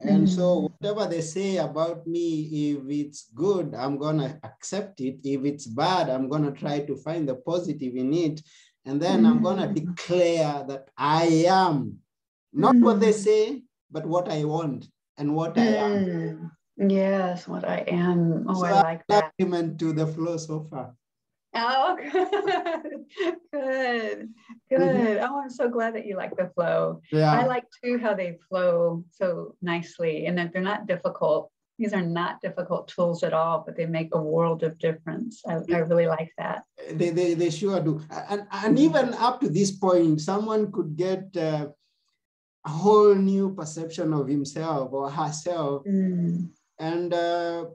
And 0.00 0.26
mm-hmm. 0.26 0.36
so 0.36 0.68
whatever 0.68 1.08
they 1.08 1.20
say 1.20 1.56
about 1.56 2.06
me, 2.06 2.72
if 2.72 2.80
it's 2.88 3.30
good, 3.34 3.74
I'm 3.74 3.98
gonna 3.98 4.38
accept 4.42 5.00
it. 5.00 5.20
If 5.24 5.44
it's 5.44 5.66
bad, 5.66 6.08
I'm 6.10 6.28
gonna 6.28 6.52
try 6.52 6.80
to 6.80 6.96
find 6.96 7.28
the 7.28 7.36
positive 7.36 7.94
in 7.96 8.12
it. 8.12 8.42
And 8.84 9.00
then 9.00 9.22
mm-hmm. 9.22 9.26
I'm 9.26 9.42
gonna 9.42 9.68
mm. 9.68 9.74
declare 9.74 10.64
that 10.68 10.88
I 10.96 11.46
am 11.48 11.98
not 12.52 12.74
mm-hmm. 12.74 12.84
what 12.84 13.00
they 13.00 13.12
mm. 13.12 13.24
say, 13.26 13.62
but 13.90 14.06
what 14.06 14.30
I 14.30 14.44
want 14.44 14.86
and 15.16 15.34
what 15.34 15.58
I 15.58 15.66
am. 15.80 16.50
Mm. 16.78 16.90
Yes, 16.92 17.48
what 17.48 17.64
I 17.64 17.78
am. 17.88 18.44
Oh, 18.48 18.60
so 18.60 18.66
I 18.66 18.82
like 18.82 19.02
that. 19.08 19.32
Document 19.38 19.78
to 19.80 19.92
the 19.92 20.06
flow 20.06 20.36
so 20.36 20.66
far. 20.70 20.94
Oh, 21.56 21.96
good, 21.96 23.36
good, 23.52 24.28
good. 24.70 24.80
Mm-hmm. 24.80 25.24
Oh, 25.24 25.40
I'm 25.42 25.50
so 25.50 25.68
glad 25.68 25.94
that 25.94 26.06
you 26.06 26.16
like 26.16 26.36
the 26.36 26.50
flow. 26.54 27.00
Yeah. 27.10 27.32
I 27.32 27.46
like 27.46 27.64
too 27.82 27.98
how 27.98 28.14
they 28.14 28.38
flow 28.48 29.04
so 29.10 29.54
nicely 29.62 30.26
and 30.26 30.36
that 30.38 30.52
they're 30.52 30.62
not 30.62 30.86
difficult. 30.86 31.50
these 31.78 31.92
are 31.92 32.02
not 32.02 32.40
difficult 32.40 32.88
tools 32.88 33.22
at 33.22 33.34
all, 33.34 33.62
but 33.64 33.76
they 33.76 33.86
make 33.86 34.14
a 34.14 34.20
world 34.20 34.62
of 34.62 34.78
difference. 34.78 35.42
I, 35.46 35.60
I 35.72 35.78
really 35.90 36.06
like 36.06 36.32
that. 36.38 36.64
They, 36.90 37.10
they, 37.10 37.34
they 37.34 37.50
sure 37.50 37.80
do. 37.80 38.00
And, 38.10 38.46
and 38.50 38.78
even 38.78 39.12
up 39.14 39.40
to 39.42 39.48
this 39.48 39.72
point, 39.72 40.20
someone 40.20 40.72
could 40.72 40.96
get 40.96 41.36
uh, 41.36 41.68
a 42.64 42.70
whole 42.70 43.14
new 43.14 43.54
perception 43.54 44.12
of 44.12 44.26
himself 44.26 44.92
or 44.92 45.10
herself 45.10 45.84
mm. 45.84 46.48
and 46.78 47.14
uh, 47.14 47.66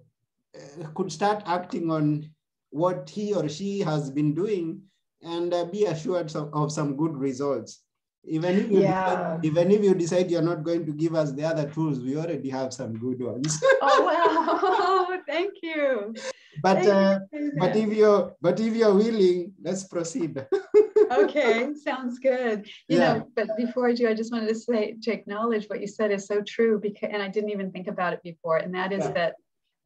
could 0.96 1.12
start 1.12 1.44
acting 1.46 1.90
on 1.90 2.30
what 2.72 3.10
he 3.10 3.34
or 3.34 3.48
she 3.48 3.80
has 3.80 4.10
been 4.10 4.34
doing 4.34 4.82
and 5.22 5.54
uh, 5.54 5.66
be 5.66 5.86
assured 5.86 6.34
of, 6.36 6.54
of 6.54 6.72
some 6.72 6.98
good 6.98 7.16
results. 7.16 7.84
Even 8.24 8.60
if, 8.60 8.72
you 8.72 8.82
yeah. 8.82 9.10
decide, 9.10 9.46
even 9.46 9.72
if 9.72 9.84
you 9.84 9.96
decide 9.96 10.30
you're 10.30 10.44
not 10.44 10.64
going 10.64 10.86
to 10.86 10.94
give 10.94 11.16
us 11.16 11.32
the 11.32 11.44
other 11.44 11.68
tools, 11.70 12.00
we 12.00 12.16
already 12.18 12.50
have 12.50 12.72
some 12.72 12.94
good 12.98 13.20
ones. 13.20 13.60
oh 13.82 14.04
wow! 14.06 15.20
Thank 15.28 15.54
you. 15.64 16.14
But 16.62 16.86
uh, 16.86 17.20
you. 17.34 17.54
but 17.58 17.76
if 17.76 17.92
you're 17.92 18.36
but 18.40 18.60
if 18.60 18.76
you're 18.76 18.94
willing, 18.94 19.54
let's 19.64 19.86
proceed. 19.86 20.46
okay, 21.12 21.74
sounds 21.74 22.20
good. 22.20 22.68
You 22.88 23.00
yeah. 23.00 23.14
know, 23.14 23.28
but 23.36 23.58
before 23.58 23.90
I 23.90 23.94
do, 23.96 24.08
I 24.08 24.14
just 24.14 24.32
wanted 24.32 24.50
to 24.50 24.56
say 24.56 24.98
to 25.02 25.12
acknowledge 25.12 25.66
what 25.66 25.82
you 25.82 25.88
said 25.88 26.12
is 26.12 26.28
so 26.28 26.42
true 26.42 26.80
because 26.80 27.10
and 27.12 27.24
I 27.24 27.28
didn't 27.28 27.50
even 27.50 27.72
think 27.72 27.88
about 27.88 28.14
it 28.14 28.22
before, 28.22 28.58
and 28.58 28.76
that 28.76 28.92
is 28.92 29.04
yeah. 29.06 29.12
that 29.14 29.36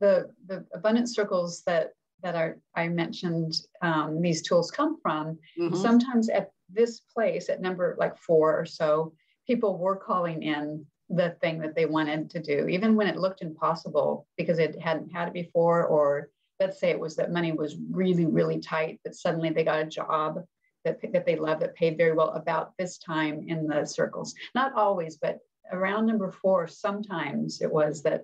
the 0.01 0.29
the 0.47 0.65
abundance 0.73 1.15
circles 1.15 1.63
that 1.67 1.91
that 2.23 2.35
are, 2.35 2.57
I 2.75 2.87
mentioned 2.87 3.53
um, 3.81 4.21
these 4.21 4.41
tools 4.41 4.71
come 4.71 4.97
from, 5.01 5.37
mm-hmm. 5.59 5.75
sometimes 5.75 6.29
at 6.29 6.51
this 6.69 7.01
place 7.13 7.49
at 7.49 7.61
number 7.61 7.95
like 7.99 8.17
four 8.17 8.59
or 8.59 8.65
so, 8.65 9.13
people 9.47 9.77
were 9.77 9.95
calling 9.95 10.43
in 10.43 10.85
the 11.09 11.35
thing 11.41 11.59
that 11.59 11.75
they 11.75 11.85
wanted 11.85 12.29
to 12.31 12.41
do, 12.41 12.67
even 12.67 12.95
when 12.95 13.07
it 13.07 13.17
looked 13.17 13.41
impossible 13.41 14.27
because 14.37 14.57
it 14.57 14.79
hadn't 14.81 15.11
had 15.11 15.27
it 15.27 15.33
before, 15.33 15.85
or 15.85 16.29
let's 16.59 16.79
say 16.79 16.89
it 16.89 16.99
was 16.99 17.15
that 17.15 17.31
money 17.31 17.51
was 17.51 17.75
really, 17.91 18.25
really 18.25 18.59
tight, 18.59 18.99
but 19.03 19.13
suddenly 19.13 19.51
they 19.51 19.63
got 19.63 19.81
a 19.81 19.85
job 19.85 20.43
that, 20.83 20.99
that 21.13 21.25
they 21.25 21.35
love 21.35 21.59
that 21.59 21.75
paid 21.75 21.97
very 21.97 22.13
well 22.13 22.31
about 22.31 22.73
this 22.77 22.97
time 22.97 23.43
in 23.47 23.67
the 23.67 23.85
circles. 23.85 24.33
Not 24.55 24.73
always, 24.73 25.17
but 25.17 25.39
around 25.71 26.05
number 26.05 26.31
four, 26.31 26.67
sometimes 26.67 27.61
it 27.61 27.71
was 27.71 28.01
that 28.03 28.23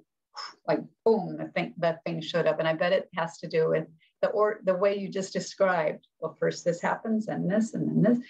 like 0.67 0.81
boom, 1.05 1.37
the 1.37 1.45
thing 1.55 1.73
that 1.77 2.03
thing 2.03 2.21
showed 2.21 2.47
up. 2.47 2.59
And 2.59 2.67
I 2.67 2.73
bet 2.73 2.93
it 2.93 3.09
has 3.15 3.37
to 3.39 3.47
do 3.47 3.69
with 3.69 3.87
the 4.21 4.29
or 4.29 4.59
the 4.63 4.75
way 4.75 4.97
you 4.97 5.09
just 5.09 5.33
described. 5.33 6.07
Well, 6.19 6.37
first 6.39 6.63
this 6.63 6.81
happens 6.81 7.27
and 7.27 7.49
this 7.49 7.73
and 7.73 7.87
then 7.87 8.01
this, 8.01 8.27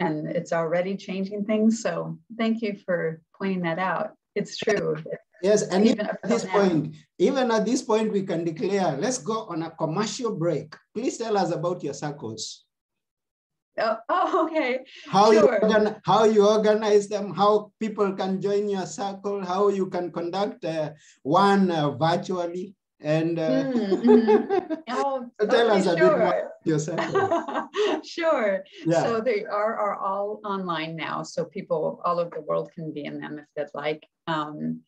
and 0.00 0.28
it's 0.28 0.52
already 0.52 0.96
changing 0.96 1.44
things. 1.44 1.82
So 1.82 2.18
thank 2.36 2.62
you 2.62 2.76
for 2.84 3.20
pointing 3.38 3.62
that 3.62 3.78
out. 3.78 4.12
It's 4.34 4.56
true. 4.56 4.96
Yes, 5.42 5.62
and 5.68 5.86
even 5.86 6.06
at 6.06 6.22
this 6.24 6.44
point, 6.46 6.96
even 7.18 7.50
at 7.50 7.66
this 7.66 7.82
point, 7.82 8.10
we 8.10 8.22
can 8.22 8.44
declare, 8.44 8.96
let's 8.98 9.18
go 9.18 9.44
on 9.46 9.62
a 9.62 9.70
commercial 9.70 10.34
break. 10.34 10.74
Please 10.94 11.18
tell 11.18 11.36
us 11.36 11.52
about 11.52 11.84
your 11.84 11.92
circles. 11.92 12.64
Oh, 13.78 13.96
oh 14.08 14.46
okay. 14.46 14.80
How 15.06 15.32
sure. 15.32 15.34
you 15.34 15.48
organ- 15.48 15.96
how 16.04 16.24
you 16.24 16.46
organize 16.46 17.08
them, 17.08 17.34
how 17.34 17.72
people 17.80 18.12
can 18.12 18.40
join 18.40 18.68
your 18.68 18.86
circle, 18.86 19.44
how 19.44 19.68
you 19.68 19.86
can 19.86 20.10
conduct 20.12 20.64
uh, 20.64 20.90
one 21.22 21.70
uh, 21.70 21.90
virtually, 21.90 22.74
and 23.00 23.38
uh, 23.38 23.64
mm-hmm. 23.64 24.74
oh, 24.90 25.30
tell 25.50 25.70
okay, 25.70 25.78
us 25.78 25.86
a 25.86 25.96
sure. 25.98 26.10
bit 26.10 26.18
more 26.18 26.52
yourself. 26.64 27.00
sure. 28.04 28.64
Yeah. 28.86 29.02
So 29.04 29.20
they 29.20 29.44
are 29.44 29.76
are 29.76 29.96
all 29.96 30.40
online 30.44 30.96
now, 30.96 31.22
so 31.22 31.44
people 31.44 32.00
all 32.04 32.20
over 32.20 32.30
the 32.34 32.42
world 32.42 32.70
can 32.74 32.92
be 32.92 33.04
in 33.04 33.20
them 33.20 33.38
if 33.38 33.46
they'd 33.56 33.74
like, 33.74 34.06
um, 34.26 34.80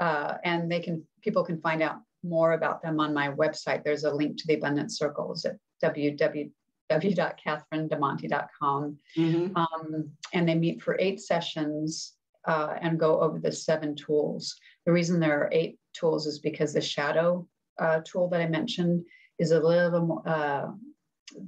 uh, 0.00 0.34
and 0.44 0.70
they 0.70 0.80
can 0.80 1.04
people 1.22 1.44
can 1.44 1.60
find 1.60 1.82
out 1.82 2.00
more 2.22 2.52
about 2.52 2.82
them 2.82 3.00
on 3.00 3.14
my 3.14 3.28
website. 3.28 3.84
There's 3.84 4.04
a 4.04 4.12
link 4.12 4.36
to 4.38 4.46
the 4.46 4.54
Abundance 4.54 4.98
Circles 4.98 5.44
at 5.44 5.56
www 5.82 6.50
www.catherinedemonte.com. 6.90 8.98
Mm-hmm. 9.16 9.56
Um, 9.56 10.10
and 10.32 10.48
they 10.48 10.54
meet 10.54 10.82
for 10.82 10.96
eight 10.98 11.20
sessions 11.20 12.14
uh, 12.46 12.74
and 12.80 12.98
go 12.98 13.20
over 13.20 13.38
the 13.38 13.52
seven 13.52 13.94
tools. 13.94 14.56
The 14.86 14.92
reason 14.92 15.20
there 15.20 15.38
are 15.40 15.50
eight 15.52 15.78
tools 15.92 16.26
is 16.26 16.38
because 16.38 16.72
the 16.72 16.80
shadow 16.80 17.46
uh, 17.78 18.00
tool 18.04 18.28
that 18.30 18.40
I 18.40 18.48
mentioned 18.48 19.04
is 19.38 19.52
a 19.52 19.60
little 19.60 20.06
more, 20.06 20.28
uh, 20.28 20.68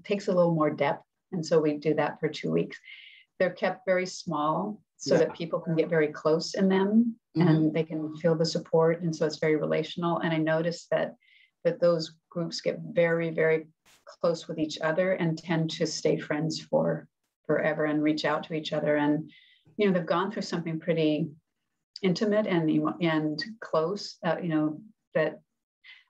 takes 0.04 0.28
a 0.28 0.32
little 0.32 0.54
more 0.54 0.70
depth. 0.70 1.04
And 1.32 1.44
so 1.44 1.60
we 1.60 1.78
do 1.78 1.94
that 1.94 2.20
for 2.20 2.28
two 2.28 2.50
weeks. 2.50 2.78
They're 3.38 3.50
kept 3.50 3.86
very 3.86 4.06
small 4.06 4.82
so 4.98 5.14
yeah. 5.14 5.20
that 5.20 5.34
people 5.34 5.60
can 5.60 5.74
get 5.74 5.88
very 5.88 6.08
close 6.08 6.54
in 6.54 6.68
them 6.68 7.16
mm-hmm. 7.36 7.48
and 7.48 7.74
they 7.74 7.82
can 7.82 8.14
feel 8.16 8.36
the 8.36 8.46
support. 8.46 9.02
And 9.02 9.14
so 9.14 9.26
it's 9.26 9.38
very 9.38 9.56
relational. 9.56 10.18
And 10.18 10.32
I 10.32 10.38
noticed 10.38 10.88
that 10.90 11.16
that 11.64 11.80
those 11.80 12.14
groups 12.30 12.60
get 12.60 12.78
very, 12.92 13.30
very 13.30 13.66
close 14.06 14.48
with 14.48 14.58
each 14.58 14.78
other 14.80 15.12
and 15.12 15.38
tend 15.38 15.70
to 15.70 15.86
stay 15.86 16.18
friends 16.18 16.60
for 16.60 17.08
forever 17.46 17.84
and 17.84 18.02
reach 18.02 18.24
out 18.24 18.44
to 18.44 18.54
each 18.54 18.72
other. 18.72 18.96
And, 18.96 19.30
you 19.76 19.86
know, 19.86 19.92
they've 19.92 20.06
gone 20.06 20.30
through 20.30 20.42
something 20.42 20.78
pretty 20.78 21.28
intimate 22.02 22.46
and, 22.46 22.70
and 23.00 23.42
close, 23.60 24.16
uh, 24.24 24.36
you 24.42 24.48
know, 24.48 24.80
that 25.14 25.40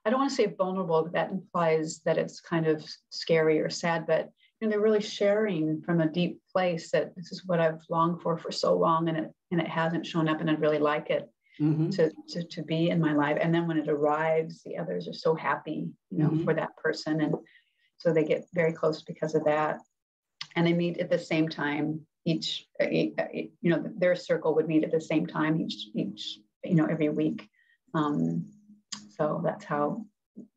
I 0.05 0.09
don't 0.09 0.19
want 0.19 0.31
to 0.31 0.35
say 0.35 0.47
vulnerable, 0.47 1.03
but 1.03 1.13
that 1.13 1.31
implies 1.31 2.01
that 2.05 2.17
it's 2.17 2.41
kind 2.41 2.67
of 2.67 2.85
scary 3.09 3.59
or 3.59 3.69
sad, 3.69 4.05
but 4.05 4.29
you 4.59 4.67
know, 4.67 4.71
they're 4.71 4.81
really 4.81 5.01
sharing 5.01 5.81
from 5.81 6.01
a 6.01 6.09
deep 6.09 6.41
place 6.51 6.91
that 6.91 7.15
this 7.15 7.31
is 7.31 7.45
what 7.45 7.59
I've 7.59 7.81
longed 7.89 8.21
for 8.21 8.37
for 8.37 8.51
so 8.51 8.77
long 8.77 9.09
and 9.09 9.17
it, 9.17 9.31
and 9.51 9.61
it 9.61 9.67
hasn't 9.67 10.05
shown 10.05 10.27
up 10.27 10.41
and 10.41 10.49
I'd 10.49 10.61
really 10.61 10.79
like 10.79 11.09
it 11.09 11.29
mm-hmm. 11.59 11.89
to, 11.91 12.11
to, 12.29 12.43
to 12.43 12.63
be 12.63 12.89
in 12.89 12.99
my 12.99 13.13
life. 13.13 13.37
And 13.41 13.53
then 13.53 13.67
when 13.67 13.77
it 13.77 13.89
arrives, 13.89 14.61
the 14.63 14.77
others 14.77 15.07
are 15.07 15.13
so 15.13 15.35
happy, 15.35 15.89
you 16.09 16.17
know, 16.17 16.29
mm-hmm. 16.29 16.43
for 16.43 16.53
that 16.53 16.75
person. 16.77 17.21
And 17.21 17.35
so 18.03 18.11
they 18.11 18.25
get 18.25 18.45
very 18.53 18.73
close 18.73 19.01
because 19.01 19.33
of 19.33 19.45
that. 19.45 19.79
And 20.55 20.67
they 20.67 20.73
meet 20.73 20.97
at 20.97 21.09
the 21.09 21.17
same 21.17 21.47
time 21.47 22.01
each, 22.25 22.67
uh, 22.81 22.85
uh, 22.85 23.27
you 23.33 23.69
know, 23.71 23.83
their 23.97 24.15
circle 24.15 24.53
would 24.55 24.67
meet 24.67 24.83
at 24.83 24.91
the 24.91 24.99
same 25.01 25.25
time 25.25 25.59
each, 25.61 25.87
each, 25.95 26.39
you 26.63 26.75
know, 26.75 26.85
every 26.85 27.09
week. 27.09 27.47
Um, 27.93 28.45
so 29.15 29.41
that's 29.43 29.63
how 29.63 30.05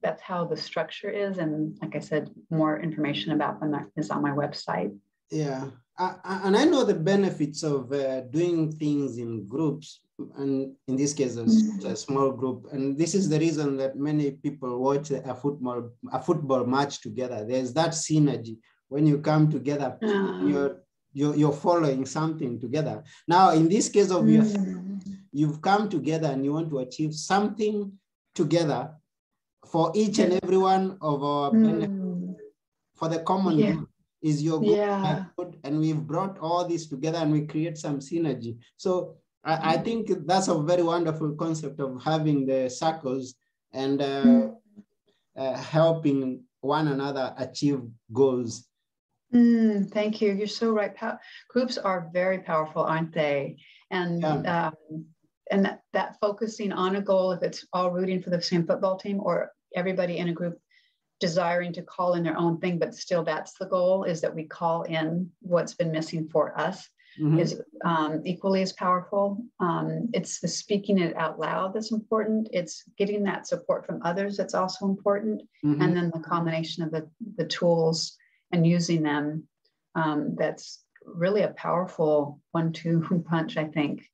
that's 0.03 0.23
how 0.23 0.45
the 0.45 0.57
structure 0.57 1.11
is 1.11 1.37
and 1.37 1.77
like 1.83 1.95
i 1.95 1.99
said 1.99 2.31
more 2.49 2.81
information 2.81 3.33
about 3.33 3.61
them 3.61 3.75
is 3.97 4.09
on 4.09 4.23
my 4.23 4.31
website 4.31 4.97
yeah 5.31 5.69
and 5.99 6.57
i 6.57 6.65
know 6.65 6.85
the 6.85 6.95
benefits 6.95 7.63
of 7.63 7.93
uh, 7.93 8.21
doing 8.23 8.71
things 8.73 9.19
in 9.19 9.47
groups 9.47 10.01
and 10.37 10.75
in 10.89 10.97
this 10.97 11.13
case, 11.13 11.37
a, 11.37 11.43
mm-hmm. 11.43 11.87
a, 11.87 11.97
small 11.97 12.31
group. 12.31 12.69
And 12.73 12.97
this 12.97 13.15
is 13.15 13.29
the 13.29 13.39
reason 13.39 13.77
that 13.77 13.97
many 13.97 14.31
people 14.31 14.79
watch 14.79 15.11
a 15.11 15.35
football 15.35 15.91
a 16.11 16.21
football 16.21 16.65
match 16.65 17.03
together. 17.03 17.45
There's 17.45 17.73
that 17.75 17.91
synergy 17.91 18.57
when 18.89 19.07
you 19.07 19.19
come 19.19 19.51
together. 19.51 19.99
Uh-huh. 20.03 20.47
You're, 20.47 20.83
you're 21.13 21.37
you're 21.37 21.53
following 21.53 22.07
something 22.07 22.59
together. 22.59 23.05
Now, 23.29 23.51
in 23.51 23.69
this 23.69 23.89
case 23.89 24.11
of 24.11 24.25
mm. 24.25 24.33
you, 24.33 25.01
you've 25.33 25.61
come 25.61 25.89
together 25.89 26.29
and 26.29 26.45
you 26.45 26.53
want 26.53 26.71
to 26.71 26.79
achieve 26.79 27.15
something 27.15 27.93
together 28.35 28.93
for 29.67 29.93
each 29.95 30.19
and 30.19 30.39
every 30.43 30.59
one 30.59 30.97
of 31.01 31.23
our 31.23 31.51
mm. 31.51 32.35
for 32.95 33.09
the 33.09 33.19
common 33.21 33.59
yeah. 33.59 33.73
good 33.73 33.87
is 34.27 34.43
your 34.43 34.59
good, 34.61 34.77
yeah. 34.77 35.25
and 35.65 35.79
we've 35.79 36.05
brought 36.13 36.39
all 36.41 36.67
this 36.67 36.87
together 36.89 37.19
and 37.19 37.33
we 37.33 37.47
create 37.47 37.79
some 37.79 38.01
synergy. 38.01 38.59
So 38.77 39.17
I, 39.45 39.75
I, 39.75 39.77
think 39.79 40.11
that's 40.27 40.49
a 40.49 40.59
very 40.59 40.83
wonderful 40.83 41.33
concept 41.37 41.79
of 41.81 42.03
having 42.03 42.47
the 42.47 42.69
circles 42.69 43.35
and 43.73 44.03
uh, 44.03 44.25
mm. 44.25 44.55
uh, 45.39 45.57
helping 45.57 46.43
one 46.61 46.89
another 46.89 47.35
achieve 47.39 47.83
goals. 48.13 48.67
Mm, 49.33 49.91
thank 49.93 50.21
you. 50.21 50.33
You're 50.33 50.47
so 50.49 50.73
right. 50.73 50.95
Pa- 50.95 51.19
groups 51.49 51.79
are 51.79 52.11
very 52.13 52.41
powerful, 52.41 52.83
aren't 52.83 53.15
they? 53.15 53.57
And 53.91 54.23
yeah. 54.23 54.67
um, 54.67 55.07
and 55.53 55.65
that, 55.65 55.83
that 55.93 56.17
focusing 56.21 56.73
on 56.73 56.97
a 56.97 57.01
goal, 57.01 57.31
if 57.31 57.43
it's 57.43 57.65
all 57.73 57.93
rooting 57.93 58.21
for 58.21 58.31
the 58.31 58.43
same 58.43 58.67
football 58.67 58.97
team 58.99 59.21
or 59.23 59.53
everybody 59.77 60.19
in 60.19 60.29
a 60.29 60.33
group 60.33 60.59
desiring 61.21 61.73
to 61.73 61.83
call 61.83 62.15
in 62.15 62.23
their 62.23 62.37
own 62.37 62.59
thing, 62.59 62.79
but 62.79 62.95
still 62.95 63.25
that's 63.25 63.55
the 63.59 63.67
goal 63.67 64.05
is 64.05 64.21
that 64.21 64.35
we 64.35 64.45
call 64.45 64.83
in 64.83 65.31
what's 65.41 65.75
been 65.75 65.93
missing 65.93 66.29
for 66.31 66.59
us 66.59 66.89
mm-hmm. 67.19 67.39
is 67.39 67.61
um, 67.85 68.23
equally 68.25 68.63
as 68.63 68.73
powerful. 68.73 69.39
Um, 69.61 70.09
it's 70.13 70.41
the 70.41 70.49
speaking 70.49 70.99
it 70.99 71.17
out 71.17 71.39
loud 71.39 71.75
that's 71.75 71.93
important. 71.93 72.49
It's 72.53 72.85
getting 72.99 73.23
that 73.25 73.47
support 73.47 73.87
from 73.87 74.01
others 74.05 74.37
that's 74.37 74.55
also 74.55 74.87
important. 74.87 75.43
Mm-hmm. 75.65 75.83
And 75.83 75.97
then 75.97 76.11
the 76.13 76.21
combination 76.21 76.83
of 76.83 76.91
the, 76.91 77.09
the 77.37 77.47
tools 77.47 78.17
and 78.53 78.67
using 78.67 79.03
them 79.03 79.45
um, 79.95 80.35
that's 80.37 80.85
really 81.05 81.43
a 81.43 81.49
powerful 81.49 82.41
one-two 82.53 83.25
punch, 83.29 83.57
I 83.57 83.65
think. 83.65 84.05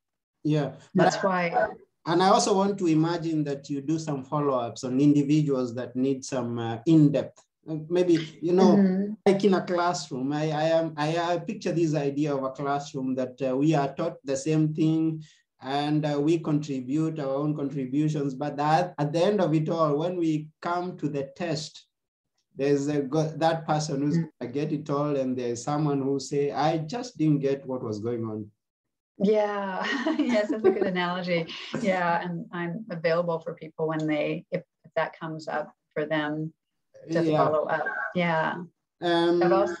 Yeah. 0.43 0.71
That's 0.93 1.17
why. 1.17 1.67
And 2.05 2.21
I 2.21 2.29
also 2.29 2.53
want 2.55 2.77
to 2.79 2.87
imagine 2.87 3.43
that 3.45 3.69
you 3.69 3.81
do 3.81 3.97
some 3.97 4.23
follow-ups 4.25 4.83
on 4.83 4.99
individuals 4.99 5.73
that 5.75 5.95
need 5.95 6.25
some 6.25 6.59
uh, 6.59 6.77
in-depth 6.85 7.41
maybe 7.87 8.15
you 8.41 8.51
know 8.51 8.75
mm-hmm. 8.75 9.13
like 9.25 9.41
in 9.45 9.53
a 9.53 9.61
classroom 9.61 10.33
i 10.33 10.51
i 10.51 10.63
am 10.63 10.93
I, 10.97 11.17
I 11.17 11.37
picture 11.37 11.71
this 11.71 11.95
idea 11.95 12.35
of 12.35 12.43
a 12.43 12.49
classroom 12.49 13.15
that 13.15 13.41
uh, 13.41 13.55
we 13.55 13.73
are 13.73 13.95
taught 13.95 14.17
the 14.25 14.35
same 14.35 14.73
thing 14.73 15.23
and 15.63 16.05
uh, 16.05 16.19
we 16.19 16.39
contribute 16.39 17.19
our 17.19 17.35
own 17.35 17.55
contributions. 17.55 18.33
But 18.33 18.57
that, 18.57 18.93
at 18.97 19.13
the 19.13 19.23
end 19.23 19.41
of 19.41 19.53
it 19.53 19.69
all, 19.69 19.97
when 19.97 20.17
we 20.17 20.49
come 20.61 20.97
to 20.97 21.07
the 21.07 21.31
test, 21.35 21.87
there's 22.55 22.87
a 22.87 23.01
that 23.37 23.65
person 23.65 24.01
who's 24.01 24.17
mm. 24.17 24.29
gonna 24.39 24.51
get 24.51 24.71
it 24.71 24.89
all, 24.89 25.15
and 25.15 25.35
there's 25.35 25.63
someone 25.63 26.01
who 26.01 26.19
say, 26.19 26.51
"I 26.51 26.77
just 26.77 27.17
didn't 27.17 27.39
get 27.39 27.65
what 27.65 27.83
was 27.83 27.99
going 27.99 28.23
on." 28.25 28.51
Yeah, 29.17 29.85
yes, 30.17 30.49
that's 30.49 30.63
a 30.63 30.69
good 30.69 30.83
analogy. 30.95 31.47
Yeah, 31.81 32.21
and 32.21 32.45
I'm 32.51 32.85
available 32.89 33.39
for 33.39 33.53
people 33.53 33.87
when 33.87 34.07
they, 34.07 34.45
if, 34.51 34.63
if 34.83 34.91
that 34.95 35.17
comes 35.19 35.47
up 35.47 35.73
for 35.93 36.05
them 36.05 36.53
to 37.11 37.23
yeah. 37.23 37.37
follow 37.37 37.65
up. 37.65 37.85
Yeah. 38.15 38.55
Um, 39.01 39.75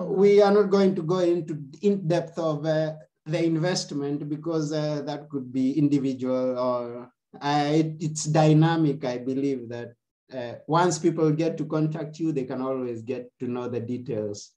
we 0.00 0.40
are 0.40 0.52
not 0.52 0.70
going 0.70 0.94
to 0.94 1.02
go 1.02 1.18
into 1.18 1.58
in 1.82 2.06
depth 2.06 2.38
of 2.38 2.64
uh, 2.64 2.94
the 3.26 3.44
investment 3.44 4.28
because 4.28 4.72
uh, 4.72 5.02
that 5.04 5.28
could 5.28 5.52
be 5.52 5.78
individual 5.78 6.58
or 6.58 7.10
uh, 7.40 7.70
it, 7.72 7.96
it's 8.00 8.24
dynamic. 8.24 9.04
I 9.04 9.18
believe 9.18 9.68
that 9.68 9.94
uh, 10.32 10.54
once 10.66 10.98
people 10.98 11.30
get 11.30 11.58
to 11.58 11.66
contact 11.66 12.18
you, 12.18 12.32
they 12.32 12.44
can 12.44 12.62
always 12.62 13.02
get 13.02 13.30
to 13.40 13.48
know 13.48 13.68
the 13.68 13.80
details. 13.80 14.52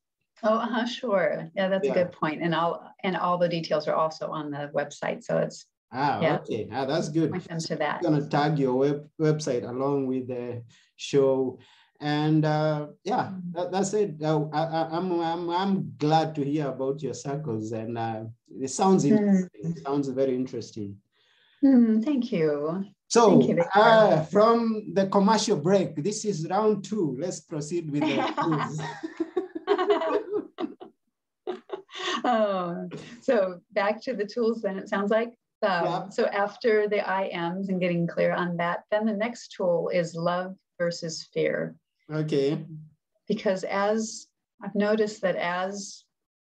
Oh, 0.45 0.57
uh-huh, 0.59 0.85
sure. 0.85 1.49
Yeah, 1.55 1.69
that's 1.69 1.85
yeah. 1.85 1.91
a 1.91 1.95
good 1.95 2.11
point. 2.11 2.41
And 2.43 2.53
all 2.53 2.87
and 3.03 3.17
all 3.17 3.37
the 3.37 3.49
details 3.49 3.87
are 3.87 3.95
also 3.95 4.29
on 4.29 4.51
the 4.51 4.69
website. 4.75 5.23
So 5.23 5.39
it's 5.39 5.65
ah 5.91 6.21
yeah, 6.21 6.37
okay. 6.37 6.69
Ah, 6.71 6.85
that's 6.85 7.09
good. 7.09 7.31
Point 7.31 7.47
them 7.47 7.59
to 7.59 7.75
that. 7.77 7.97
I'm 7.97 8.03
gonna 8.03 8.27
tag 8.27 8.59
your 8.59 8.75
web 8.75 9.09
website 9.19 9.67
along 9.67 10.07
with 10.07 10.27
the 10.27 10.63
show. 10.95 11.59
And 12.01 12.45
uh, 12.45 12.87
yeah, 13.03 13.31
mm-hmm. 13.31 13.51
that, 13.53 13.71
that's 13.71 13.93
it. 13.93 14.21
Uh, 14.21 14.45
I, 14.53 14.97
am 14.97 15.13
I'm, 15.13 15.21
I'm 15.21 15.49
I'm 15.49 15.93
glad 15.97 16.35
to 16.35 16.43
hear 16.43 16.67
about 16.67 17.01
your 17.01 17.13
circles, 17.13 17.71
and 17.71 17.97
uh, 17.97 18.25
it 18.61 18.69
sounds 18.69 19.05
mm-hmm. 19.05 19.17
interesting. 19.17 19.63
Mm. 19.63 19.77
It 19.77 19.83
sounds 19.83 20.07
very 20.09 20.35
interesting. 20.35 20.97
Mm, 21.63 22.03
thank 22.03 22.31
you. 22.31 22.85
So 23.07 23.41
you, 23.41 23.63
uh, 23.73 24.23
from 24.25 24.91
the 24.93 25.07
commercial 25.07 25.57
break, 25.57 26.03
this 26.03 26.25
is 26.25 26.45
round 26.49 26.83
two. 26.83 27.15
Let's 27.17 27.39
proceed 27.39 27.89
with 27.89 28.01
the 28.01 29.24
so 33.21 33.59
back 33.73 34.01
to 34.03 34.13
the 34.13 34.26
tools 34.26 34.61
then 34.61 34.78
it 34.78 34.89
sounds 34.89 35.11
like. 35.11 35.30
Um, 35.61 35.86
yeah. 35.86 36.09
So 36.09 36.26
after 36.26 36.88
the 36.88 36.97
IMs 36.97 37.69
and 37.69 37.80
getting 37.80 38.07
clear 38.07 38.34
on 38.34 38.57
that, 38.57 38.84
then 38.91 39.05
the 39.05 39.13
next 39.13 39.53
tool 39.55 39.89
is 39.89 40.15
love 40.15 40.55
versus 40.78 41.28
fear. 41.34 41.76
Okay. 42.11 42.63
Because 43.28 43.63
as 43.63 44.28
I've 44.63 44.76
noticed 44.76 45.21
that 45.21 45.36
as 45.36 46.03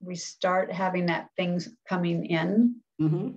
we 0.01 0.15
start 0.15 0.71
having 0.71 1.07
that 1.07 1.29
things 1.37 1.69
coming 1.87 2.25
in, 2.25 2.75
mm-hmm. 3.01 3.29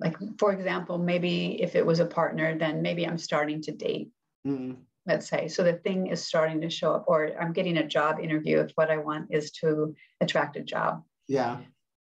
like 0.00 0.16
for 0.38 0.52
example, 0.52 0.98
maybe 0.98 1.62
if 1.62 1.76
it 1.76 1.84
was 1.84 2.00
a 2.00 2.06
partner, 2.06 2.58
then 2.58 2.82
maybe 2.82 3.06
I'm 3.06 3.18
starting 3.18 3.62
to 3.62 3.72
date. 3.72 4.10
Mm-hmm 4.46 4.74
let's 5.06 5.28
say. 5.28 5.48
So 5.48 5.62
the 5.62 5.72
thing 5.72 6.08
is 6.08 6.24
starting 6.24 6.60
to 6.60 6.70
show 6.70 6.92
up, 6.92 7.04
or 7.08 7.30
I'm 7.40 7.52
getting 7.52 7.78
a 7.78 7.86
job 7.86 8.20
interview 8.20 8.60
if 8.60 8.70
what 8.74 8.90
I 8.90 8.98
want 8.98 9.28
is 9.30 9.50
to 9.52 9.94
attract 10.20 10.56
a 10.56 10.62
job. 10.62 11.02
Yeah. 11.28 11.58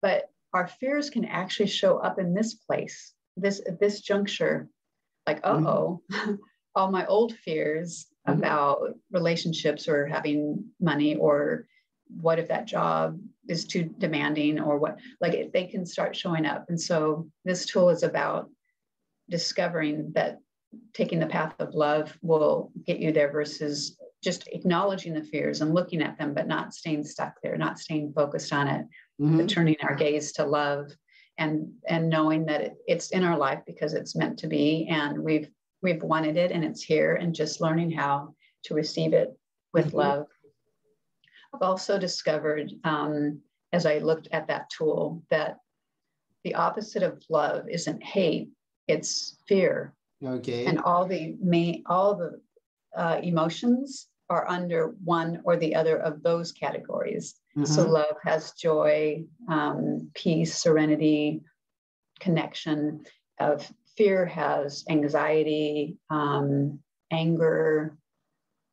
But 0.02 0.30
our 0.52 0.66
fears 0.66 1.10
can 1.10 1.24
actually 1.24 1.68
show 1.68 1.98
up 1.98 2.18
in 2.18 2.34
this 2.34 2.54
place, 2.54 3.12
this 3.36 3.60
at 3.66 3.80
this 3.80 4.00
juncture, 4.00 4.68
like, 5.26 5.42
mm-hmm. 5.42 5.66
oh, 5.66 6.02
mm-hmm. 6.10 6.34
all 6.74 6.90
my 6.90 7.06
old 7.06 7.34
fears 7.34 8.06
mm-hmm. 8.28 8.38
about 8.38 8.94
relationships 9.10 9.88
or 9.88 10.06
having 10.06 10.64
money 10.80 11.16
or 11.16 11.66
what 12.08 12.38
if 12.38 12.48
that 12.48 12.66
job 12.66 13.18
is 13.48 13.66
too 13.66 13.90
demanding 13.98 14.60
or 14.60 14.78
what 14.78 14.98
like 15.20 15.52
they 15.52 15.64
can 15.64 15.84
start 15.84 16.14
showing 16.14 16.46
up 16.46 16.64
and 16.68 16.80
so 16.80 17.26
this 17.44 17.66
tool 17.66 17.88
is 17.88 18.04
about 18.04 18.48
discovering 19.28 20.12
that 20.14 20.38
taking 20.92 21.18
the 21.18 21.26
path 21.26 21.54
of 21.58 21.74
love 21.74 22.16
will 22.22 22.70
get 22.86 23.00
you 23.00 23.12
there 23.12 23.32
versus 23.32 23.96
just 24.26 24.48
acknowledging 24.48 25.14
the 25.14 25.22
fears 25.22 25.60
and 25.60 25.72
looking 25.72 26.02
at 26.02 26.18
them, 26.18 26.34
but 26.34 26.48
not 26.48 26.74
staying 26.74 27.04
stuck 27.04 27.34
there, 27.42 27.56
not 27.56 27.78
staying 27.78 28.12
focused 28.12 28.52
on 28.52 28.66
it, 28.66 28.86
mm-hmm. 29.20 29.36
but 29.38 29.48
turning 29.48 29.76
our 29.82 29.94
gaze 29.94 30.32
to 30.32 30.44
love 30.44 30.90
and 31.38 31.70
and 31.88 32.08
knowing 32.08 32.44
that 32.46 32.60
it, 32.60 32.76
it's 32.86 33.10
in 33.10 33.22
our 33.22 33.38
life 33.38 33.60
because 33.66 33.94
it's 33.94 34.16
meant 34.16 34.38
to 34.38 34.46
be 34.46 34.86
and 34.90 35.18
we've 35.18 35.48
we've 35.82 36.02
wanted 36.02 36.36
it 36.36 36.50
and 36.50 36.64
it's 36.64 36.82
here 36.82 37.14
and 37.14 37.34
just 37.34 37.60
learning 37.60 37.90
how 37.90 38.34
to 38.64 38.74
receive 38.74 39.12
it 39.12 39.38
with 39.72 39.88
mm-hmm. 39.88 39.98
love. 39.98 40.26
I've 41.54 41.62
also 41.62 41.98
discovered 41.98 42.72
um, 42.84 43.40
as 43.72 43.86
I 43.86 43.98
looked 43.98 44.28
at 44.32 44.48
that 44.48 44.68
tool 44.70 45.22
that 45.30 45.58
the 46.44 46.54
opposite 46.54 47.02
of 47.02 47.22
love 47.30 47.68
isn't 47.68 48.02
hate, 48.02 48.50
it's 48.88 49.38
fear 49.48 49.94
Okay. 50.24 50.66
And 50.66 50.80
all 50.80 51.06
the 51.06 51.36
main, 51.40 51.82
all 51.86 52.14
the 52.14 52.40
uh, 52.96 53.20
emotions 53.22 54.08
are 54.28 54.48
under 54.48 54.94
one 55.04 55.40
or 55.44 55.56
the 55.56 55.74
other 55.74 55.96
of 55.98 56.22
those 56.22 56.52
categories. 56.52 57.34
Mm-hmm. 57.56 57.64
So 57.64 57.88
love 57.88 58.16
has 58.24 58.52
joy, 58.52 59.24
um, 59.48 60.10
peace, 60.14 60.54
serenity, 60.54 61.42
connection. 62.20 63.04
Of 63.38 63.70
fear 63.96 64.26
has 64.26 64.84
anxiety, 64.88 65.98
um, 66.10 66.80
anger, 67.10 67.96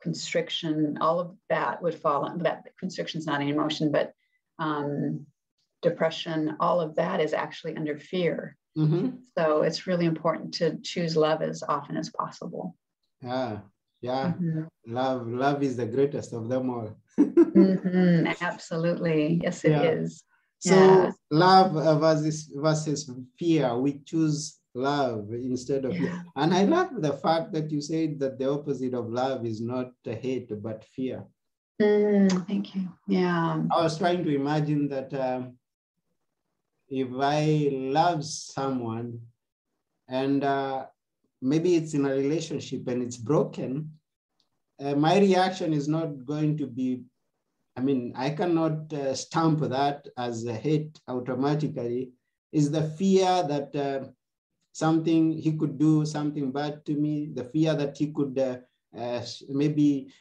constriction. 0.02 0.98
All 1.02 1.20
of 1.20 1.36
that 1.50 1.82
would 1.82 1.96
fall. 1.96 2.26
On, 2.26 2.40
that 2.40 2.66
constriction 2.80 3.20
is 3.20 3.28
not 3.28 3.42
an 3.42 3.50
emotion, 3.50 3.92
but 3.92 4.14
um, 4.60 5.26
depression. 5.82 6.56
All 6.60 6.82
of 6.82 6.96
that 6.96 7.20
is 7.20 7.34
actually 7.34 7.76
under 7.76 7.98
fear. 7.98 8.58
Mm-hmm. 8.78 9.18
So 9.38 9.62
it's 9.62 9.86
really 9.86 10.06
important 10.06 10.56
to 10.56 10.78
choose 10.82 11.16
love 11.16 11.42
as 11.42 11.64
often 11.68 11.96
as 11.98 12.10
possible. 12.10 12.76
Yeah, 13.22 13.60
yeah. 14.04 14.34
Mm-hmm. 14.34 14.64
Love, 14.94 15.28
love 15.28 15.64
is 15.64 15.78
the 15.78 15.86
greatest 15.86 16.34
of 16.34 16.50
them 16.50 16.70
all. 16.70 16.96
mm-hmm. 17.18 18.28
Absolutely, 18.42 19.40
yes, 19.42 19.64
it 19.64 19.72
yeah. 19.72 19.82
is. 19.84 20.24
So 20.60 20.76
yeah. 20.76 21.12
love 21.32 21.74
versus 22.00 22.52
versus 22.54 23.10
fear, 23.38 23.78
we 23.78 24.00
choose 24.06 24.60
love 24.76 25.28
instead 25.32 25.86
of 25.86 25.96
yeah. 25.96 26.24
and 26.36 26.52
I 26.54 26.64
love 26.64 26.90
the 26.98 27.14
fact 27.14 27.54
that 27.54 27.70
you 27.70 27.80
said 27.80 28.20
that 28.20 28.40
the 28.40 28.50
opposite 28.50 28.96
of 28.96 29.08
love 29.10 29.46
is 29.46 29.62
not 29.62 29.92
hate 30.04 30.52
but 30.62 30.84
fear. 30.96 31.24
Mm, 31.82 32.48
thank 32.48 32.76
you. 32.76 32.88
Yeah. 33.08 33.64
I 33.72 33.84
was 33.84 33.98
trying 33.98 34.24
to 34.24 34.34
imagine 34.34 34.88
that 34.90 35.14
um, 35.14 35.58
if 36.90 37.08
I 37.20 37.70
love 37.72 38.24
someone 38.24 39.20
and 40.08 40.44
uh, 40.44 40.86
maybe 41.44 41.76
it's 41.76 41.94
in 41.94 42.06
a 42.06 42.10
relationship 42.10 42.88
and 42.88 43.04
it's 43.04 43.18
broken, 43.18 43.92
uh, 44.80 44.96
my 44.96 45.20
reaction 45.20 45.74
is 45.74 45.88
not 45.88 46.26
going 46.26 46.58
to 46.58 46.68
be, 46.68 47.04
I 47.78 47.82
mean, 47.82 48.14
I 48.16 48.30
cannot 48.32 48.92
uh, 48.94 49.14
stamp 49.14 49.60
that 49.60 50.08
as 50.18 50.46
a 50.46 50.54
hate 50.54 51.00
automatically. 51.08 52.12
Is 52.52 52.70
the 52.70 52.84
fear 52.84 53.44
that 53.48 53.76
uh, 53.76 54.08
something 54.74 55.32
he 55.32 55.54
could 55.54 55.78
do 55.78 56.06
something 56.06 56.52
bad 56.52 56.86
to 56.86 56.94
me, 56.96 57.32
the 57.34 57.44
fear 57.44 57.74
that 57.76 57.98
he 57.98 58.12
could 58.12 58.38
uh, 58.38 58.58
uh, 58.98 59.26
maybe 59.50 60.14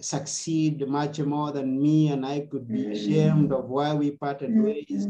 succeed 0.00 0.86
much 0.86 1.18
more 1.20 1.50
than 1.50 1.80
me 1.80 2.08
and 2.12 2.24
I 2.24 2.46
could 2.50 2.68
be 2.68 2.92
ashamed 2.92 3.52
of 3.52 3.68
why 3.68 3.92
we 3.94 4.12
parted 4.12 4.50
ways 4.54 5.08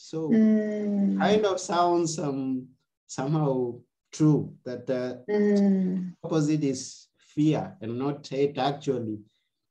so 0.00 0.30
mm. 0.30 1.18
kind 1.18 1.44
of 1.44 1.60
sounds 1.60 2.18
um, 2.18 2.66
somehow 3.06 3.74
true 4.12 4.52
that 4.64 4.86
the 4.86 5.22
mm. 5.28 6.14
opposite 6.24 6.64
is 6.64 7.06
fear 7.18 7.76
and 7.80 7.98
not 7.98 8.26
hate 8.26 8.58
actually. 8.58 9.18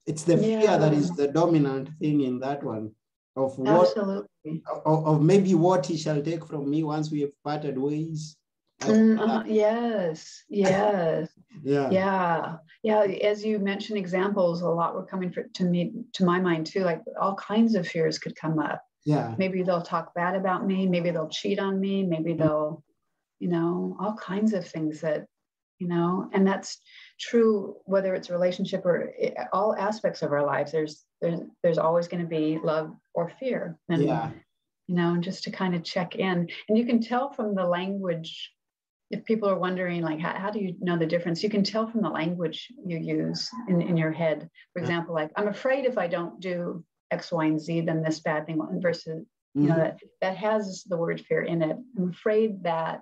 It's 0.05 0.23
the 0.23 0.35
yeah. 0.35 0.61
fear 0.61 0.77
that 0.77 0.93
is 0.93 1.11
the 1.11 1.27
dominant 1.27 1.89
thing 1.99 2.21
in 2.21 2.39
that 2.39 2.63
one 2.63 2.91
of 3.35 3.57
what 3.57 3.87
Absolutely. 3.87 4.63
Of, 4.85 5.05
of 5.05 5.21
maybe 5.21 5.53
what 5.55 5.85
he 5.85 5.97
shall 5.97 6.21
take 6.21 6.45
from 6.45 6.69
me 6.69 6.83
once 6.83 7.11
we 7.11 7.21
have 7.21 7.43
parted 7.43 7.77
ways. 7.77 8.35
Mm, 8.81 9.19
uh, 9.19 9.43
yes, 9.45 10.43
yes. 10.49 11.29
yeah. 11.63 11.89
Yeah. 11.91 12.55
Yeah. 12.81 13.01
As 13.01 13.43
you 13.43 13.59
mentioned 13.59 13.97
examples, 13.97 14.61
a 14.61 14.69
lot 14.69 14.95
were 14.95 15.05
coming 15.05 15.31
for, 15.31 15.43
to 15.43 15.63
me, 15.65 15.91
to 16.13 16.23
my 16.23 16.39
mind 16.39 16.65
too. 16.65 16.81
Like 16.81 17.01
all 17.19 17.35
kinds 17.35 17.75
of 17.75 17.87
fears 17.87 18.17
could 18.17 18.35
come 18.35 18.57
up 18.57 18.81
yeah 19.05 19.33
maybe 19.37 19.63
they'll 19.63 19.81
talk 19.81 20.13
bad 20.13 20.35
about 20.35 20.65
me 20.65 20.85
maybe 20.85 21.09
they'll 21.09 21.29
cheat 21.29 21.59
on 21.59 21.79
me 21.79 22.03
maybe 22.03 22.31
mm-hmm. 22.31 22.43
they'll 22.43 22.83
you 23.39 23.47
know 23.49 23.97
all 23.99 24.13
kinds 24.13 24.53
of 24.53 24.67
things 24.67 25.01
that 25.01 25.25
you 25.79 25.87
know 25.87 26.29
and 26.33 26.45
that's 26.45 26.79
true 27.19 27.75
whether 27.85 28.13
it's 28.13 28.29
a 28.29 28.33
relationship 28.33 28.85
or 28.85 29.11
it, 29.17 29.33
all 29.53 29.75
aspects 29.77 30.21
of 30.21 30.31
our 30.31 30.45
lives 30.45 30.71
there's 30.71 31.05
there's 31.21 31.41
there's 31.63 31.77
always 31.77 32.07
going 32.07 32.21
to 32.21 32.29
be 32.29 32.59
love 32.63 32.93
or 33.13 33.31
fear 33.39 33.77
and 33.89 34.03
yeah. 34.03 34.29
you 34.87 34.95
know 34.95 35.13
and 35.13 35.23
just 35.23 35.43
to 35.43 35.51
kind 35.51 35.75
of 35.75 35.83
check 35.83 36.15
in 36.15 36.47
and 36.67 36.77
you 36.77 36.85
can 36.85 37.01
tell 37.01 37.31
from 37.31 37.55
the 37.55 37.65
language 37.65 38.51
if 39.11 39.25
people 39.25 39.49
are 39.49 39.57
wondering 39.57 40.03
like 40.03 40.19
how, 40.19 40.33
how 40.37 40.51
do 40.51 40.59
you 40.59 40.75
know 40.79 40.97
the 40.97 41.05
difference 41.05 41.41
you 41.41 41.49
can 41.49 41.63
tell 41.63 41.87
from 41.87 42.01
the 42.01 42.09
language 42.09 42.67
you 42.85 42.97
use 42.97 43.49
in, 43.67 43.81
in 43.81 43.97
your 43.97 44.11
head 44.11 44.49
for 44.73 44.81
example 44.81 45.15
like 45.15 45.31
i'm 45.35 45.47
afraid 45.47 45.85
if 45.85 45.97
i 45.97 46.07
don't 46.07 46.39
do 46.39 46.83
X, 47.11 47.31
Y, 47.31 47.45
and 47.45 47.59
Z, 47.59 47.81
then 47.81 48.03
this 48.03 48.19
bad 48.19 48.45
thing 48.45 48.61
versus 48.81 49.25
you 49.55 49.63
know, 49.63 49.73
mm-hmm. 49.73 49.81
that, 49.81 49.99
that 50.21 50.37
has 50.37 50.83
the 50.87 50.97
word 50.97 51.21
fear 51.21 51.41
in 51.41 51.61
it. 51.61 51.77
I'm 51.97 52.09
afraid 52.09 52.63
that, 52.63 53.01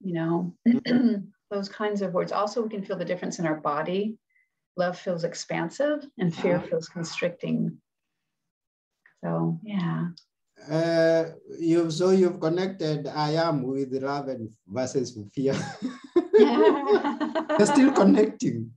you 0.00 0.14
know, 0.14 0.54
those 1.50 1.68
kinds 1.68 2.02
of 2.02 2.12
words. 2.12 2.32
Also, 2.32 2.62
we 2.62 2.68
can 2.68 2.84
feel 2.84 2.96
the 2.96 3.04
difference 3.04 3.38
in 3.38 3.46
our 3.46 3.56
body. 3.56 4.16
Love 4.76 4.98
feels 4.98 5.24
expansive 5.24 6.04
and 6.18 6.34
fear 6.34 6.56
uh-huh. 6.56 6.66
feels 6.66 6.88
constricting. 6.88 7.78
So, 9.22 9.58
yeah. 9.62 10.08
Uh, 10.70 11.24
you've 11.58 11.92
so 11.92 12.10
you've 12.10 12.40
connected 12.40 13.06
I 13.06 13.32
am 13.32 13.62
with 13.62 13.92
love 13.92 14.28
and 14.28 14.48
versus 14.66 15.18
fear. 15.34 15.54
They're 16.32 17.66
still 17.66 17.92
connecting. 18.00 18.70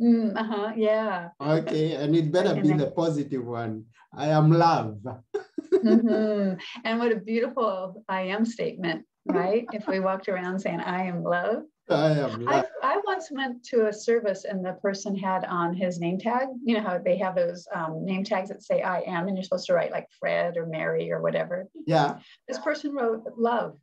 Mm, 0.00 0.36
uh-huh, 0.36 0.72
yeah. 0.76 1.28
Okay, 1.40 1.94
and 1.94 2.14
it 2.14 2.32
better 2.32 2.60
be 2.60 2.72
the 2.72 2.90
positive 2.90 3.44
one. 3.44 3.84
I 4.14 4.28
am 4.28 4.50
love. 4.50 4.98
mm-hmm. 5.72 6.58
And 6.84 6.98
what 6.98 7.12
a 7.12 7.16
beautiful 7.16 8.02
I 8.08 8.22
am 8.22 8.44
statement, 8.44 9.04
right? 9.34 9.66
if 9.72 9.86
we 9.86 10.00
walked 10.00 10.28
around 10.28 10.58
saying 10.58 10.80
I 10.80 11.04
am 11.04 11.22
love. 11.22 11.62
I 11.88 12.10
am 12.10 12.44
love. 12.44 12.66
I, 12.82 12.94
I 12.94 13.00
once 13.04 13.28
went 13.30 13.64
to 13.64 13.88
a 13.88 13.92
service 13.92 14.44
and 14.44 14.64
the 14.64 14.74
person 14.74 15.16
had 15.16 15.44
on 15.44 15.74
his 15.74 15.98
name 15.98 16.18
tag. 16.18 16.48
You 16.64 16.76
know 16.76 16.82
how 16.82 16.98
they 16.98 17.16
have 17.18 17.34
those 17.34 17.66
um, 17.74 18.04
name 18.04 18.24
tags 18.24 18.48
that 18.48 18.62
say 18.62 18.82
I 18.82 19.00
am, 19.00 19.26
and 19.26 19.36
you're 19.36 19.44
supposed 19.44 19.66
to 19.66 19.74
write 19.74 19.90
like 19.90 20.06
Fred 20.18 20.56
or 20.56 20.66
Mary 20.66 21.10
or 21.10 21.20
whatever. 21.20 21.68
Yeah. 21.86 22.18
This 22.48 22.58
person 22.58 22.94
wrote 22.94 23.24
love. 23.36 23.76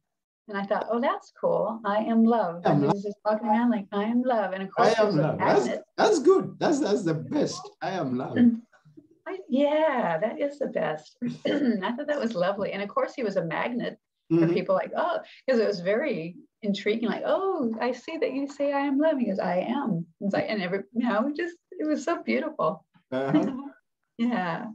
And 0.49 0.57
I 0.57 0.63
thought, 0.63 0.87
oh, 0.89 1.01
that's 1.01 1.33
cool. 1.39 1.81
I 1.83 1.97
am 1.97 2.23
love. 2.23 2.61
I 2.65 2.69
am 2.69 2.75
and 2.75 2.83
he 2.83 2.87
was 2.87 3.03
just 3.03 3.17
walking 3.25 3.49
around 3.49 3.69
like, 3.69 3.85
I 3.91 4.03
am 4.03 4.21
love. 4.21 4.53
And 4.53 4.63
of 4.63 4.69
course, 4.73 4.95
I 4.97 5.01
am 5.01 5.17
love. 5.17 5.39
That's, 5.39 5.67
that's 5.97 6.19
good. 6.19 6.55
That's 6.57 6.79
that's 6.79 7.03
the 7.03 7.15
best. 7.15 7.69
I 7.81 7.91
am 7.91 8.17
love. 8.17 8.37
I, 9.27 9.39
yeah, 9.49 10.17
that 10.19 10.39
is 10.39 10.57
the 10.57 10.67
best. 10.67 11.17
I 11.45 11.91
thought 11.91 12.07
that 12.07 12.19
was 12.19 12.33
lovely. 12.33 12.71
And 12.71 12.81
of 12.81 12.87
course, 12.87 13.11
he 13.13 13.23
was 13.23 13.35
a 13.35 13.43
magnet 13.43 13.99
mm-hmm. 14.31 14.47
for 14.47 14.53
people 14.53 14.75
like, 14.75 14.91
oh, 14.95 15.19
because 15.45 15.59
it 15.59 15.67
was 15.67 15.79
very 15.79 16.35
intriguing. 16.61 17.09
Like, 17.09 17.23
oh, 17.25 17.75
I 17.79 17.91
see 17.91 18.17
that 18.17 18.33
you 18.33 18.47
say 18.47 18.73
I 18.73 18.81
am 18.81 18.99
love. 18.99 19.17
He 19.17 19.27
goes, 19.27 19.39
I 19.39 19.59
am. 19.59 20.05
It's 20.21 20.33
like, 20.33 20.45
and 20.47 20.61
every, 20.61 20.79
you 20.93 21.07
know, 21.07 21.31
just, 21.35 21.55
it 21.71 21.87
was 21.87 22.03
so 22.03 22.23
beautiful. 22.23 22.85
Uh-huh. 23.11 23.51
yeah. 24.17 24.65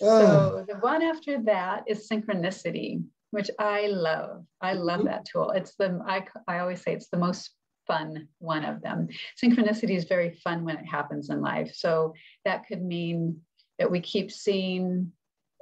So 0.00 0.64
the 0.68 0.76
one 0.76 1.02
after 1.02 1.42
that 1.42 1.84
is 1.86 2.08
synchronicity 2.08 3.02
which 3.30 3.50
I 3.58 3.88
love. 3.88 4.44
I 4.60 4.72
love 4.72 5.00
mm-hmm. 5.00 5.08
that 5.08 5.26
tool. 5.26 5.50
It's 5.50 5.74
the 5.76 6.00
I, 6.06 6.26
I 6.48 6.60
always 6.60 6.82
say 6.82 6.94
it's 6.94 7.08
the 7.08 7.18
most 7.18 7.50
fun 7.86 8.28
one 8.38 8.64
of 8.64 8.82
them. 8.82 9.08
Synchronicity 9.42 9.96
is 9.96 10.04
very 10.04 10.38
fun 10.42 10.64
when 10.64 10.78
it 10.78 10.86
happens 10.86 11.30
in 11.30 11.40
life. 11.40 11.72
So 11.74 12.14
that 12.44 12.66
could 12.66 12.82
mean 12.82 13.40
that 13.78 13.90
we 13.90 14.00
keep 14.00 14.32
seeing 14.32 15.12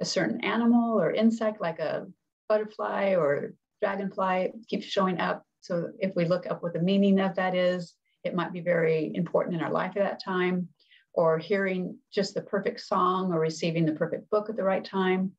a 0.01 0.05
certain 0.05 0.43
animal 0.43 0.99
or 0.99 1.11
insect 1.11 1.61
like 1.61 1.79
a 1.79 2.07
butterfly 2.47 3.15
or 3.15 3.53
dragonfly 3.81 4.51
keeps 4.67 4.85
showing 4.85 5.19
up. 5.19 5.43
So 5.61 5.89
if 5.99 6.15
we 6.15 6.25
look 6.25 6.45
up 6.49 6.61
what 6.61 6.73
the 6.73 6.81
meaning 6.81 7.19
of 7.19 7.35
that 7.35 7.55
is, 7.55 7.93
it 8.23 8.35
might 8.35 8.53
be 8.53 8.61
very 8.61 9.11
important 9.15 9.55
in 9.55 9.61
our 9.61 9.71
life 9.71 9.93
at 9.95 10.03
that 10.03 10.23
time, 10.23 10.67
or 11.13 11.37
hearing 11.37 11.97
just 12.13 12.33
the 12.33 12.41
perfect 12.41 12.81
song 12.81 13.31
or 13.31 13.39
receiving 13.39 13.85
the 13.85 13.93
perfect 13.93 14.29
book 14.29 14.49
at 14.49 14.55
the 14.55 14.63
right 14.63 14.83
time. 14.83 15.31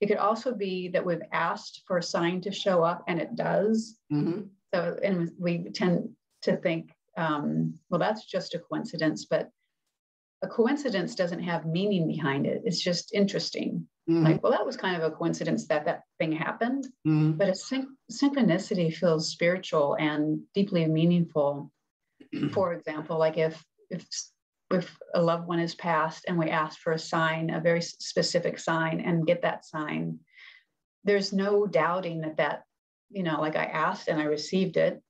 It 0.00 0.06
could 0.06 0.18
also 0.18 0.54
be 0.54 0.88
that 0.88 1.04
we've 1.04 1.22
asked 1.32 1.82
for 1.86 1.98
a 1.98 2.02
sign 2.02 2.40
to 2.42 2.52
show 2.52 2.82
up 2.82 3.02
and 3.08 3.20
it 3.20 3.34
does. 3.34 3.98
Mm-hmm. 4.12 4.42
So, 4.74 4.98
and 5.02 5.30
we 5.38 5.70
tend 5.70 6.08
to 6.42 6.56
think, 6.56 6.92
um, 7.16 7.74
well, 7.90 7.98
that's 7.98 8.24
just 8.24 8.54
a 8.54 8.58
coincidence, 8.58 9.26
but 9.26 9.50
a 10.42 10.48
coincidence 10.48 11.14
doesn't 11.14 11.42
have 11.42 11.66
meaning 11.66 12.06
behind 12.08 12.46
it. 12.46 12.62
It's 12.64 12.80
just 12.80 13.14
interesting. 13.14 13.86
Mm-hmm. 14.10 14.24
Like, 14.24 14.42
well, 14.42 14.52
that 14.52 14.66
was 14.66 14.76
kind 14.76 15.00
of 15.00 15.04
a 15.04 15.14
coincidence 15.14 15.68
that 15.68 15.84
that 15.84 16.02
thing 16.18 16.32
happened, 16.32 16.86
mm-hmm. 17.06 17.32
but 17.32 17.48
a 17.48 17.54
syn- 17.54 17.96
synchronicity 18.10 18.92
feels 18.92 19.28
spiritual 19.30 19.96
and 19.98 20.40
deeply 20.54 20.86
meaningful. 20.86 21.70
For 22.52 22.72
example, 22.72 23.18
like 23.18 23.36
if 23.36 23.62
if 23.90 24.06
if 24.72 24.98
a 25.14 25.22
loved 25.22 25.46
one 25.46 25.60
is 25.60 25.74
passed 25.74 26.24
and 26.26 26.38
we 26.38 26.48
ask 26.48 26.80
for 26.80 26.92
a 26.92 26.98
sign, 26.98 27.50
a 27.50 27.60
very 27.60 27.82
specific 27.82 28.58
sign, 28.58 29.00
and 29.00 29.26
get 29.26 29.42
that 29.42 29.66
sign, 29.66 30.18
there's 31.04 31.32
no 31.32 31.66
doubting 31.66 32.22
that 32.22 32.38
that, 32.38 32.64
you 33.10 33.22
know, 33.22 33.40
like 33.40 33.54
I 33.54 33.64
asked 33.64 34.08
and 34.08 34.20
I 34.20 34.24
received 34.24 34.76
it. 34.78 35.00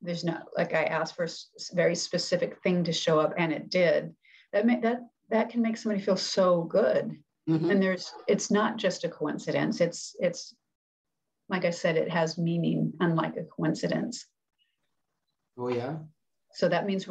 There's 0.00 0.24
no 0.24 0.38
like 0.56 0.74
I 0.74 0.84
asked 0.84 1.16
for 1.16 1.24
a 1.24 1.74
very 1.74 1.94
specific 1.94 2.60
thing 2.62 2.84
to 2.84 2.92
show 2.92 3.20
up 3.20 3.34
and 3.36 3.52
it 3.52 3.70
did. 3.70 4.14
That 4.52 4.66
may, 4.66 4.80
that 4.80 5.00
that 5.30 5.50
can 5.50 5.62
make 5.62 5.76
somebody 5.76 6.02
feel 6.02 6.16
so 6.16 6.62
good. 6.62 7.16
Mm-hmm. 7.48 7.70
And 7.70 7.82
there's 7.82 8.12
it's 8.26 8.50
not 8.50 8.76
just 8.76 9.04
a 9.04 9.08
coincidence. 9.08 9.80
It's 9.80 10.16
it's 10.18 10.54
like 11.48 11.64
I 11.64 11.70
said, 11.70 11.96
it 11.96 12.10
has 12.10 12.38
meaning, 12.38 12.92
unlike 13.00 13.36
a 13.36 13.44
coincidence. 13.44 14.26
Oh 15.58 15.68
yeah. 15.68 15.96
So 16.52 16.68
that 16.68 16.86
means 16.86 17.06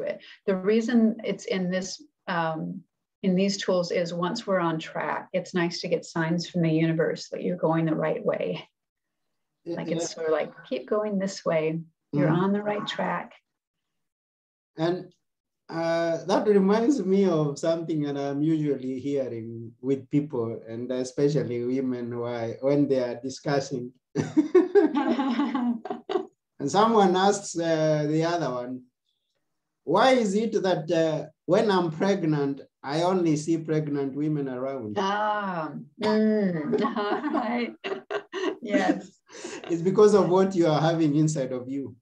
the 0.46 0.56
reason 0.56 1.18
it's 1.24 1.46
in 1.46 1.70
this 1.70 2.02
um, 2.28 2.82
in 3.22 3.36
these 3.36 3.58
tools 3.58 3.92
is 3.92 4.14
once 4.14 4.48
we're 4.48 4.60
on 4.60 4.80
track, 4.80 5.30
it's 5.34 5.54
nice 5.54 5.82
to 5.82 5.88
get 5.88 6.06
signs 6.06 6.50
from 6.50 6.62
the 6.62 6.72
universe 6.72 7.30
that 7.30 7.44
you're 7.44 7.58
going 7.58 7.86
the 7.86 7.96
right 7.96 8.24
way. 8.24 8.68
Like 9.66 9.88
yeah. 9.88 9.96
it's 9.96 10.14
sort 10.14 10.28
of 10.28 10.34
like 10.34 10.52
keep 10.68 10.90
going 10.90 11.20
this 11.20 11.46
way. 11.46 11.80
You're 12.12 12.30
mm. 12.30 12.38
on 12.38 12.54
the 12.54 12.62
right 12.62 12.86
track. 12.86 13.34
And 14.78 15.14
uh, 15.70 16.24
that 16.26 16.48
reminds 16.48 17.04
me 17.06 17.26
of 17.26 17.58
something 17.58 18.02
that 18.04 18.18
I'm 18.18 18.42
usually 18.42 19.00
hearing 19.00 19.72
with 19.82 20.10
people, 20.10 20.60
and 20.68 20.92
especially 20.92 21.64
women, 21.64 22.20
why 22.20 22.58
when 22.62 22.88
they 22.88 23.00
are 23.00 23.20
discussing. 23.22 23.92
and 24.16 25.82
someone 26.68 27.16
asks 27.16 27.58
uh, 27.58 28.06
the 28.08 28.24
other 28.24 28.52
one, 28.52 28.84
why 29.84 30.12
is 30.12 30.34
it 30.36 30.62
that 30.64 30.90
uh, 30.92 31.26
when 31.46 31.70
I'm 31.72 31.92
pregnant, 31.92 32.62
I 32.84 33.02
only 33.04 33.36
see 33.36 33.58
pregnant 33.58 34.16
women 34.16 34.48
around? 34.48 34.98
Ah, 35.00 35.72
mm, 36.02 36.80
right. 37.34 37.76
yes. 38.62 39.20
It's 39.70 39.82
because 39.82 40.14
of 40.14 40.30
what 40.30 40.56
you 40.56 40.68
are 40.68 40.80
having 40.80 41.16
inside 41.16 41.52
of 41.52 41.68
you. 41.68 41.96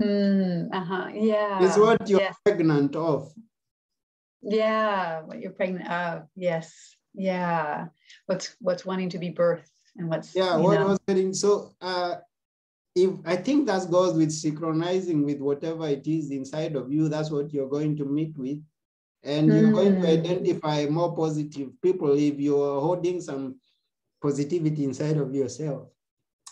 Mm, 0.00 0.68
uh-huh. 0.72 1.10
Yeah. 1.14 1.64
It's 1.64 1.78
what 1.78 2.08
you're 2.08 2.20
yes. 2.20 2.36
pregnant 2.44 2.96
of. 2.96 3.32
Yeah, 4.42 5.22
what 5.22 5.40
you're 5.40 5.52
pregnant 5.52 5.88
of. 5.90 6.26
Yes. 6.34 6.96
Yeah. 7.14 7.86
What's 8.26 8.56
what's 8.60 8.84
wanting 8.84 9.10
to 9.10 9.18
be 9.18 9.30
birthed 9.30 9.70
and 9.96 10.08
what's 10.08 10.34
yeah, 10.34 10.56
what 10.56 10.80
know. 10.80 10.86
was 10.88 10.98
getting 11.06 11.32
so 11.32 11.74
uh 11.80 12.16
if 12.94 13.10
I 13.24 13.36
think 13.36 13.66
that 13.66 13.90
goes 13.90 14.14
with 14.14 14.30
synchronizing 14.30 15.24
with 15.24 15.40
whatever 15.40 15.88
it 15.88 16.06
is 16.06 16.30
inside 16.30 16.76
of 16.76 16.92
you, 16.92 17.08
that's 17.08 17.30
what 17.30 17.52
you're 17.52 17.68
going 17.68 17.96
to 17.96 18.04
meet 18.04 18.36
with. 18.36 18.62
And 19.24 19.50
mm. 19.50 19.60
you're 19.60 19.72
going 19.72 20.00
to 20.00 20.06
hmm. 20.06 20.06
identify 20.06 20.86
more 20.86 21.16
positive 21.16 21.70
people 21.82 22.12
if 22.12 22.38
you're 22.38 22.80
holding 22.80 23.20
some 23.20 23.56
positivity 24.22 24.84
inside 24.84 25.16
of 25.16 25.34
yourself. 25.34 25.88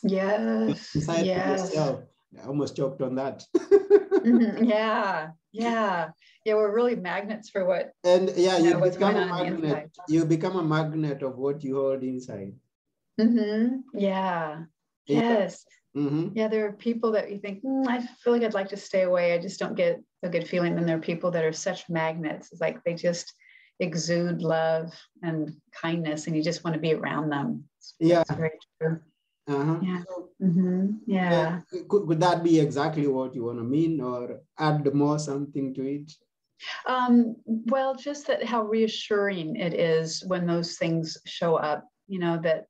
Yes. 0.02 0.94
Inside 0.96 1.26
yes. 1.26 1.60
of 1.60 1.68
yourself. 1.68 2.00
I 2.40 2.46
almost 2.46 2.76
choked 2.76 3.02
on 3.02 3.14
that. 3.16 3.44
mm-hmm. 3.56 4.64
Yeah. 4.74 5.30
Yeah. 5.52 6.10
Yeah. 6.44 6.54
We're 6.54 6.74
really 6.74 6.96
magnets 6.96 7.50
for 7.50 7.64
what. 7.64 7.92
And 8.04 8.32
yeah, 8.36 8.58
you, 8.58 8.70
know, 8.70 8.80
become 8.80 9.16
a 9.16 9.26
magnet. 9.26 9.90
You 10.08 10.24
become 10.24 10.56
a 10.56 10.62
magnet 10.62 11.22
of 11.22 11.36
what 11.36 11.62
you 11.62 11.76
hold 11.76 12.02
inside. 12.02 12.54
Mm-hmm. 13.20 13.80
Yeah. 13.94 14.64
Yes. 15.06 15.64
Mm-hmm. 15.96 16.28
Yeah, 16.34 16.48
there 16.48 16.66
are 16.66 16.72
people 16.72 17.12
that 17.12 17.30
you 17.30 17.38
think, 17.38 17.62
mm, 17.62 17.86
I 17.86 18.00
feel 18.00 18.32
like 18.32 18.42
I'd 18.42 18.54
like 18.54 18.70
to 18.70 18.76
stay 18.78 19.02
away. 19.02 19.34
I 19.34 19.38
just 19.38 19.60
don't 19.60 19.74
get 19.74 20.00
a 20.22 20.28
good 20.28 20.48
feeling. 20.48 20.78
And 20.78 20.88
there 20.88 20.96
are 20.96 21.00
people 21.00 21.30
that 21.32 21.44
are 21.44 21.52
such 21.52 21.88
magnets. 21.90 22.50
It's 22.50 22.60
like 22.60 22.82
they 22.84 22.94
just 22.94 23.34
exude 23.78 24.40
love 24.40 24.92
and 25.22 25.54
kindness, 25.72 26.26
and 26.26 26.36
you 26.36 26.42
just 26.42 26.64
want 26.64 26.74
to 26.74 26.80
be 26.80 26.94
around 26.94 27.28
them. 27.30 27.64
Yeah. 28.00 28.22
That's 28.26 28.38
very 28.38 28.58
true. 28.80 29.00
Uh-huh. 29.48 29.78
Yeah. 29.82 30.02
Mm-hmm. 30.40 30.90
yeah. 31.06 31.60
Uh, 31.72 31.82
could, 31.88 32.06
could 32.06 32.20
that 32.20 32.44
be 32.44 32.60
exactly 32.60 33.06
what 33.06 33.34
you 33.34 33.44
want 33.44 33.58
to 33.58 33.64
mean 33.64 34.00
or 34.00 34.40
add 34.58 34.92
more 34.94 35.18
something 35.18 35.74
to 35.74 35.82
it? 35.82 36.12
Um, 36.86 37.36
well, 37.46 37.94
just 37.94 38.26
that 38.28 38.44
how 38.44 38.62
reassuring 38.62 39.56
it 39.56 39.74
is 39.74 40.24
when 40.26 40.46
those 40.46 40.76
things 40.76 41.18
show 41.26 41.56
up, 41.56 41.88
you 42.06 42.20
know, 42.20 42.38
that 42.42 42.66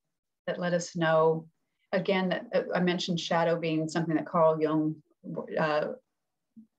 that 0.47 0.59
let 0.59 0.73
us 0.73 0.97
know 0.97 1.47
again, 1.93 2.49
uh, 2.55 2.63
I 2.75 2.81
mentioned 2.81 3.21
shadow 3.21 3.59
being 3.59 3.89
something 3.89 4.17
that 4.17 4.27
Carl 4.27 4.61
Jung 4.61 4.97
uh, 5.59 5.89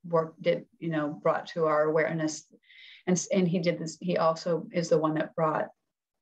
work 0.08 0.34
did, 0.42 0.66
you 0.80 0.90
know, 0.90 1.20
brought 1.22 1.48
to 1.48 1.66
our 1.66 1.84
awareness. 1.84 2.46
And, 3.08 3.22
and 3.32 3.48
he 3.48 3.60
did 3.60 3.80
this, 3.80 3.98
he 4.02 4.18
also 4.18 4.66
is 4.72 4.90
the 4.90 4.98
one 4.98 5.14
that 5.16 5.36
brought 5.36 5.68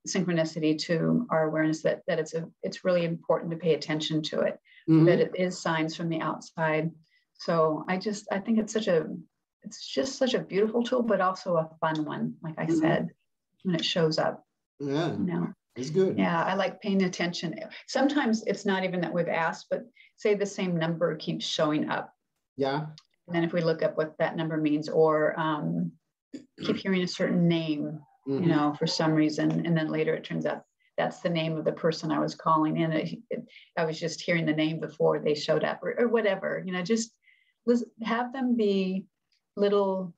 synchronicity 0.08 0.78
to 0.78 1.28
our 1.30 1.48
awareness 1.48 1.82
that, 1.84 2.02
that 2.08 2.20
it's 2.20 2.34
a, 2.34 2.48
it's 2.64 2.84
really 2.84 3.06
important 3.06 3.52
to 3.52 3.58
pay 3.58 3.74
attention 3.74 4.22
to 4.24 4.42
it, 4.42 4.60
mm-hmm. 4.90 5.06
that 5.06 5.20
it 5.20 5.32
is 5.36 5.62
signs 5.62 5.96
from 5.96 6.10
the 6.10 6.22
outside. 6.22 6.92
So 7.34 7.86
I 7.88 7.98
just, 7.98 8.28
I 8.32 8.40
think 8.40 8.60
it's 8.60 8.74
such 8.74 8.88
a, 8.88 9.06
it's 9.64 9.88
just 9.88 10.18
such 10.18 10.34
a 10.34 10.40
beautiful 10.40 10.84
tool, 10.84 11.04
but 11.04 11.22
also 11.22 11.56
a 11.56 11.70
fun 11.80 12.04
one, 12.06 12.34
like 12.42 12.56
I 12.58 12.66
mm-hmm. 12.66 12.80
said, 12.80 13.10
when 13.64 13.76
it 13.76 13.86
shows 13.86 14.18
up. 14.18 14.44
Yeah. 14.80 15.12
You 15.12 15.20
know? 15.20 15.48
It's 15.76 15.90
good. 15.90 16.18
Yeah, 16.18 16.44
I 16.44 16.56
like 16.56 16.82
paying 16.82 17.04
attention. 17.04 17.56
Sometimes 17.88 18.44
it's 18.46 18.66
not 18.66 18.84
even 18.84 19.00
that 19.02 19.14
we've 19.14 19.28
asked, 19.28 19.68
but 19.70 19.84
say 20.18 20.34
the 20.34 20.46
same 20.46 20.78
number 20.78 21.16
keeps 21.16 21.46
showing 21.46 21.90
up. 21.90 22.12
Yeah. 22.58 22.88
And 23.28 23.36
then 23.36 23.44
if 23.44 23.54
we 23.54 23.62
look 23.62 23.82
up 23.82 23.98
what 23.98 24.18
that 24.20 24.36
number 24.36 24.58
means, 24.58 24.90
or 24.90 25.40
um, 25.40 25.94
keep 26.62 26.76
hearing 26.76 27.04
a 27.04 27.08
certain 27.08 27.48
name, 27.48 28.02
mm-hmm. 28.32 28.44
you 28.44 28.50
know, 28.50 28.74
for 28.78 28.88
some 28.88 29.14
reason, 29.14 29.66
and 29.66 29.76
then 29.76 29.88
later 29.90 30.14
it 30.14 30.24
turns 30.24 30.46
out 30.46 30.64
that's 30.98 31.22
the 31.22 31.30
name 31.30 31.58
of 31.58 31.66
the 31.66 31.72
person 31.72 32.12
I 32.12 32.20
was 32.20 32.36
calling 32.36 32.78
in. 32.78 32.92
It, 32.92 33.18
it, 33.30 33.46
I 33.78 33.86
was 33.86 34.00
just 34.00 34.22
hearing 34.22 34.46
the 34.46 34.54
name 34.54 34.80
before 34.80 35.20
they 35.20 35.36
showed 35.36 35.64
up, 35.64 35.82
or, 35.84 35.96
or 36.00 36.08
whatever. 36.08 36.64
You 36.66 36.74
know, 36.74 36.82
just 36.82 37.12
have 38.04 38.34
them 38.34 38.56
be 38.56 39.06
little 39.56 40.14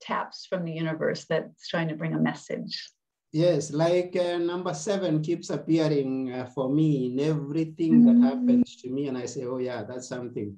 taps 0.00 0.46
from 0.46 0.64
the 0.64 0.72
universe 0.72 1.26
that's 1.28 1.68
trying 1.68 1.88
to 1.88 1.96
bring 1.96 2.14
a 2.14 2.18
message. 2.18 2.90
Yes, 3.32 3.72
like 3.72 4.16
uh, 4.16 4.38
number 4.38 4.72
seven 4.72 5.22
keeps 5.22 5.50
appearing 5.50 6.32
uh, 6.32 6.46
for 6.46 6.70
me 6.70 7.06
in 7.06 7.20
everything 7.20 8.02
mm. 8.02 8.06
that 8.06 8.26
happens 8.26 8.76
to 8.76 8.90
me, 8.90 9.08
and 9.08 9.18
I 9.18 9.26
say, 9.26 9.44
"Oh 9.44 9.58
yeah, 9.58 9.82
that's 9.82 10.08
something." 10.08 10.56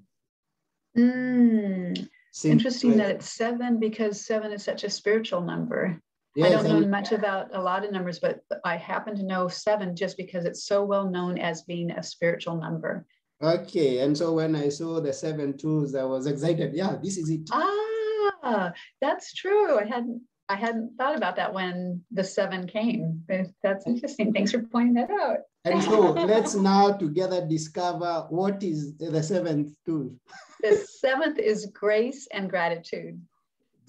Mm. 0.97 2.09
Interesting 2.45 2.97
that 2.97 3.11
it's 3.11 3.29
seven 3.29 3.81
because 3.81 4.25
seven 4.25 4.53
is 4.53 4.63
such 4.63 4.85
a 4.85 4.91
spiritual 4.91 5.41
number. 5.41 6.01
Yes, 6.37 6.49
I 6.49 6.55
don't 6.55 6.69
know 6.69 6.77
and, 6.79 6.91
much 6.91 7.13
about 7.13 7.49
a 7.55 7.61
lot 7.61 7.85
of 7.85 7.91
numbers, 7.91 8.21
but 8.21 8.41
I 8.65 8.77
happen 8.77 9.17
to 9.17 9.23
know 9.25 9.49
seven 9.49 9.97
just 9.97 10.17
because 10.17 10.45
it's 10.45 10.65
so 10.65 10.85
well 10.85 11.09
known 11.09 11.39
as 11.39 11.63
being 11.63 11.91
a 11.91 12.03
spiritual 12.03 12.57
number. 12.57 13.05
Okay, 13.43 14.01
and 14.01 14.17
so 14.17 14.35
when 14.35 14.55
I 14.55 14.69
saw 14.69 15.01
the 15.01 15.13
seven 15.13 15.57
twos, 15.57 15.95
I 15.95 16.05
was 16.05 16.27
excited. 16.27 16.73
Yeah, 16.75 16.97
this 17.03 17.17
is 17.17 17.31
it. 17.31 17.49
Ah, 17.53 18.73
that's 19.01 19.35
true. 19.35 19.79
I 19.79 19.85
hadn't 19.87 20.23
I 20.51 20.57
hadn't 20.57 20.97
thought 20.99 21.17
about 21.17 21.37
that 21.37 21.55
when 21.55 22.03
the 22.11 22.25
seven 22.25 22.67
came. 22.67 23.23
That's 23.63 23.87
interesting. 23.87 24.33
Thanks 24.33 24.51
for 24.51 24.63
pointing 24.63 24.95
that 24.95 25.11
out. 25.11 25.39
And 25.65 25.81
so 25.83 26.11
let's 26.11 26.55
now 26.57 26.93
together 26.93 27.47
discover 27.47 28.27
what 28.31 28.63
is 28.63 28.97
the 28.97 29.23
seventh 29.23 29.73
tool. 29.87 30.17
The 30.61 30.77
seventh 30.99 31.39
is 31.39 31.67
grace 31.67 32.27
and 32.33 32.51
gratitude. 32.51 33.21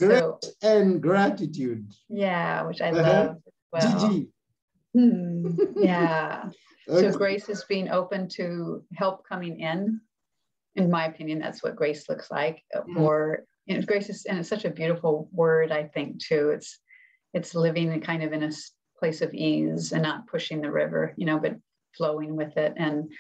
Grace 0.08 0.20
so, 0.20 0.40
and 0.62 1.02
gratitude. 1.02 1.92
Yeah, 2.10 2.64
which 2.64 2.82
I 2.82 2.90
uh-huh. 2.92 3.02
love. 3.02 3.38
Well. 3.72 4.10
Gigi. 4.10 4.28
Hmm, 4.94 5.56
yeah. 5.78 6.50
okay. 6.90 7.12
So 7.12 7.18
grace 7.18 7.50
is 7.50 7.64
being 7.66 7.90
open 7.90 8.28
to 8.30 8.84
help 8.96 9.28
coming 9.28 9.60
in. 9.60 10.02
In 10.76 10.90
my 10.90 11.06
opinion, 11.06 11.40
that's 11.40 11.64
what 11.64 11.76
grace 11.76 12.10
looks 12.10 12.32
like. 12.32 12.64
Mm-hmm. 12.76 12.98
Or 12.98 13.44
you 13.66 13.76
know, 13.76 13.82
grace 13.84 14.10
is, 14.10 14.26
and 14.26 14.40
it's 14.40 14.50
such 14.50 14.66
a 14.66 14.70
beautiful 14.70 15.30
word, 15.32 15.72
I 15.72 15.84
think, 15.84 16.20
too. 16.20 16.50
It's 16.50 16.80
it's 17.34 17.56
living 17.56 18.02
kind 18.02 18.24
of 18.24 18.34
in 18.34 18.44
a 18.44 18.52
place 18.98 19.22
of 19.22 19.34
ease 19.34 19.92
and 19.94 20.04
not 20.04 20.28
pushing 20.28 20.62
the 20.62 20.72
river, 20.72 21.14
you 21.16 21.26
know, 21.26 21.40
but 21.40 21.56
flowing 21.96 22.36
with 22.36 22.58
it. 22.58 22.74
And 22.78 23.12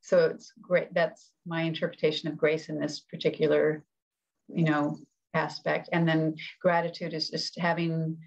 so 0.00 0.26
it's 0.26 0.52
great. 0.60 0.92
That's 0.94 1.30
my 1.46 1.62
interpretation 1.62 2.28
of 2.28 2.36
grace 2.36 2.68
in 2.68 2.80
this 2.80 3.00
particular, 3.00 3.84
you 4.48 4.64
know, 4.64 4.98
aspect. 5.34 5.88
And 5.92 6.08
then 6.08 6.36
gratitude 6.60 7.14
is 7.14 7.30
just 7.30 7.58
having 7.58 8.18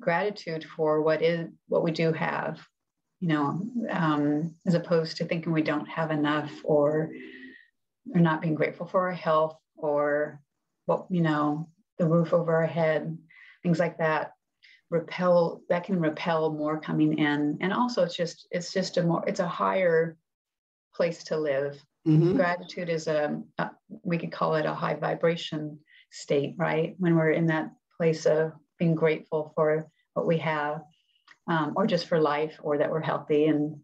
gratitude 0.00 0.64
for 0.64 1.02
what 1.02 1.22
is 1.22 1.48
what 1.68 1.84
we 1.84 1.92
do 1.92 2.12
have, 2.12 2.60
you 3.20 3.28
know, 3.28 3.60
um, 3.90 4.54
as 4.66 4.74
opposed 4.74 5.16
to 5.16 5.24
thinking 5.24 5.52
we 5.52 5.62
don't 5.62 5.88
have 5.88 6.10
enough 6.10 6.52
or 6.64 7.12
or 8.14 8.20
not 8.20 8.42
being 8.42 8.54
grateful 8.54 8.86
for 8.86 9.08
our 9.08 9.12
health 9.12 9.56
or 9.76 10.40
what 10.86 11.06
you 11.10 11.22
know 11.22 11.68
the 11.98 12.06
roof 12.06 12.32
over 12.32 12.56
our 12.56 12.66
head 12.66 13.16
things 13.62 13.78
like 13.78 13.98
that 13.98 14.32
repel 14.90 15.62
that 15.68 15.84
can 15.84 16.00
repel 16.00 16.52
more 16.52 16.80
coming 16.80 17.18
in 17.18 17.58
and 17.60 17.72
also 17.72 18.02
it's 18.02 18.16
just 18.16 18.46
it's 18.50 18.72
just 18.72 18.96
a 18.96 19.02
more 19.02 19.24
it's 19.26 19.40
a 19.40 19.46
higher 19.46 20.16
place 20.94 21.24
to 21.24 21.38
live 21.38 21.82
mm-hmm. 22.06 22.36
gratitude 22.36 22.88
is 22.88 23.06
a, 23.06 23.40
a, 23.58 23.70
we 24.02 24.18
could 24.18 24.32
call 24.32 24.56
it 24.56 24.66
a 24.66 24.74
high 24.74 24.94
vibration 24.94 25.78
state 26.12 26.54
right 26.56 26.94
when 26.98 27.16
we're 27.16 27.30
in 27.30 27.46
that 27.46 27.70
place 27.96 28.26
of 28.26 28.52
being 28.78 28.94
grateful 28.94 29.52
for 29.54 29.86
what 30.14 30.26
we 30.26 30.38
have 30.38 30.82
um, 31.48 31.72
or 31.76 31.86
just 31.86 32.06
for 32.06 32.20
life 32.20 32.58
or 32.62 32.78
that 32.78 32.90
we're 32.90 33.00
healthy 33.00 33.46
and 33.46 33.80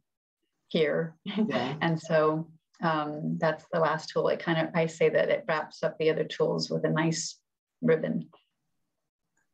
here 0.69 1.17
yeah. 1.25 1.75
and 1.81 2.01
so 2.01 2.47
um, 2.83 3.39
that's 3.41 3.65
the 3.73 3.81
last 3.81 4.11
tool. 4.11 4.29
It 4.29 4.39
kind 4.41 4.59
of, 4.59 4.75
I 4.75 4.87
say 4.87 5.09
that 5.09 5.29
it 5.29 5.45
wraps 5.49 5.83
up 5.83 5.99
the 5.99 6.11
other 6.11 6.25
tools 6.25 6.71
with 6.71 6.85
a 6.85 6.91
nice 6.91 7.39
ribbon. 7.83 8.29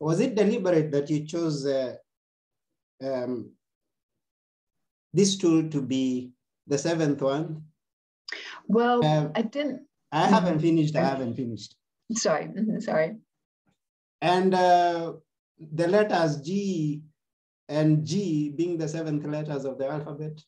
Was 0.00 0.20
it 0.20 0.34
deliberate 0.34 0.90
that 0.92 1.08
you 1.08 1.24
chose 1.24 1.64
uh, 1.66 1.94
um, 3.02 3.50
this 5.12 5.36
tool 5.36 5.68
to 5.70 5.80
be 5.80 6.32
the 6.66 6.76
seventh 6.76 7.22
one? 7.22 7.62
Well, 8.66 9.04
uh, 9.04 9.28
I 9.34 9.42
didn't. 9.42 9.86
I 10.12 10.26
haven't 10.26 10.60
finished. 10.60 10.94
I 10.96 11.04
haven't 11.04 11.34
finished. 11.34 11.74
Sorry, 12.14 12.44
mm-hmm, 12.44 12.80
sorry. 12.80 13.16
And 14.20 14.54
uh, 14.54 15.14
the 15.58 15.88
letters 15.88 16.40
G 16.40 17.02
and 17.68 18.04
G 18.04 18.50
being 18.50 18.78
the 18.78 18.88
seventh 18.88 19.24
letters 19.26 19.64
of 19.64 19.78
the 19.78 19.88
alphabet. 19.88 20.42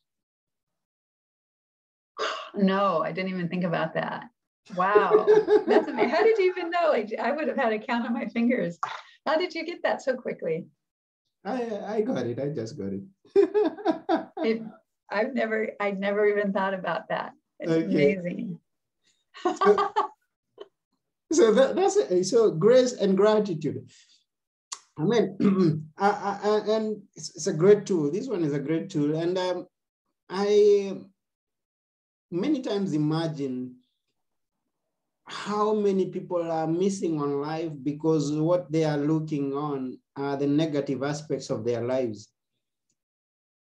No, 2.54 3.02
I 3.02 3.12
didn't 3.12 3.30
even 3.30 3.48
think 3.48 3.64
about 3.64 3.94
that. 3.94 4.24
Wow. 4.74 5.26
That's 5.66 5.88
amazing. 5.88 6.08
How 6.08 6.22
did 6.22 6.38
you 6.38 6.50
even 6.50 6.70
know? 6.70 6.88
Like, 6.88 7.12
I 7.20 7.32
would 7.32 7.48
have 7.48 7.56
had 7.56 7.72
a 7.72 7.78
count 7.78 8.06
on 8.06 8.14
my 8.14 8.26
fingers. 8.26 8.78
How 9.26 9.36
did 9.36 9.54
you 9.54 9.64
get 9.64 9.82
that 9.82 10.02
so 10.02 10.14
quickly? 10.14 10.66
I, 11.44 11.78
I 11.86 12.00
got 12.00 12.26
it. 12.26 12.40
I 12.40 12.48
just 12.48 12.76
got 12.76 12.92
it. 12.92 13.02
it 14.38 14.62
I've 15.10 15.34
never, 15.34 15.70
I 15.80 15.92
never 15.92 16.26
even 16.26 16.52
thought 16.52 16.74
about 16.74 17.08
that. 17.10 17.32
It's 17.60 17.70
okay. 17.70 17.84
amazing. 17.84 18.58
so, 19.42 19.90
so 21.36 21.52
that, 21.52 21.76
that's 21.76 21.96
it. 21.96 22.24
So 22.24 22.50
grace 22.50 22.94
and 22.94 23.16
gratitude. 23.16 23.88
I 24.98 25.04
mean, 25.04 25.36
and 25.98 27.02
it's, 27.14 27.36
it's, 27.36 27.46
a 27.46 27.52
great 27.52 27.84
tool. 27.84 28.10
This 28.10 28.28
one 28.28 28.44
is 28.44 28.54
a 28.54 28.58
great 28.58 28.88
tool. 28.88 29.14
And 29.16 29.36
um, 29.36 29.66
I 30.30 30.98
many 32.30 32.62
times 32.62 32.92
imagine 32.92 33.76
how 35.26 35.74
many 35.74 36.06
people 36.06 36.50
are 36.50 36.66
missing 36.66 37.20
on 37.20 37.40
life 37.40 37.72
because 37.82 38.32
what 38.32 38.70
they 38.70 38.84
are 38.84 38.96
looking 38.96 39.52
on 39.52 39.98
are 40.16 40.36
the 40.36 40.46
negative 40.46 41.02
aspects 41.02 41.50
of 41.50 41.64
their 41.64 41.82
lives, 41.82 42.28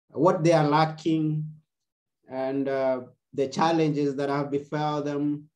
what 0.09 0.43
they 0.43 0.53
are 0.53 0.67
lacking, 0.67 1.45
and 2.30 2.67
uh, 2.67 3.01
the 3.34 3.47
challenges 3.47 4.15
that 4.15 4.30
have 4.30 4.51
befell 4.51 5.01
them, 5.03 5.49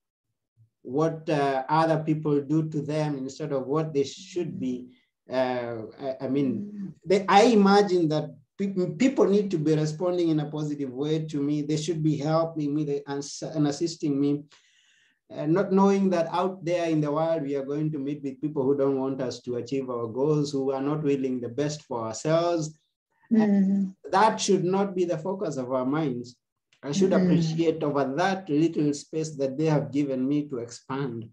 what 0.85 1.27
uh, 1.29 1.63
other 1.67 2.03
people 2.03 2.39
do 2.41 2.69
to 2.69 2.81
them 2.81 3.17
instead 3.17 3.51
of 3.51 3.65
what 3.65 3.93
they 3.93 4.03
should 4.03 4.59
be. 4.59 4.87
Uh, 5.29 5.89
I, 5.99 6.15
I, 6.21 6.27
mean, 6.27 6.93
they, 7.03 7.25
I 7.27 7.43
imagine 7.45 8.07
that 8.09 8.29
people 8.57 9.25
need 9.25 9.49
to 9.51 9.57
be 9.57 9.75
responding 9.75 10.29
in 10.29 10.39
a 10.39 10.49
positive 10.49 10.91
way 10.91 11.25
to 11.25 11.41
me. 11.41 11.63
They 11.63 11.77
should 11.77 12.03
be 12.03 12.17
helping 12.17 12.75
me 12.75 13.01
and 13.07 13.67
assisting 13.67 14.19
me. 14.19 14.43
And 15.31 15.53
not 15.53 15.71
knowing 15.71 16.11
that 16.11 16.27
out 16.31 16.63
there 16.63 16.87
in 16.87 17.01
the 17.01 17.11
world, 17.11 17.41
we 17.41 17.55
are 17.55 17.65
going 17.65 17.91
to 17.91 17.97
meet 17.97 18.21
with 18.21 18.39
people 18.39 18.61
who 18.61 18.77
don't 18.77 18.99
want 18.99 19.19
us 19.21 19.41
to 19.41 19.55
achieve 19.55 19.89
our 19.89 20.07
goals, 20.07 20.51
who 20.51 20.71
are 20.71 20.83
not 20.83 21.01
willing 21.01 21.41
the 21.41 21.49
best 21.49 21.81
for 21.81 22.05
ourselves. 22.05 22.77
Mm. 23.33 23.95
That 24.11 24.39
should 24.39 24.63
not 24.63 24.95
be 24.95 25.03
the 25.03 25.17
focus 25.17 25.57
of 25.57 25.71
our 25.71 25.85
minds. 25.85 26.35
I 26.85 26.91
should 26.91 27.11
mm. 27.11 27.21
appreciate 27.23 27.81
over 27.83 28.05
that 28.15 28.47
little 28.49 28.93
space 28.93 29.35
that 29.37 29.57
they 29.57 29.65
have 29.65 29.91
given 29.91 30.27
me 30.27 30.47
to 30.49 30.59
expand. 30.59 31.29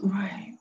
Right. 0.00 0.58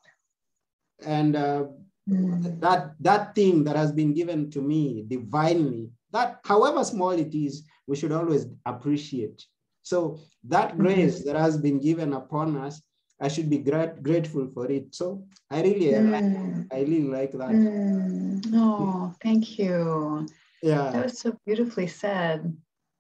And 1.06 1.36
uh, 1.36 1.66
Mm. 2.10 2.60
That, 2.60 2.96
that 3.00 3.36
thing 3.36 3.64
that 3.64 3.76
has 3.76 3.92
been 3.92 4.14
given 4.14 4.52
to 4.52 4.62
me 4.62 5.06
divinely, 5.08 5.90
that 6.12 6.40
however 6.44 6.84
small 6.84 7.12
it 7.12 7.34
is, 7.34 7.64
we 7.88 7.96
should 7.96 8.12
always 8.12 8.46
appreciate. 8.66 9.46
So 9.84 10.20
that 10.46 10.70
mm-hmm. 10.70 10.82
grace 10.82 11.22
mm. 11.22 11.26
that 11.26 11.36
has 11.36 11.58
been 11.58 11.80
given 11.80 12.14
upon 12.14 12.58
us, 12.58 12.82
I 13.22 13.30
should 13.30 13.50
be 13.50 13.60
grat- 13.60 14.04
grateful 14.04 14.48
for 14.48 14.70
it. 14.70 14.94
So 14.94 15.26
I 15.50 15.62
really, 15.62 15.94
mm. 15.94 16.68
I, 16.72 16.80
really 16.82 17.04
like 17.04 17.32
that. 17.32 17.52
Mm. 17.52 18.52
Oh, 18.54 19.16
thank 19.22 19.58
you. 19.58 20.28
Yeah. 20.62 20.92
That 20.92 21.06
was 21.06 21.20
so 21.20 21.38
beautifully 21.46 21.88
said. 21.88 22.56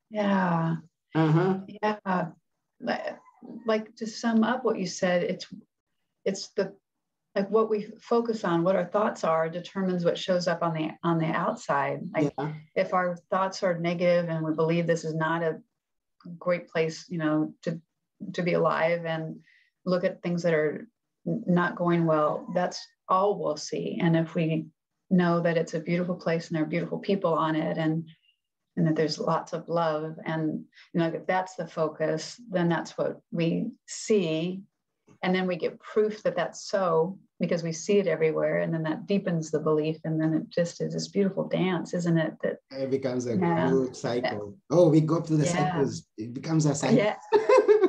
Yeah. 0.09 0.77
Uh-huh. 1.15 1.59
Yeah. 1.67 2.27
Like 3.65 3.95
to 3.97 4.07
sum 4.07 4.43
up 4.43 4.63
what 4.63 4.79
you 4.79 4.87
said, 4.87 5.23
it's 5.23 5.47
it's 6.25 6.49
the 6.49 6.73
like 7.35 7.49
what 7.49 7.69
we 7.69 7.87
focus 7.99 8.43
on 8.43 8.63
what 8.63 8.75
our 8.75 8.85
thoughts 8.85 9.23
are 9.23 9.49
determines 9.49 10.05
what 10.05 10.17
shows 10.17 10.47
up 10.47 10.61
on 10.61 10.73
the 10.73 10.89
on 11.03 11.17
the 11.17 11.25
outside 11.25 12.01
like 12.13 12.31
yeah. 12.37 12.53
if 12.75 12.93
our 12.93 13.17
thoughts 13.29 13.63
are 13.63 13.79
negative 13.79 14.29
and 14.29 14.45
we 14.45 14.53
believe 14.53 14.85
this 14.85 15.03
is 15.03 15.15
not 15.15 15.43
a 15.43 15.59
great 16.37 16.69
place 16.69 17.05
you 17.09 17.17
know 17.17 17.53
to 17.61 17.79
to 18.33 18.41
be 18.41 18.53
alive 18.53 19.05
and 19.05 19.39
look 19.85 20.03
at 20.03 20.21
things 20.21 20.43
that 20.43 20.53
are 20.53 20.87
not 21.25 21.75
going 21.75 22.05
well 22.05 22.47
that's 22.53 22.85
all 23.09 23.37
we'll 23.37 23.57
see 23.57 23.99
and 24.01 24.15
if 24.15 24.35
we 24.35 24.65
know 25.09 25.41
that 25.41 25.57
it's 25.57 25.73
a 25.73 25.79
beautiful 25.79 26.15
place 26.15 26.47
and 26.47 26.55
there 26.55 26.63
are 26.63 26.67
beautiful 26.67 26.99
people 26.99 27.33
on 27.33 27.55
it 27.55 27.77
and 27.77 28.07
and 28.75 28.87
that 28.87 28.95
there's 28.95 29.19
lots 29.19 29.53
of 29.53 29.67
love. 29.67 30.15
And 30.25 30.63
you 30.93 30.99
know, 30.99 31.07
if 31.07 31.25
that's 31.27 31.55
the 31.55 31.67
focus, 31.67 32.39
then 32.49 32.69
that's 32.69 32.97
what 32.97 33.19
we 33.31 33.71
see. 33.87 34.61
And 35.21 35.33
then 35.33 35.47
we 35.47 35.55
get 35.55 35.79
proof 35.79 36.23
that 36.23 36.35
that's 36.35 36.69
so 36.69 37.17
because 37.39 37.63
we 37.63 37.71
see 37.71 37.99
it 37.99 38.07
everywhere. 38.07 38.59
And 38.59 38.73
then 38.73 38.83
that 38.83 39.05
deepens 39.07 39.51
the 39.51 39.59
belief. 39.59 39.97
And 40.03 40.19
then 40.19 40.33
it 40.33 40.49
just 40.49 40.81
is 40.81 40.93
this 40.93 41.07
beautiful 41.07 41.47
dance, 41.47 41.93
isn't 41.93 42.17
it? 42.17 42.33
That 42.41 42.57
it 42.71 42.89
becomes 42.89 43.27
a 43.27 43.37
yeah. 43.37 43.69
good 43.69 43.95
cycle. 43.95 44.55
Yeah. 44.71 44.77
Oh, 44.77 44.89
we 44.89 45.01
go 45.01 45.21
through 45.21 45.37
the 45.37 45.45
yeah. 45.45 45.71
cycles. 45.71 46.07
It 46.17 46.33
becomes 46.33 46.65
a 46.65 46.75
cycle. 46.75 46.97
Yeah. 46.97 47.15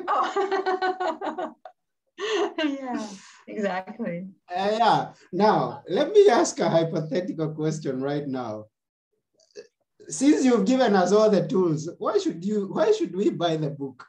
oh. 0.08 1.54
yeah, 2.64 3.06
exactly. 3.48 4.26
Uh, 4.54 4.70
yeah. 4.78 5.12
Now, 5.32 5.82
let 5.88 6.12
me 6.12 6.28
ask 6.28 6.58
a 6.60 6.68
hypothetical 6.68 7.54
question 7.54 8.00
right 8.00 8.26
now 8.26 8.66
since 10.08 10.44
you've 10.44 10.66
given 10.66 10.94
us 10.94 11.12
all 11.12 11.30
the 11.30 11.46
tools, 11.46 11.88
why 11.98 12.18
should 12.18 12.44
you? 12.44 12.68
Why 12.72 12.92
should 12.92 13.14
we 13.14 13.30
buy 13.30 13.56
the 13.56 13.70
book? 13.70 14.04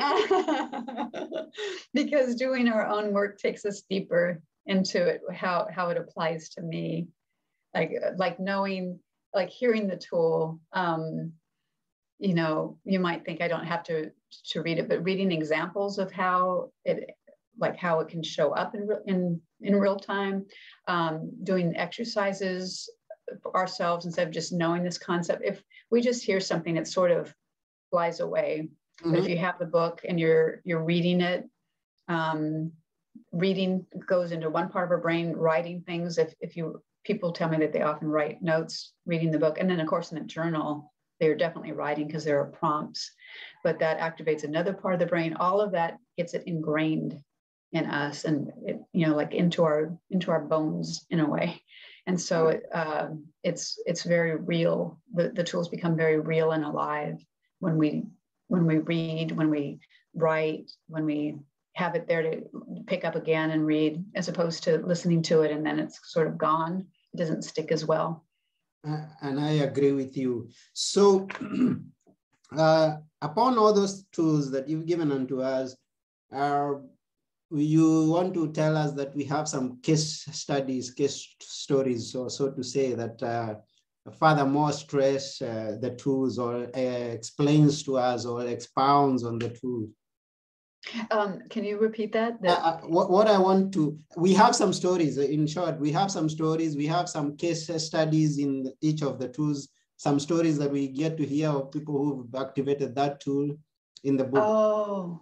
because 1.94 2.34
doing 2.34 2.68
our 2.68 2.86
own 2.86 3.12
work 3.12 3.38
takes 3.38 3.64
us 3.64 3.82
deeper 3.88 4.40
into 4.66 5.06
it, 5.06 5.22
how 5.32 5.68
how 5.74 5.90
it 5.90 5.96
applies 5.96 6.50
to 6.50 6.62
me, 6.62 7.08
like 7.74 7.92
like 8.16 8.40
knowing, 8.40 8.98
like 9.34 9.50
hearing 9.50 9.86
the 9.86 9.96
tool. 9.96 10.60
Um, 10.72 11.32
you 12.18 12.34
know, 12.34 12.78
you 12.84 13.00
might 13.00 13.24
think 13.24 13.40
I 13.40 13.48
don't 13.48 13.66
have 13.66 13.82
to 13.84 14.10
to 14.50 14.62
read 14.62 14.78
it, 14.78 14.88
but 14.88 15.04
reading 15.04 15.32
examples 15.32 15.98
of 15.98 16.12
how 16.12 16.70
it 16.84 17.10
like 17.58 17.76
how 17.76 18.00
it 18.00 18.08
can 18.08 18.22
show 18.22 18.52
up 18.52 18.74
in 18.74 18.88
in 19.06 19.40
in 19.60 19.76
real 19.76 19.96
time, 19.96 20.46
um, 20.88 21.30
doing 21.44 21.76
exercises 21.76 22.88
ourselves 23.54 24.06
instead 24.06 24.26
of 24.26 24.34
just 24.34 24.52
knowing 24.52 24.82
this 24.82 24.98
concept. 24.98 25.42
If 25.44 25.62
we 25.90 26.00
just 26.00 26.24
hear 26.24 26.40
something, 26.40 26.76
it 26.76 26.86
sort 26.86 27.10
of 27.10 27.34
flies 27.90 28.20
away. 28.20 28.68
Mm-hmm. 29.00 29.10
But 29.10 29.18
if 29.18 29.24
mm-hmm. 29.24 29.32
you 29.32 29.38
have 29.38 29.58
the 29.58 29.66
book 29.66 30.02
and 30.08 30.18
you're 30.18 30.60
you're 30.64 30.84
reading 30.84 31.20
it, 31.20 31.48
um, 32.08 32.72
reading 33.32 33.86
goes 34.06 34.32
into 34.32 34.50
one 34.50 34.68
part 34.68 34.84
of 34.84 34.90
our 34.90 34.98
brain. 34.98 35.32
Writing 35.32 35.82
things. 35.82 36.18
If 36.18 36.34
if 36.40 36.56
you 36.56 36.82
people 37.04 37.32
tell 37.32 37.48
me 37.48 37.58
that 37.58 37.72
they 37.72 37.82
often 37.82 38.08
write 38.08 38.42
notes 38.42 38.92
reading 39.06 39.30
the 39.30 39.38
book, 39.38 39.58
and 39.58 39.68
then 39.68 39.80
of 39.80 39.86
course 39.86 40.12
in 40.12 40.18
a 40.18 40.24
journal 40.24 40.92
they're 41.18 41.36
definitely 41.36 41.72
writing 41.72 42.06
because 42.06 42.24
there 42.24 42.40
are 42.40 42.46
prompts, 42.46 43.12
but 43.62 43.78
that 43.78 43.98
activates 43.98 44.42
another 44.42 44.72
part 44.72 44.94
of 44.94 45.00
the 45.00 45.04
brain. 45.04 45.34
All 45.34 45.60
of 45.60 45.72
that 45.72 45.98
gets 46.16 46.32
it 46.32 46.44
ingrained 46.46 47.22
in 47.72 47.86
us 47.86 48.24
and 48.24 48.50
it, 48.64 48.80
you 48.92 49.06
know 49.06 49.14
like 49.14 49.32
into 49.32 49.62
our 49.62 49.96
into 50.10 50.30
our 50.30 50.40
bones 50.40 51.06
in 51.10 51.20
a 51.20 51.28
way 51.28 51.62
and 52.10 52.20
so 52.20 52.48
it, 52.48 52.66
uh, 52.74 53.06
it's 53.44 53.78
it's 53.86 54.02
very 54.02 54.34
real. 54.34 55.00
The, 55.14 55.28
the 55.28 55.44
tools 55.44 55.68
become 55.68 55.96
very 55.96 56.18
real 56.18 56.50
and 56.50 56.64
alive 56.64 57.24
when 57.60 57.78
we 57.78 58.02
when 58.48 58.66
we 58.66 58.78
read, 58.78 59.30
when 59.30 59.48
we 59.48 59.78
write, 60.12 60.72
when 60.88 61.04
we 61.04 61.38
have 61.76 61.94
it 61.94 62.08
there 62.08 62.22
to 62.22 62.42
pick 62.88 63.04
up 63.04 63.14
again 63.14 63.52
and 63.52 63.64
read, 63.64 64.04
as 64.16 64.26
opposed 64.26 64.64
to 64.64 64.78
listening 64.78 65.22
to 65.22 65.42
it 65.42 65.52
and 65.52 65.64
then 65.64 65.78
it's 65.78 66.00
sort 66.12 66.26
of 66.26 66.36
gone. 66.36 66.84
It 67.14 67.18
doesn't 67.18 67.44
stick 67.44 67.70
as 67.70 67.84
well. 67.84 68.24
Uh, 68.84 69.04
and 69.22 69.38
I 69.38 69.52
agree 69.68 69.92
with 69.92 70.16
you. 70.16 70.48
So, 70.72 71.28
uh, 72.58 72.96
upon 73.22 73.56
all 73.56 73.72
those 73.72 74.02
tools 74.10 74.50
that 74.50 74.68
you've 74.68 74.86
given 74.86 75.12
unto 75.12 75.42
us, 75.42 75.76
uh, 76.34 76.72
you 77.50 78.10
want 78.10 78.34
to 78.34 78.52
tell 78.52 78.76
us 78.76 78.92
that 78.92 79.14
we 79.14 79.24
have 79.24 79.48
some 79.48 79.80
case 79.82 80.26
studies, 80.32 80.90
case 80.90 81.34
stories, 81.40 82.12
so 82.12 82.28
so 82.28 82.50
to 82.50 82.62
say 82.62 82.94
that 82.94 83.22
uh, 83.22 83.54
furthermore 84.18 84.72
stress 84.72 85.42
uh, 85.42 85.76
the 85.80 85.90
tools 85.90 86.38
or 86.38 86.68
uh, 86.74 86.78
explains 87.18 87.82
to 87.84 87.98
us 87.98 88.24
or 88.24 88.46
expounds 88.46 89.24
on 89.24 89.38
the 89.38 89.50
tools. 89.50 89.90
Um, 91.10 91.42
can 91.50 91.64
you 91.64 91.78
repeat 91.78 92.12
that? 92.12 92.38
Uh, 92.44 92.52
uh, 92.52 92.80
what, 92.86 93.10
what 93.10 93.26
I 93.26 93.38
want 93.38 93.72
to, 93.74 93.98
we 94.16 94.32
have 94.34 94.56
some 94.56 94.72
stories. 94.72 95.18
In 95.18 95.46
short, 95.46 95.78
we 95.78 95.92
have 95.92 96.10
some 96.10 96.28
stories. 96.28 96.74
We 96.74 96.86
have 96.86 97.08
some 97.08 97.36
case 97.36 97.70
studies 97.84 98.38
in 98.38 98.72
each 98.80 99.02
of 99.02 99.18
the 99.18 99.28
tools. 99.28 99.68
Some 99.98 100.18
stories 100.18 100.56
that 100.58 100.70
we 100.70 100.88
get 100.88 101.18
to 101.18 101.26
hear 101.26 101.50
of 101.50 101.70
people 101.70 102.02
who've 102.02 102.34
activated 102.34 102.94
that 102.94 103.20
tool 103.20 103.54
in 104.04 104.16
the 104.16 104.24
book. 104.24 104.42
Oh, 104.42 105.20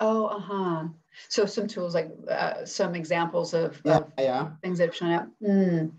oh, 0.00 0.26
uh 0.26 0.38
huh. 0.40 0.88
So 1.28 1.46
some 1.46 1.66
tools 1.66 1.94
like 1.94 2.10
uh, 2.30 2.64
some 2.64 2.94
examples 2.94 3.54
of, 3.54 3.80
yeah, 3.84 3.96
of 3.96 4.12
yeah. 4.18 4.50
things 4.62 4.78
that 4.78 4.88
have 4.88 4.96
shown 4.96 5.12
up. 5.12 5.28
Mm, 5.42 5.92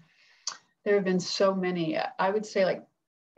there 0.85 0.95
have 0.95 1.03
been 1.03 1.19
so 1.19 1.53
many. 1.53 1.97
I 2.19 2.29
would 2.29 2.45
say 2.45 2.65
like 2.65 2.83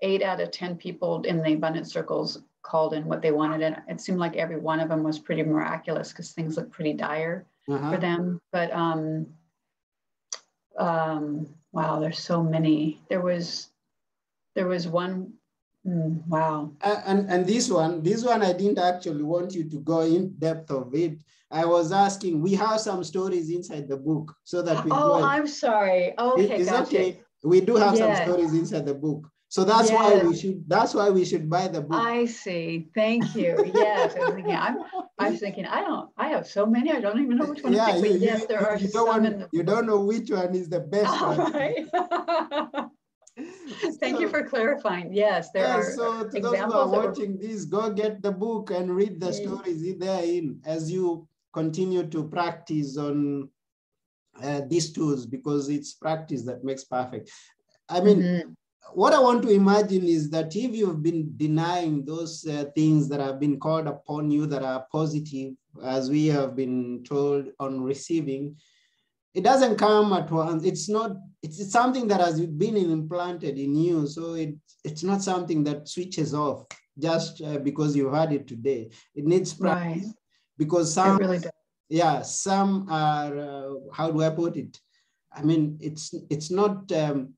eight 0.01 0.21
out 0.21 0.39
of 0.39 0.51
10 0.51 0.77
people 0.77 1.21
in 1.23 1.41
the 1.41 1.53
abundance 1.53 1.91
circles 1.91 2.39
called 2.61 2.93
in 2.93 3.05
what 3.05 3.21
they 3.21 3.31
wanted. 3.31 3.61
And 3.61 3.77
it 3.87 4.01
seemed 4.01 4.19
like 4.19 4.35
every 4.35 4.57
one 4.57 4.79
of 4.79 4.89
them 4.89 5.03
was 5.03 5.19
pretty 5.19 5.43
miraculous 5.43 6.09
because 6.09 6.31
things 6.31 6.57
looked 6.57 6.71
pretty 6.71 6.93
dire 6.93 7.45
uh-huh. 7.69 7.91
for 7.91 7.97
them. 7.97 8.39
But 8.51 8.71
um, 8.73 9.27
um, 10.77 11.47
wow, 11.71 11.99
there's 11.99 12.19
so 12.19 12.43
many. 12.43 13.01
There 13.09 13.21
was, 13.21 13.69
there 14.55 14.67
was 14.67 14.87
one 14.87 15.33
Mm, 15.87 16.27
wow. 16.27 16.71
And 16.81 17.29
and 17.29 17.45
this 17.45 17.69
one, 17.69 18.03
this 18.03 18.23
one, 18.23 18.41
I 18.43 18.53
didn't 18.53 18.79
actually 18.79 19.23
want 19.23 19.53
you 19.53 19.63
to 19.69 19.79
go 19.79 20.01
in 20.01 20.33
depth 20.37 20.71
of 20.71 20.93
it. 20.93 21.19
I 21.51 21.65
was 21.65 21.91
asking. 21.91 22.41
We 22.41 22.53
have 22.55 22.79
some 22.79 23.03
stories 23.03 23.49
inside 23.49 23.87
the 23.87 23.97
book, 23.97 24.35
so 24.43 24.61
that 24.61 24.83
we. 24.83 24.91
Oh, 24.91 25.23
I'm 25.23 25.47
sorry. 25.47 26.13
Okay, 26.17 26.59
is 26.59 26.69
gotcha. 26.69 26.83
Okay? 26.83 27.21
We 27.43 27.61
do 27.61 27.75
have 27.77 27.97
some 27.97 28.15
stories 28.15 28.53
inside 28.53 28.85
the 28.85 28.93
book, 28.93 29.27
so 29.47 29.63
that's 29.63 29.89
yes. 29.89 29.97
why 29.97 30.27
we 30.27 30.35
should. 30.35 30.67
That's 30.67 30.93
why 30.93 31.09
we 31.09 31.23
should 31.23 31.49
buy 31.49 31.69
the 31.69 31.81
book. 31.81 31.99
I 31.99 32.25
see. 32.25 32.89
Thank 32.93 33.33
you. 33.33 33.71
Yes, 33.73 34.15
I 34.15 34.19
was 34.19 34.33
thinking. 34.35 34.55
I'm. 34.55 34.77
I 35.17 35.29
was 35.31 35.39
thinking. 35.39 35.65
I 35.65 35.81
don't. 35.81 36.09
I 36.17 36.27
have 36.27 36.45
so 36.45 36.65
many. 36.65 36.91
I 36.91 36.99
don't 36.99 37.19
even 37.19 37.37
know 37.37 37.45
which 37.45 37.63
one 37.63 37.73
yeah, 37.73 37.93
to 37.93 38.01
pick. 38.01 38.11
You, 38.11 38.19
yes, 38.19 38.45
there 38.45 38.59
you, 38.59 38.67
are 38.67 38.77
you 38.77 38.87
some. 38.89 39.07
Want, 39.07 39.23
the... 39.23 39.47
You 39.53 39.63
don't 39.63 39.87
know 39.87 40.01
which 40.01 40.29
one 40.29 40.53
is 40.53 40.67
the 40.69 40.81
best 40.81 41.09
All 41.09 41.37
one. 41.37 41.53
Right. 41.53 42.85
Thank 43.99 44.15
so, 44.15 44.21
you 44.21 44.29
for 44.29 44.43
clarifying. 44.43 45.13
Yes, 45.13 45.51
there 45.51 45.63
yeah, 45.63 45.77
are 45.77 45.91
so 45.91 46.27
to 46.27 46.39
those 46.39 46.57
who 46.57 46.73
are 46.73 46.87
watching 46.87 47.37
this, 47.37 47.65
go 47.65 47.91
get 47.91 48.21
the 48.21 48.31
book 48.31 48.71
and 48.71 48.95
read 48.95 49.19
the 49.19 49.31
stories 49.31 49.97
therein 49.97 50.59
as 50.65 50.91
you 50.91 51.27
continue 51.53 52.05
to 52.07 52.23
practice 52.27 52.97
on 52.97 53.49
uh, 54.41 54.61
these 54.67 54.91
tools 54.91 55.25
because 55.25 55.69
it's 55.69 55.93
practice 55.93 56.43
that 56.43 56.63
makes 56.63 56.83
perfect. 56.83 57.29
I 57.89 58.01
mean, 58.01 58.21
mm-hmm. 58.21 58.49
what 58.93 59.13
I 59.13 59.19
want 59.19 59.41
to 59.43 59.49
imagine 59.49 60.05
is 60.05 60.29
that 60.29 60.55
if 60.55 60.75
you've 60.75 61.03
been 61.03 61.33
denying 61.35 62.05
those 62.05 62.45
uh, 62.47 62.65
things 62.75 63.09
that 63.09 63.19
have 63.19 63.39
been 63.39 63.59
called 63.59 63.87
upon 63.87 64.31
you 64.31 64.45
that 64.45 64.63
are 64.63 64.85
positive, 64.91 65.53
as 65.83 66.09
we 66.09 66.27
have 66.27 66.55
been 66.55 67.03
told 67.03 67.47
on 67.59 67.81
receiving, 67.81 68.55
it 69.33 69.43
doesn't 69.43 69.77
come 69.77 70.13
at 70.13 70.29
once. 70.31 70.63
It's 70.65 70.89
not, 70.89 71.17
it's, 71.43 71.59
it's 71.59 71.71
something 71.71 72.07
that 72.07 72.19
has 72.19 72.41
been 72.41 72.77
implanted 72.77 73.57
in 73.57 73.75
you. 73.75 74.07
So 74.07 74.33
it, 74.33 74.55
it's 74.83 75.03
not 75.03 75.21
something 75.21 75.63
that 75.65 75.87
switches 75.87 76.33
off 76.33 76.65
just 76.97 77.41
uh, 77.41 77.59
because 77.59 77.95
you've 77.95 78.13
had 78.13 78.33
it 78.33 78.47
today. 78.47 78.89
It 79.15 79.25
needs 79.25 79.53
practice 79.53 80.05
right. 80.05 80.15
because 80.57 80.93
some, 80.93 81.17
really 81.17 81.39
yeah, 81.89 82.21
some 82.21 82.87
are, 82.89 83.37
uh, 83.37 83.73
how 83.93 84.11
do 84.11 84.21
I 84.21 84.29
put 84.29 84.57
it? 84.57 84.77
I 85.31 85.43
mean, 85.43 85.77
it's, 85.79 86.13
it's 86.29 86.51
not 86.51 86.91
um, 86.91 87.33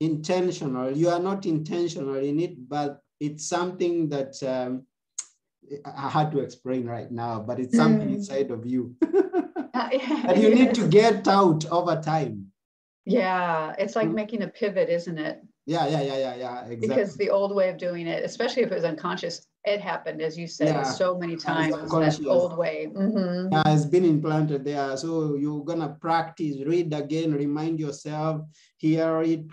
intentional. 0.00 0.96
You 0.96 1.08
are 1.10 1.20
not 1.20 1.46
intentional 1.46 2.16
in 2.16 2.40
it, 2.40 2.68
but 2.68 3.00
it's 3.20 3.48
something 3.48 4.08
that 4.10 4.34
um, 4.42 4.86
I 5.84 6.08
had 6.08 6.32
to 6.32 6.40
explain 6.40 6.86
right 6.86 7.10
now, 7.10 7.40
but 7.40 7.60
it's 7.60 7.76
something 7.76 8.08
mm. 8.08 8.14
inside 8.14 8.50
of 8.50 8.66
you. 8.66 8.96
that 9.74 10.36
you 10.38 10.54
need 10.54 10.74
to 10.74 10.86
get 10.88 11.28
out 11.28 11.64
over 11.66 12.00
time. 12.00 12.48
Yeah, 13.04 13.74
it's 13.78 13.96
like 13.96 14.06
mm-hmm. 14.06 14.16
making 14.16 14.42
a 14.42 14.48
pivot, 14.48 14.90
isn't 14.90 15.18
it? 15.18 15.40
Yeah, 15.64 15.86
yeah, 15.86 16.02
yeah, 16.02 16.18
yeah, 16.18 16.34
yeah. 16.36 16.60
Exactly. 16.64 16.88
Because 16.88 17.16
the 17.16 17.30
old 17.30 17.54
way 17.54 17.70
of 17.70 17.78
doing 17.78 18.06
it, 18.06 18.24
especially 18.24 18.62
if 18.62 18.70
it 18.70 18.74
was 18.74 18.84
unconscious, 18.84 19.46
it 19.64 19.80
happened, 19.80 20.20
as 20.20 20.38
you 20.38 20.46
said, 20.46 20.68
yeah. 20.68 20.82
so 20.82 21.18
many 21.18 21.36
times. 21.36 21.74
That 21.74 22.26
old 22.26 22.56
way. 22.56 22.88
Mm-hmm. 22.90 23.52
Yeah, 23.52 23.62
it's 23.66 23.86
been 23.86 24.04
implanted 24.04 24.64
there. 24.64 24.96
So 24.96 25.36
you're 25.36 25.64
gonna 25.64 25.96
practice, 26.00 26.56
read 26.66 26.92
again, 26.92 27.32
remind 27.32 27.80
yourself, 27.80 28.42
hear 28.76 29.22
it, 29.22 29.44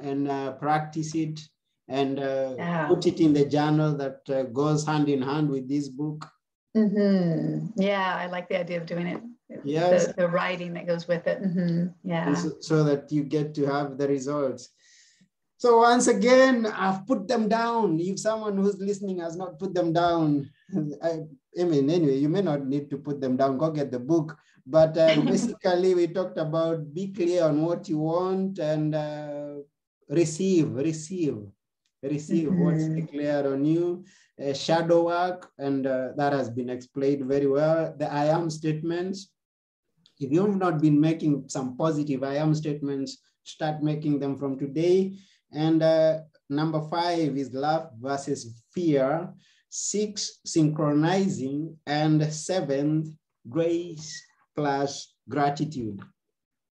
and 0.00 0.28
uh, 0.28 0.52
practice 0.52 1.14
it, 1.14 1.40
and 1.88 2.18
uh, 2.18 2.54
yeah. 2.56 2.86
put 2.86 3.06
it 3.06 3.20
in 3.20 3.32
the 3.32 3.44
journal 3.44 3.96
that 3.96 4.20
uh, 4.28 4.44
goes 4.44 4.86
hand 4.86 5.08
in 5.08 5.22
hand 5.22 5.50
with 5.50 5.68
this 5.68 5.88
book. 5.88 6.28
Mm-hmm. 6.76 7.80
Yeah, 7.80 8.16
I 8.16 8.26
like 8.26 8.48
the 8.48 8.60
idea 8.60 8.78
of 8.78 8.86
doing 8.86 9.08
it 9.08 9.20
yes. 9.64 10.06
the, 10.06 10.12
the 10.14 10.28
writing 10.28 10.74
that 10.74 10.86
goes 10.86 11.08
with 11.08 11.26
it. 11.26 11.42
Mm-hmm. 11.42 11.86
Yeah. 12.04 12.34
So, 12.34 12.52
so, 12.60 12.84
that 12.84 13.10
you 13.10 13.24
get 13.24 13.54
to 13.54 13.66
have 13.66 13.98
the 13.98 14.08
results. 14.08 14.70
So 15.60 15.78
once 15.84 16.06
again, 16.06 16.64
I've 16.66 17.06
put 17.06 17.28
them 17.28 17.48
down. 17.48 18.00
If 18.00 18.18
someone 18.18 18.56
who's 18.56 18.78
listening 18.78 19.20
has 19.20 19.36
not 19.36 19.58
put 19.58 19.74
them 19.74 19.92
down, 19.92 20.48
I, 21.02 21.20
I 21.60 21.64
mean, 21.64 21.90
anyway, 21.90 22.16
you 22.16 22.30
may 22.30 22.40
not 22.40 22.66
need 22.66 22.88
to 22.90 22.96
put 22.96 23.20
them 23.20 23.36
down. 23.36 23.58
Go 23.58 23.70
get 23.70 23.92
the 23.92 23.98
book. 23.98 24.38
But 24.66 24.96
uh, 24.96 25.20
basically, 25.26 25.94
we 25.94 26.06
talked 26.06 26.38
about 26.38 26.94
be 26.94 27.12
clear 27.12 27.44
on 27.44 27.62
what 27.62 27.88
you 27.88 27.98
want 27.98 28.58
and 28.58 28.94
uh, 28.94 29.56
receive, 30.08 30.72
receive. 30.72 31.36
receive 32.02 32.48
mm-hmm. 32.48 32.64
what's 32.64 32.88
declared 32.88 33.44
on 33.44 33.64
you, 33.64 34.04
uh, 34.40 34.54
shadow 34.54 35.06
work, 35.12 35.50
and 35.58 35.86
uh, 35.86 36.16
that 36.16 36.32
has 36.32 36.48
been 36.48 36.70
explained 36.70 37.26
very 37.26 37.46
well. 37.46 37.94
The 37.98 38.10
I 38.10 38.26
am 38.32 38.48
statements. 38.48 39.28
If 40.20 40.30
you've 40.30 40.56
not 40.56 40.80
been 40.80 41.00
making 41.00 41.48
some 41.48 41.76
positive 41.76 42.22
I 42.22 42.36
am 42.36 42.54
statements, 42.54 43.18
start 43.42 43.82
making 43.82 44.18
them 44.18 44.36
from 44.36 44.58
today. 44.58 45.16
And 45.50 45.82
uh, 45.82 46.20
number 46.48 46.82
five 46.88 47.36
is 47.36 47.52
love 47.52 47.90
versus 47.98 48.62
fear. 48.74 49.32
Six, 49.70 50.40
synchronizing. 50.44 51.76
And 51.86 52.22
seventh, 52.32 53.08
grace 53.48 54.22
plus 54.54 55.14
gratitude. 55.28 56.00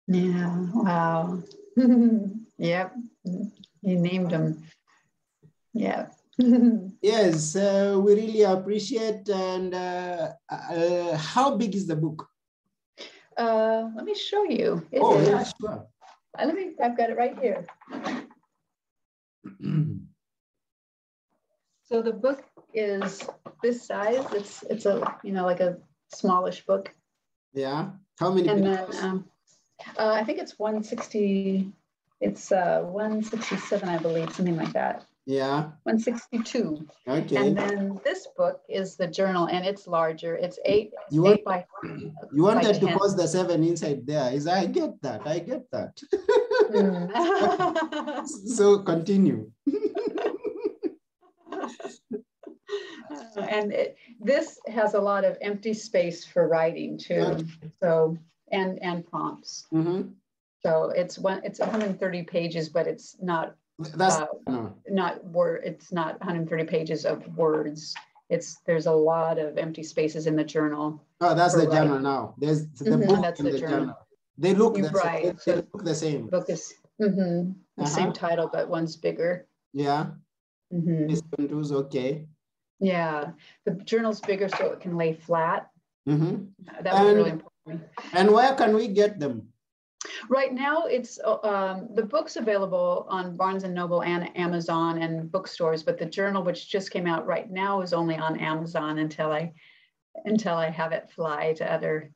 Yeah, 0.07 0.65
wow. 0.73 1.43
yep, 2.57 2.93
you 3.23 3.99
named 3.99 4.31
them. 4.31 4.63
Yeah. 5.73 6.07
yes, 7.01 7.55
uh, 7.55 7.99
we 8.01 8.15
really 8.15 8.43
appreciate. 8.43 9.27
And 9.29 9.73
uh, 9.73 10.33
uh, 10.49 11.17
how 11.17 11.55
big 11.55 11.75
is 11.75 11.87
the 11.87 11.95
book? 11.95 12.27
Uh, 13.37 13.89
let 13.95 14.05
me 14.05 14.15
show 14.15 14.43
you. 14.43 14.85
Is 14.91 15.01
oh, 15.03 15.19
it? 15.19 15.27
yeah, 15.27 15.43
sure. 15.43 15.85
Let 16.37 16.55
me, 16.55 16.73
I've 16.81 16.97
got 16.97 17.09
it 17.09 17.17
right 17.17 17.37
here. 17.39 17.65
so 21.83 22.01
the 22.01 22.11
book 22.11 22.43
is 22.73 23.27
this 23.61 23.85
size. 23.85 24.25
It's 24.33 24.63
it's 24.63 24.85
a 24.85 25.17
you 25.23 25.31
know 25.31 25.45
like 25.45 25.59
a 25.59 25.77
smallish 26.13 26.65
book. 26.65 26.93
Yeah. 27.53 27.91
How 28.19 28.31
many? 28.31 28.47
And 28.47 28.65
then 28.65 28.85
um, 29.01 29.25
uh, 29.97 30.11
I 30.11 30.23
think 30.23 30.39
it's 30.39 30.57
160. 30.57 31.71
It's 32.21 32.51
uh, 32.51 32.81
167, 32.83 33.89
I 33.89 33.97
believe, 33.97 34.33
something 34.33 34.55
like 34.55 34.73
that. 34.73 35.05
Yeah. 35.25 35.71
162. 35.83 36.87
Okay. 37.07 37.35
And 37.35 37.57
then 37.57 37.99
this 38.03 38.27
book 38.37 38.61
is 38.69 38.95
the 38.95 39.07
journal, 39.07 39.47
and 39.47 39.65
it's 39.65 39.87
larger. 39.87 40.35
It's 40.35 40.59
eight. 40.65 40.91
You 41.09 41.25
eight 41.27 41.43
want, 41.45 41.65
by. 41.83 41.89
You 42.31 42.43
wanted 42.43 42.79
to 42.79 42.87
post 42.97 43.17
the 43.17 43.27
seven 43.27 43.63
inside 43.63 44.05
there. 44.05 44.31
Is 44.31 44.47
I 44.47 44.67
get 44.67 45.01
that. 45.01 45.25
I 45.25 45.39
get 45.39 45.69
that. 45.71 45.99
Mm. 46.69 48.27
so 48.27 48.79
continue. 48.79 49.49
and 53.49 53.71
it, 53.73 53.97
this 54.19 54.59
has 54.67 54.93
a 54.93 55.01
lot 55.01 55.25
of 55.25 55.37
empty 55.41 55.73
space 55.73 56.23
for 56.23 56.47
writing 56.47 56.99
too. 56.99 57.45
So 57.79 58.17
and 58.51 58.77
and 58.83 59.05
prompts. 59.09 59.65
Mm-hmm. 59.73 60.09
So 60.63 60.91
it's 60.95 61.17
one. 61.17 61.41
It's 61.43 61.59
130 61.59 62.23
pages, 62.23 62.69
but 62.69 62.85
it's 62.87 63.17
not 63.21 63.55
that's 63.79 64.15
uh, 64.15 64.27
no. 64.47 64.73
not 64.89 65.23
word. 65.25 65.63
It's 65.65 65.91
not 65.91 66.19
130 66.19 66.65
pages 66.65 67.05
of 67.05 67.27
words. 67.35 67.93
It's 68.29 68.57
there's 68.65 68.85
a 68.85 68.91
lot 68.91 69.37
of 69.37 69.57
empty 69.57 69.83
spaces 69.83 70.27
in 70.27 70.35
the 70.35 70.43
journal. 70.43 71.03
Oh, 71.21 71.35
that's 71.35 71.55
the 71.55 71.67
journal 71.67 71.99
now. 71.99 72.35
There's 72.37 72.67
the 72.67 72.91
mm-hmm, 72.91 73.07
book 73.07 73.21
that's 73.21 73.41
the, 73.41 73.51
the 73.51 73.59
journal. 73.59 73.79
journal. 73.79 73.97
They 74.37 74.53
look 74.53 74.75
the 74.75 74.89
right. 74.89 75.39
Same. 75.39 75.55
They, 75.55 75.67
look 75.73 75.83
the 75.85 75.95
same. 75.95 76.27
Book 76.27 76.49
is 76.49 76.73
mm-hmm, 77.01 77.51
the 77.77 77.83
uh-huh. 77.83 77.85
same 77.85 78.13
title, 78.13 78.49
but 78.51 78.69
one's 78.69 78.95
bigger. 78.95 79.47
Yeah. 79.73 80.07
Mm-hmm. 80.73 81.07
This 81.07 81.21
one 81.35 81.47
too 81.47 81.59
is 81.59 81.71
okay. 81.71 82.27
Yeah, 82.79 83.31
the 83.65 83.71
journal's 83.71 84.19
bigger 84.19 84.49
so 84.49 84.71
it 84.71 84.81
can 84.81 84.97
lay 84.97 85.13
flat. 85.13 85.69
Mm-hmm. 86.07 86.83
That 86.83 86.93
was 86.93 87.01
and, 87.01 87.17
really 87.17 87.29
important. 87.31 87.89
And 88.13 88.31
where 88.31 88.53
can 88.55 88.75
we 88.75 88.87
get 88.87 89.19
them? 89.19 89.47
Right 90.29 90.53
now, 90.53 90.85
it's 90.85 91.19
um, 91.43 91.89
the 91.93 92.03
book's 92.03 92.35
available 92.35 93.05
on 93.09 93.35
Barnes 93.35 93.63
and 93.63 93.73
Noble 93.73 94.03
and 94.03 94.35
Amazon 94.37 95.01
and 95.01 95.31
bookstores, 95.31 95.83
but 95.83 95.97
the 95.97 96.05
journal, 96.05 96.43
which 96.43 96.69
just 96.69 96.91
came 96.91 97.07
out 97.07 97.25
right 97.25 97.49
now, 97.49 97.81
is 97.81 97.93
only 97.93 98.15
on 98.15 98.39
Amazon 98.39 98.99
until 98.99 99.31
I 99.31 99.53
until 100.25 100.55
I 100.55 100.69
have 100.69 100.91
it 100.91 101.09
fly 101.09 101.53
to 101.53 101.71
other 101.71 102.11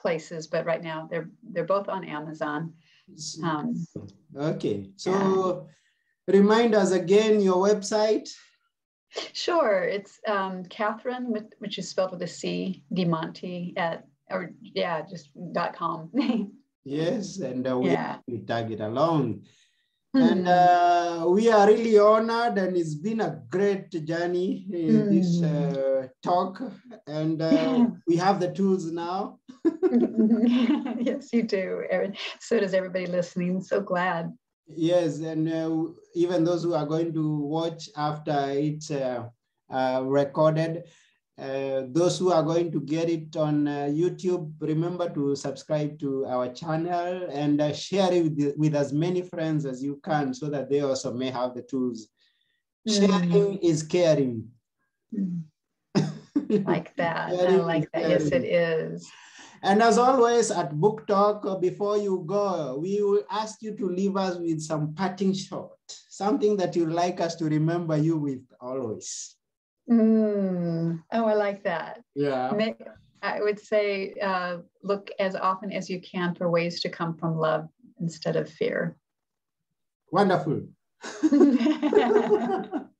places. 0.00 0.46
But 0.46 0.66
right 0.66 0.82
now, 0.82 1.08
they're 1.10 1.30
they're 1.42 1.64
both 1.64 1.88
on 1.88 2.04
Amazon. 2.04 2.74
Um, 3.42 3.86
okay, 4.36 4.90
so 4.96 5.68
yeah. 6.28 6.36
remind 6.36 6.74
us 6.74 6.92
again 6.92 7.40
your 7.40 7.56
website. 7.56 8.30
Sure, 9.32 9.82
it's 9.82 10.20
um, 10.28 10.64
Catherine, 10.66 11.34
which 11.58 11.78
is 11.78 11.88
spelled 11.88 12.12
with 12.12 12.22
a 12.22 12.28
C, 12.28 12.84
DeMonte 12.94 13.76
at 13.76 14.06
or 14.30 14.52
yeah, 14.62 15.02
just 15.02 15.30
dot 15.52 15.74
com. 15.74 16.10
Yes, 16.84 17.38
and 17.38 17.66
uh, 17.66 17.78
we, 17.78 17.90
yeah. 17.90 18.18
tag 18.46 18.70
it 18.70 18.80
along. 18.80 19.42
Mm. 20.16 20.30
And 20.32 20.48
uh, 20.48 21.26
we 21.28 21.50
are 21.50 21.66
really 21.68 21.98
honored, 21.98 22.58
and 22.58 22.76
it's 22.76 22.94
been 22.94 23.20
a 23.20 23.42
great 23.48 23.90
journey 24.04 24.66
in 24.72 24.96
mm. 24.96 25.10
this 25.10 25.42
uh, 25.42 26.08
talk. 26.22 26.60
And 27.06 27.40
uh, 27.40 27.86
we 28.08 28.16
have 28.16 28.40
the 28.40 28.50
tools 28.50 28.90
now. 28.90 29.38
yes, 30.98 31.28
you 31.32 31.44
do, 31.44 31.84
Erin. 31.90 32.16
So 32.40 32.58
does 32.58 32.74
everybody 32.74 33.06
listening. 33.06 33.62
So 33.62 33.80
glad. 33.80 34.32
Yes, 34.66 35.18
and 35.20 35.48
uh, 35.48 35.92
even 36.14 36.44
those 36.44 36.62
who 36.62 36.74
are 36.74 36.86
going 36.86 37.12
to 37.14 37.36
watch 37.38 37.88
after 37.96 38.50
it's 38.50 38.90
uh, 38.90 39.28
recorded, 40.02 40.84
uh, 41.40 41.84
those 41.88 42.18
who 42.18 42.30
are 42.30 42.42
going 42.42 42.70
to 42.70 42.80
get 42.80 43.08
it 43.08 43.34
on 43.34 43.66
uh, 43.66 43.88
YouTube, 43.90 44.52
remember 44.60 45.08
to 45.08 45.34
subscribe 45.34 45.98
to 45.98 46.26
our 46.26 46.52
channel 46.52 47.28
and 47.32 47.62
uh, 47.62 47.72
share 47.72 48.12
it 48.12 48.24
with, 48.24 48.54
with, 48.58 48.74
as 48.74 48.92
many 48.92 49.22
friends 49.22 49.64
as 49.64 49.82
you 49.82 49.98
can 50.04 50.34
so 50.34 50.50
that 50.50 50.68
they 50.68 50.80
also 50.80 51.14
may 51.14 51.30
have 51.30 51.54
the 51.54 51.62
tools. 51.62 52.08
Mm. 52.86 53.08
Sharing 53.08 53.56
is 53.58 53.82
caring. 53.82 54.48
Mm. 55.14 55.42
like 56.66 56.94
that. 56.96 57.30
I 57.30 57.56
like 57.56 57.90
that. 57.92 58.10
Yes, 58.10 58.26
it 58.26 58.44
is. 58.44 59.10
And 59.62 59.82
as 59.82 59.96
always 59.96 60.50
at 60.50 60.78
Book 60.78 61.06
Talk, 61.06 61.46
uh, 61.46 61.56
before 61.56 61.96
you 61.96 62.22
go, 62.26 62.78
we 62.78 63.02
will 63.02 63.22
ask 63.30 63.62
you 63.62 63.74
to 63.76 63.88
leave 63.88 64.16
us 64.16 64.36
with 64.36 64.60
some 64.60 64.94
parting 64.94 65.32
shot, 65.32 65.72
something 65.88 66.56
that 66.58 66.76
you'd 66.76 66.92
like 66.92 67.20
us 67.20 67.34
to 67.36 67.46
remember 67.46 67.96
you 67.96 68.16
with 68.18 68.42
always. 68.60 69.36
Mm. 69.90 71.02
Oh, 71.12 71.24
I 71.24 71.34
like 71.34 71.64
that. 71.64 72.02
Yeah. 72.14 72.52
I 73.22 73.40
would 73.40 73.58
say 73.60 74.14
uh, 74.22 74.58
look 74.82 75.10
as 75.18 75.36
often 75.36 75.72
as 75.72 75.90
you 75.90 76.00
can 76.00 76.34
for 76.34 76.48
ways 76.50 76.80
to 76.82 76.88
come 76.88 77.16
from 77.16 77.36
love 77.36 77.68
instead 78.00 78.36
of 78.36 78.48
fear. 78.48 78.96
Wonderful. 80.10 80.62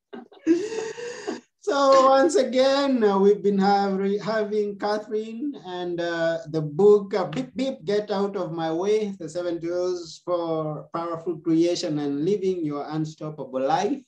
so 1.61 2.09
once 2.09 2.35
again, 2.35 3.03
uh, 3.03 3.19
we've 3.19 3.43
been 3.43 3.59
have, 3.59 3.99
having 4.21 4.79
Catherine 4.79 5.55
and 5.65 6.01
uh, 6.01 6.39
the 6.49 6.61
book 6.61 7.15
uh, 7.15 7.25
Beep 7.27 7.57
Beep, 7.57 7.85
Get 7.85 8.11
Out 8.11 8.37
of 8.37 8.53
My 8.53 8.73
Way, 8.73 9.15
the 9.19 9.29
seven 9.29 9.61
tools 9.61 10.21
for 10.25 10.89
powerful 10.93 11.39
creation 11.39 11.99
and 11.99 12.25
living 12.25 12.65
your 12.65 12.85
unstoppable 12.91 13.63
life. 13.63 14.05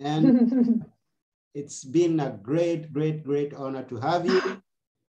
And 0.00 0.84
It's 1.54 1.84
been 1.84 2.20
a 2.20 2.38
great, 2.42 2.92
great, 2.92 3.24
great 3.24 3.54
honor 3.54 3.82
to 3.84 3.96
have 3.96 4.26
you. 4.26 4.62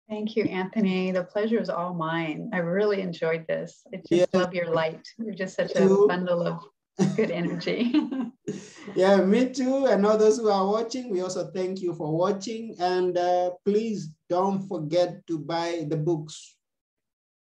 Thank 0.09 0.37
you, 0.37 0.45
Anthony. 0.45 1.11
The 1.11 1.24
pleasure 1.24 1.61
is 1.61 1.68
all 1.68 1.93
mine. 1.93 2.51
I 2.53 2.59
really 2.59 3.01
enjoyed 3.01 3.45
this. 3.49 3.82
I 3.93 3.97
just 3.97 4.12
yeah. 4.12 4.26
love 4.32 4.55
your 4.55 4.72
light. 4.72 5.05
You're 5.18 5.34
just 5.34 5.57
such 5.57 5.74
a 5.74 5.89
bundle 6.07 6.47
of 6.47 6.62
good 7.16 7.32
energy. 7.32 7.93
yeah, 8.95 9.16
me 9.16 9.51
too. 9.51 9.87
And 9.87 10.07
all 10.07 10.16
those 10.16 10.39
who 10.39 10.49
are 10.49 10.66
watching, 10.66 11.11
we 11.11 11.22
also 11.22 11.51
thank 11.51 11.80
you 11.80 11.93
for 11.95 12.16
watching. 12.16 12.76
And 12.78 13.18
uh, 13.18 13.51
please 13.64 14.11
don't 14.28 14.68
forget 14.68 15.26
to 15.26 15.41
buy 15.41 15.87
the 15.89 15.97
books. 15.97 16.55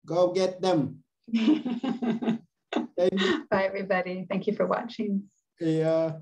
Go 0.06 0.32
get 0.32 0.62
them. 0.62 1.04
Bye, 1.34 3.66
everybody. 3.66 4.28
Thank 4.30 4.46
you 4.46 4.54
for 4.54 4.68
watching. 4.68 5.24
Yeah. 5.60 6.18